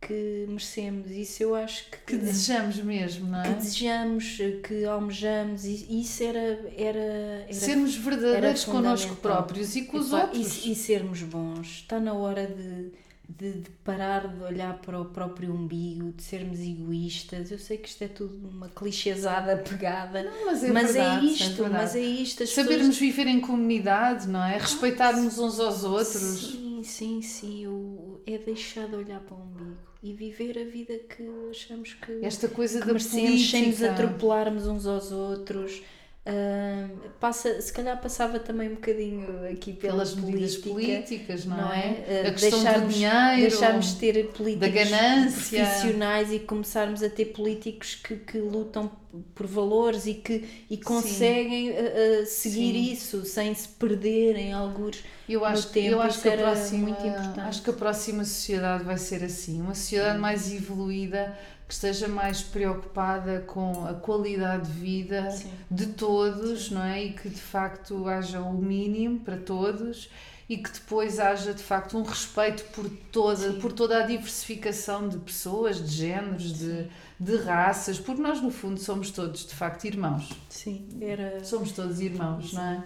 que 0.06 0.44
merecemos. 0.48 1.10
Isso 1.10 1.42
eu 1.42 1.54
acho 1.54 1.88
que, 1.90 1.98
Que 2.06 2.16
desejamos 2.16 2.76
mesmo, 2.78 3.28
não 3.30 3.42
que 3.42 3.48
é? 3.48 3.54
desejamos, 3.54 4.38
que 4.66 4.84
almejamos, 4.84 5.64
e 5.64 6.00
isso 6.00 6.22
era. 6.24 6.60
era, 6.76 6.98
era 7.44 7.52
Sermos 7.52 7.94
verdadeiros 7.96 8.62
era 8.64 8.72
connosco 8.72 9.16
próprios 9.16 9.76
e 9.76 9.82
com 9.82 9.98
os 9.98 10.08
Epá, 10.08 10.22
outros. 10.22 10.64
E, 10.66 10.72
e 10.72 10.74
sermos 10.74 11.22
bons. 11.22 11.68
Está 11.82 12.00
na 12.00 12.12
hora 12.14 12.46
de, 12.46 12.90
de, 13.28 13.60
de 13.60 13.70
parar 13.84 14.26
de 14.26 14.42
olhar 14.42 14.78
para 14.78 15.00
o 15.00 15.04
próprio 15.06 15.54
umbigo, 15.54 16.12
de 16.12 16.22
sermos 16.22 16.58
egoístas. 16.60 17.50
Eu 17.52 17.58
sei 17.58 17.78
que 17.78 17.88
isto 17.88 18.02
é 18.02 18.08
tudo 18.08 18.48
uma 18.48 18.68
clichêsada 18.68 19.56
pegada. 19.58 20.24
Não, 20.24 20.46
mas 20.46 20.64
é 20.64 20.72
mas 20.72 20.92
verdade, 20.92 21.26
é 21.26 21.30
isto, 21.30 21.62
verdade. 21.62 21.72
mas 21.72 21.96
é 21.96 22.00
isto. 22.00 22.46
Sabermos 22.46 22.98
viver 22.98 23.26
em 23.28 23.40
comunidade, 23.40 24.28
não 24.28 24.42
é? 24.44 24.58
Respeitarmos 24.58 25.38
uns 25.38 25.60
aos 25.60 25.74
pessoas... 25.76 25.84
outros. 26.14 26.50
Sim, 26.52 26.82
sim, 26.84 27.22
sim. 27.22 27.66
O, 27.68 27.81
é 28.26 28.38
deixar 28.38 28.88
de 28.88 28.96
olhar 28.96 29.20
para 29.20 29.36
o 29.36 29.42
umbigo 29.42 29.76
e 30.02 30.12
viver 30.12 30.58
a 30.58 30.64
vida 30.64 30.98
que 30.98 31.22
achamos 31.50 31.94
que, 31.94 32.24
Esta 32.24 32.48
coisa 32.48 32.80
que 32.80 32.86
da 32.86 32.92
merecemos 32.92 33.50
sem 33.50 33.68
nos 33.68 33.82
atropelarmos 33.82 34.66
uns 34.66 34.86
aos 34.86 35.12
outros. 35.12 35.82
Ah, 36.24 36.88
passa, 37.20 37.60
se 37.60 37.72
calhar 37.72 38.00
passava 38.00 38.38
também 38.38 38.70
um 38.70 38.74
bocadinho 38.74 39.26
aqui 39.50 39.72
pela 39.72 40.04
Pelas 40.04 40.14
medidas 40.14 40.56
política, 40.56 40.68
políticas, 40.68 41.44
não, 41.44 41.56
não 41.56 41.72
é? 41.72 42.04
é? 42.06 42.26
A 42.28 42.32
questão 42.32 42.62
deixarmos, 42.62 42.82
do 42.84 42.88
dinheiro, 42.88 43.40
deixarmos 43.40 43.86
de 43.94 43.98
ter 43.98 44.32
políticos 44.32 44.70
ganância. 44.90 45.48
profissionais 45.58 46.32
e 46.32 46.38
começarmos 46.40 47.02
a 47.02 47.10
ter 47.10 47.26
políticos 47.26 47.96
que, 47.96 48.16
que 48.16 48.38
lutam 48.38 48.90
por 49.34 49.46
valores 49.46 50.06
e 50.06 50.14
que 50.14 50.48
e 50.70 50.78
conseguem 50.78 51.70
ah, 51.76 52.22
ah, 52.22 52.26
seguir 52.26 52.72
Sim. 52.72 52.92
isso 52.92 53.24
sem 53.24 53.54
se 53.54 53.68
perderem 53.68 54.48
em 54.48 54.52
alguns 54.52 55.04
Eu 55.28 55.44
acho, 55.44 55.68
no 55.68 55.72
que- 55.72 55.86
eu 55.86 55.98
tempo, 55.98 56.00
acho 56.00 56.18
isso 56.18 56.22
que 56.22 56.28
a 56.28 56.32
próxima, 56.32 56.78
muito 56.82 57.06
importante. 57.06 57.40
acho 57.40 57.62
que 57.62 57.70
a 57.70 57.72
próxima 57.72 58.24
sociedade 58.24 58.84
vai 58.84 58.98
ser 58.98 59.22
assim, 59.24 59.60
uma 59.60 59.74
sociedade 59.74 60.18
mais 60.18 60.52
evoluída, 60.52 61.36
que 61.72 61.76
esteja 61.76 62.06
mais 62.06 62.42
preocupada 62.42 63.40
com 63.46 63.86
a 63.86 63.94
qualidade 63.94 64.70
de 64.70 64.72
vida 64.78 65.30
Sim. 65.30 65.50
de 65.70 65.86
todos, 65.86 66.70
não 66.70 66.82
é? 66.82 67.02
E 67.02 67.12
que 67.14 67.30
de 67.30 67.40
facto 67.40 68.06
haja 68.06 68.42
o 68.42 68.52
mínimo 68.52 69.20
para 69.20 69.38
todos 69.38 70.10
e 70.50 70.58
que 70.58 70.70
depois 70.70 71.18
haja 71.18 71.54
de 71.54 71.62
facto 71.62 71.96
um 71.96 72.02
respeito 72.02 72.62
por 72.72 72.86
toda, 73.10 73.54
por 73.54 73.72
toda 73.72 74.04
a 74.04 74.06
diversificação 74.06 75.08
de 75.08 75.16
pessoas, 75.16 75.82
de 75.82 75.96
géneros, 75.96 76.58
de, 76.58 76.88
de 77.18 77.36
raças, 77.38 77.98
porque 77.98 78.20
nós 78.20 78.42
no 78.42 78.50
fundo 78.50 78.78
somos 78.78 79.10
todos 79.10 79.46
de 79.46 79.54
facto 79.54 79.86
irmãos. 79.86 80.28
sim 80.50 80.86
era 81.00 81.42
Somos 81.42 81.72
todos 81.72 82.00
irmãos, 82.00 82.52
não 82.52 82.62
é? 82.62 82.84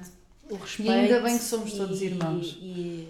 o 0.49 0.55
respeito 0.55 0.93
ainda 0.93 1.21
bem 1.23 1.37
que 1.37 1.43
somos 1.43 1.73
todos 1.73 2.01
irmãos. 2.03 2.57
e, 2.61 3.09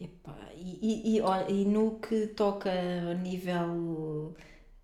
epá, 0.00 0.34
e, 0.56 0.78
e, 0.82 1.16
e, 1.16 1.20
olha, 1.20 1.48
e 1.48 1.64
no 1.64 1.92
que 2.00 2.26
toca 2.26 2.72
a 2.72 3.14
nível 3.14 4.34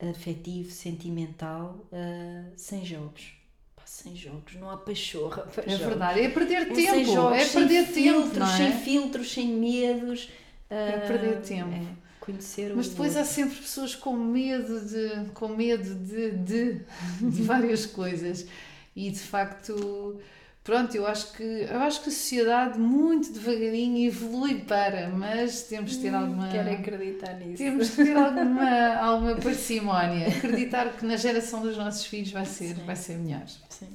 afetivo, 0.01 0.71
sentimental, 0.71 1.87
ah, 1.93 2.51
sem 2.57 2.85
jogos. 2.85 3.33
Pá, 3.77 3.83
sem 3.87 4.15
jogos, 4.17 4.55
não 4.57 4.71
há 4.71 4.77
pachorra. 4.77 5.43
para 5.43 5.65
É 5.67 5.79
jogos. 5.79 5.87
verdade, 5.87 6.21
é 6.21 6.29
perder 6.29 6.71
É 6.71 6.75
tempo, 6.75 7.05
jogos, 7.05 7.39
é 7.39 7.45
sem 7.45 7.67
perder 7.67 7.93
tempo, 7.93 7.93
filtros, 7.93 8.39
não 8.39 8.53
é? 8.53 8.57
sem 8.57 8.73
filtros, 8.81 9.33
sem 9.33 9.49
medos. 9.49 10.31
É 10.71 10.95
ah, 10.97 11.01
perder 11.07 11.41
tempo. 11.43 11.71
é, 11.71 11.97
conhecer 12.21 12.75
Mas 12.75 12.89
depois 12.91 13.17
há 13.17 13.21
outro. 13.21 13.25
sempre 13.25 13.57
pessoas 13.57 13.95
com 13.95 14.15
medo 14.17 14.81
de, 14.87 15.31
com 15.33 15.49
medo 15.49 15.95
de, 15.95 16.31
de, 16.33 16.81
de 17.21 17.43
várias 17.43 17.87
coisas. 17.87 18.47
E 18.95 19.11
de 19.11 19.19
facto, 19.21 20.21
pronto, 20.69 20.95
eu 20.95 21.07
acho 21.07 21.33
que 21.33 21.43
eu 21.43 21.81
acho 21.81 22.03
que 22.03 22.11
a 22.11 22.13
sociedade 22.13 22.79
muito 22.79 23.33
devagarinho 23.33 24.07
evolui 24.07 24.57
para, 24.57 25.09
mas 25.09 25.63
temos 25.63 25.93
de 25.93 26.03
ter 26.03 26.15
alguma 26.15 26.47
Quero 26.49 26.71
acreditar 26.71 27.33
nisso. 27.37 27.57
temos 27.57 27.89
de 27.89 27.97
ter 28.05 28.15
alguma, 28.15 28.95
alguma 29.01 29.37
parcimónia. 29.37 30.29
Acreditar 30.29 30.93
que 30.93 31.07
na 31.07 31.17
geração 31.17 31.63
dos 31.63 31.75
nossos 31.75 32.05
filhos 32.05 32.33
vai 32.33 32.45
ser, 32.45 32.77
Sim. 32.77 32.85
vai 32.85 32.97
ser 32.97 33.17
melhor. 33.17 33.47
Sim. 33.71 33.89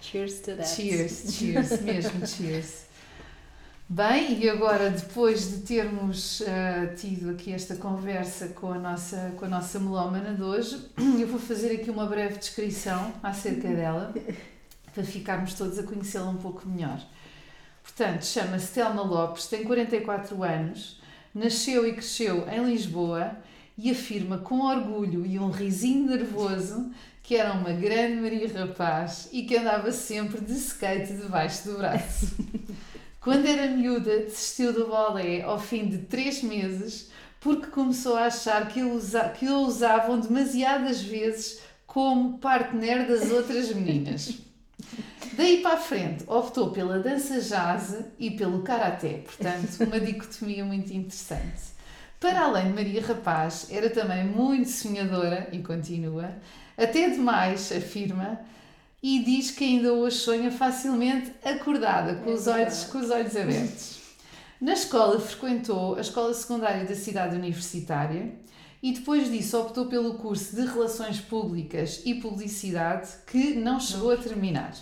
Cheers 0.00 0.40
to 0.40 0.56
that. 0.56 0.68
Cheers, 0.68 1.22
cheers, 1.38 1.80
mesmo 1.82 2.26
cheers. 2.26 2.82
Bem, 3.88 4.42
e 4.42 4.48
agora 4.48 4.90
depois 4.90 5.50
de 5.52 5.58
termos 5.58 6.42
ah, 6.48 6.94
tido 6.96 7.30
aqui 7.30 7.52
esta 7.52 7.76
conversa 7.76 8.48
com 8.48 8.72
a, 8.72 8.78
nossa, 8.78 9.34
com 9.36 9.44
a 9.44 9.48
nossa 9.48 9.78
melómana 9.78 10.34
de 10.34 10.42
hoje, 10.42 10.84
eu 11.20 11.28
vou 11.28 11.38
fazer 11.38 11.72
aqui 11.72 11.90
uma 11.90 12.06
breve 12.06 12.38
descrição 12.38 13.12
acerca 13.22 13.68
dela, 13.68 14.12
para 14.92 15.04
ficarmos 15.04 15.54
todos 15.54 15.78
a 15.78 15.82
conhecê-la 15.82 16.28
um 16.28 16.36
pouco 16.36 16.68
melhor. 16.68 17.00
Portanto, 17.82 18.24
chama-se 18.24 18.72
Telma 18.72 19.02
Lopes, 19.02 19.46
tem 19.46 19.64
44 19.64 20.42
anos, 20.42 21.00
nasceu 21.34 21.86
e 21.86 21.92
cresceu 21.92 22.48
em 22.48 22.64
Lisboa 22.64 23.36
e 23.76 23.90
afirma 23.90 24.38
com 24.38 24.60
orgulho 24.60 25.26
e 25.26 25.38
um 25.38 25.50
risinho 25.50 26.06
nervoso 26.06 26.90
que 27.22 27.36
era 27.36 27.52
uma 27.52 27.72
grande 27.72 28.20
Maria 28.20 28.48
Rapaz 28.52 29.28
e 29.32 29.42
que 29.44 29.56
andava 29.56 29.90
sempre 29.92 30.40
de 30.40 30.52
skate 30.54 31.12
debaixo 31.14 31.68
do 31.68 31.78
braço. 31.78 32.34
Quando 33.20 33.46
era 33.46 33.68
miúda, 33.68 34.18
desistiu 34.20 34.72
do 34.72 34.88
balé 34.88 35.42
ao 35.42 35.58
fim 35.58 35.86
de 35.88 35.98
três 35.98 36.42
meses 36.42 37.10
porque 37.40 37.68
começou 37.68 38.16
a 38.16 38.26
achar 38.26 38.68
que, 38.68 38.82
o 38.82 38.94
usa- 38.94 39.28
que 39.30 39.48
o 39.48 39.60
usavam 39.60 40.18
demasiadas 40.20 41.02
vezes 41.02 41.60
como 41.86 42.38
partner 42.38 43.06
das 43.06 43.30
outras 43.30 43.72
meninas. 43.72 44.34
Daí 45.34 45.62
para 45.62 45.74
a 45.74 45.78
frente, 45.78 46.24
optou 46.26 46.70
pela 46.70 46.98
dança 46.98 47.40
jazz 47.40 48.04
e 48.18 48.30
pelo 48.32 48.62
karaté, 48.62 49.22
portanto, 49.24 49.80
uma 49.80 49.98
dicotomia 49.98 50.64
muito 50.64 50.92
interessante. 50.92 51.72
Para 52.20 52.42
além 52.42 52.68
de 52.68 52.72
Maria 52.74 53.02
Rapaz, 53.02 53.66
era 53.70 53.88
também 53.90 54.24
muito 54.24 54.68
sonhadora 54.68 55.48
e 55.50 55.58
continua, 55.60 56.30
até 56.76 57.08
demais, 57.08 57.72
afirma, 57.72 58.40
e 59.02 59.24
diz 59.24 59.50
que 59.50 59.64
ainda 59.64 59.92
hoje 59.92 60.18
sonha 60.18 60.50
facilmente 60.50 61.32
acordada, 61.44 62.14
com, 62.16 62.32
os, 62.32 62.46
olhos, 62.46 62.84
com 62.84 62.98
os 62.98 63.10
olhos 63.10 63.34
abertos. 63.34 64.00
Na 64.60 64.74
escola 64.74 65.18
frequentou 65.18 65.96
a 65.96 66.00
escola 66.00 66.32
secundária 66.32 66.84
da 66.84 66.94
cidade 66.94 67.34
universitária 67.34 68.32
e 68.80 68.92
depois 68.92 69.28
disso 69.28 69.58
optou 69.58 69.86
pelo 69.86 70.14
curso 70.14 70.54
de 70.54 70.62
Relações 70.64 71.20
Públicas 71.20 72.02
e 72.04 72.14
Publicidade, 72.14 73.08
que 73.26 73.54
não 73.54 73.80
chegou 73.80 74.12
a 74.12 74.16
terminar. 74.16 74.72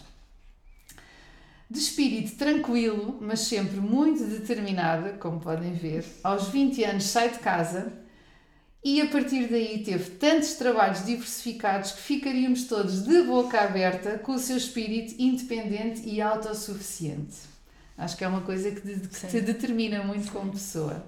De 1.71 1.79
espírito 1.79 2.37
tranquilo, 2.37 3.17
mas 3.21 3.41
sempre 3.41 3.81
muito 3.81 4.25
determinada, 4.25 5.13
como 5.13 5.39
podem 5.39 5.73
ver, 5.73 6.05
aos 6.25 6.49
20 6.49 6.83
anos 6.83 7.05
sai 7.05 7.31
de 7.31 7.39
casa 7.39 7.93
e 8.83 9.01
a 9.01 9.07
partir 9.07 9.47
daí 9.49 9.85
teve 9.85 10.11
tantos 10.13 10.55
trabalhos 10.55 11.05
diversificados 11.05 11.93
que 11.93 12.01
ficaríamos 12.01 12.65
todos 12.65 13.05
de 13.05 13.23
boca 13.23 13.61
aberta 13.61 14.19
com 14.19 14.33
o 14.33 14.39
seu 14.39 14.57
espírito 14.57 15.15
independente 15.19 16.03
e 16.09 16.21
autossuficiente. 16.21 17.37
Acho 17.97 18.17
que 18.17 18.25
é 18.25 18.29
uma 18.29 18.41
coisa 18.41 18.71
que, 18.73 18.81
de- 18.81 19.07
que 19.09 19.27
te 19.29 19.41
determina 19.41 20.03
muito 20.03 20.33
como 20.33 20.51
pessoa. 20.51 21.05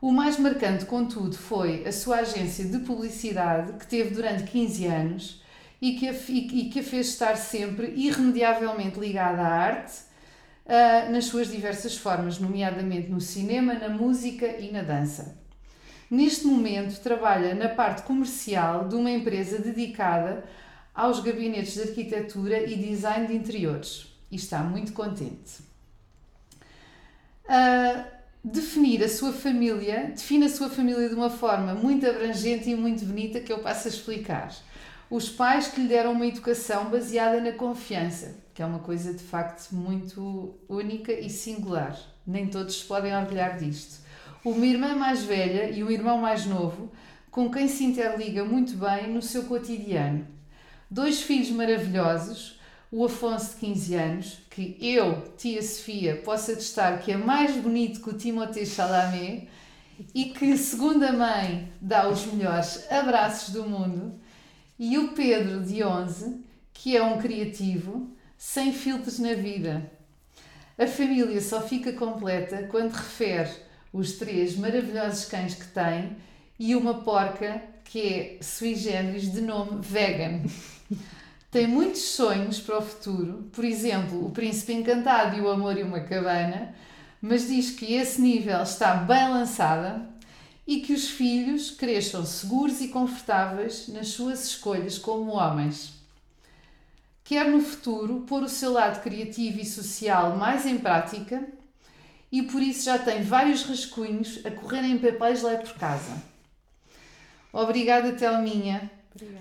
O 0.00 0.12
mais 0.12 0.38
marcante, 0.38 0.84
contudo, 0.84 1.36
foi 1.36 1.84
a 1.84 1.90
sua 1.90 2.18
agência 2.18 2.64
de 2.64 2.78
publicidade, 2.80 3.72
que 3.72 3.86
teve 3.88 4.10
durante 4.10 4.44
15 4.44 4.86
anos 4.86 5.42
e 5.80 5.92
que 5.94 6.08
a, 6.08 6.12
f- 6.12 6.32
e 6.32 6.68
que 6.70 6.80
a 6.80 6.82
fez 6.82 7.08
estar 7.08 7.36
sempre 7.36 7.92
irremediavelmente 7.96 8.98
ligada 8.98 9.42
à 9.42 9.48
arte, 9.48 9.92
ah, 10.66 11.08
nas 11.10 11.26
suas 11.26 11.50
diversas 11.50 11.96
formas, 11.96 12.38
nomeadamente 12.38 13.08
no 13.10 13.20
cinema, 13.20 13.74
na 13.74 13.88
música 13.88 14.46
e 14.58 14.70
na 14.72 14.82
dança. 14.82 15.38
Neste 16.10 16.46
momento, 16.46 17.00
trabalha 17.00 17.54
na 17.54 17.68
parte 17.68 18.02
comercial 18.02 18.88
de 18.88 18.94
uma 18.94 19.10
empresa 19.10 19.58
dedicada 19.58 20.44
aos 20.94 21.20
gabinetes 21.20 21.74
de 21.74 21.82
arquitetura 21.82 22.62
e 22.64 22.76
design 22.76 23.26
de 23.28 23.34
interiores 23.34 24.06
e 24.30 24.36
está 24.36 24.60
muito 24.60 24.92
contente. 24.92 25.58
Ah, 27.48 28.04
definir 28.44 29.02
a 29.02 29.08
sua 29.08 29.32
família, 29.32 30.12
define 30.14 30.46
a 30.46 30.48
sua 30.48 30.68
família 30.70 31.08
de 31.08 31.14
uma 31.14 31.30
forma 31.30 31.74
muito 31.74 32.06
abrangente 32.06 32.68
e 32.70 32.74
muito 32.74 33.04
bonita 33.04 33.40
que 33.40 33.52
eu 33.52 33.58
passo 33.60 33.88
a 33.88 33.90
explicar. 33.90 34.54
Os 35.10 35.30
pais 35.30 35.68
que 35.68 35.80
lhe 35.80 35.88
deram 35.88 36.12
uma 36.12 36.26
educação 36.26 36.90
baseada 36.90 37.40
na 37.40 37.52
confiança, 37.52 38.36
que 38.52 38.60
é 38.60 38.66
uma 38.66 38.80
coisa 38.80 39.14
de 39.14 39.22
facto 39.24 39.72
muito 39.74 40.54
única 40.68 41.10
e 41.12 41.30
singular. 41.30 41.98
Nem 42.26 42.46
todos 42.46 42.82
podem 42.82 43.16
orgulhar 43.16 43.56
disto. 43.56 44.04
Uma 44.44 44.66
irmã 44.66 44.94
mais 44.94 45.24
velha 45.24 45.70
e 45.70 45.82
um 45.82 45.90
irmão 45.90 46.18
mais 46.18 46.44
novo, 46.44 46.92
com 47.30 47.50
quem 47.50 47.68
se 47.68 47.84
interliga 47.84 48.44
muito 48.44 48.76
bem 48.76 49.10
no 49.10 49.22
seu 49.22 49.44
cotidiano. 49.44 50.26
Dois 50.90 51.22
filhos 51.22 51.50
maravilhosos, 51.52 52.60
o 52.92 53.02
Afonso 53.02 53.54
de 53.54 53.60
15 53.60 53.94
anos, 53.94 54.38
que 54.50 54.76
eu, 54.78 55.32
tia 55.38 55.62
Sofia, 55.62 56.20
posso 56.22 56.52
atestar 56.52 57.00
que 57.00 57.12
é 57.12 57.16
mais 57.16 57.56
bonito 57.56 58.02
que 58.02 58.10
o 58.10 58.14
Timothée 58.14 58.66
Chalamet 58.66 59.48
e 60.14 60.26
que, 60.26 60.54
segundo 60.58 61.02
a 61.04 61.12
mãe, 61.12 61.72
dá 61.80 62.08
os 62.10 62.26
melhores 62.26 62.90
abraços 62.92 63.54
do 63.54 63.64
mundo, 63.64 64.18
e 64.78 64.96
o 64.96 65.08
Pedro, 65.08 65.60
de 65.60 65.82
11, 65.82 66.44
que 66.72 66.96
é 66.96 67.02
um 67.02 67.18
criativo, 67.18 68.10
sem 68.36 68.72
filtros 68.72 69.18
na 69.18 69.34
vida. 69.34 69.90
A 70.78 70.86
família 70.86 71.40
só 71.40 71.60
fica 71.60 71.92
completa 71.92 72.68
quando 72.70 72.92
refere 72.92 73.50
os 73.92 74.12
três 74.12 74.56
maravilhosos 74.56 75.24
cães 75.24 75.54
que 75.54 75.66
tem 75.66 76.16
e 76.58 76.76
uma 76.76 77.02
porca 77.02 77.60
que 77.84 78.00
é 78.00 78.38
sui 78.40 78.76
generis 78.76 79.32
de 79.32 79.40
nome 79.40 79.80
vegan. 79.80 80.42
Tem 81.50 81.66
muitos 81.66 82.02
sonhos 82.02 82.60
para 82.60 82.78
o 82.78 82.82
futuro, 82.82 83.48
por 83.52 83.64
exemplo, 83.64 84.26
o 84.26 84.30
Príncipe 84.30 84.74
Encantado 84.74 85.36
e 85.36 85.40
o 85.40 85.48
Amor 85.48 85.78
e 85.78 85.82
uma 85.82 86.00
Cabana, 86.00 86.74
mas 87.22 87.48
diz 87.48 87.70
que 87.70 87.94
esse 87.94 88.20
nível 88.20 88.62
está 88.62 88.94
bem 88.94 89.30
lançada 89.30 90.07
e 90.68 90.80
que 90.80 90.92
os 90.92 91.08
filhos 91.08 91.70
cresçam 91.70 92.26
seguros 92.26 92.82
e 92.82 92.88
confortáveis 92.88 93.88
nas 93.88 94.08
suas 94.08 94.44
escolhas 94.44 94.98
como 94.98 95.32
homens. 95.32 95.94
Quer 97.24 97.50
no 97.50 97.62
futuro 97.62 98.26
pôr 98.28 98.42
o 98.42 98.48
seu 98.50 98.72
lado 98.72 99.02
criativo 99.02 99.58
e 99.60 99.64
social 99.64 100.36
mais 100.36 100.66
em 100.66 100.76
prática 100.76 101.42
e 102.30 102.42
por 102.42 102.60
isso 102.60 102.84
já 102.84 102.98
tem 102.98 103.22
vários 103.22 103.62
rascunhos 103.62 104.44
a 104.44 104.50
correrem 104.50 104.92
em 104.92 104.98
papéis 104.98 105.40
lá 105.40 105.56
por 105.56 105.72
casa. 105.72 106.22
Obrigada, 107.50 108.12
Telminha, 108.12 108.90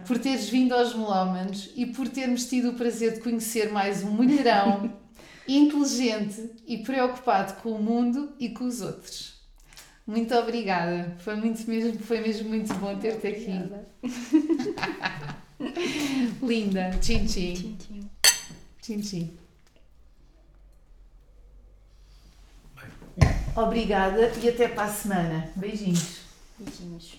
por 0.05 0.17
teres 0.17 0.47
vindo 0.47 0.73
aos 0.73 0.95
Melómanos 0.95 1.71
e 1.75 1.85
por 1.85 2.07
termos 2.07 2.45
tido 2.45 2.69
o 2.69 2.75
prazer 2.75 3.15
de 3.15 3.19
conhecer 3.19 3.69
mais 3.69 4.01
um 4.01 4.11
mulherão 4.11 4.93
inteligente 5.45 6.51
e 6.65 6.77
preocupado 6.77 7.61
com 7.61 7.73
o 7.73 7.83
mundo 7.83 8.31
e 8.39 8.47
com 8.47 8.63
os 8.63 8.79
outros. 8.79 9.36
Muito 10.07 10.33
obrigada. 10.33 11.13
Foi 11.19 11.35
muito 11.35 11.69
mesmo, 11.69 11.99
foi 11.99 12.21
mesmo 12.21 12.47
muito 12.47 12.73
bom 12.75 12.97
ter-te 12.97 13.27
aqui. 13.27 13.51
Linda. 16.41 16.91
Tchim, 17.01 17.25
tchim. 17.25 17.53
Tchim, 17.53 17.77
tchim. 17.77 18.09
Tchim, 18.81 19.01
tchim. 19.01 19.37
Obrigada 23.53 24.31
e 24.41 24.47
até 24.47 24.69
para 24.69 24.85
a 24.85 24.89
semana. 24.89 25.51
Beijinhos. 25.57 26.21
Beijinhos. 26.57 27.17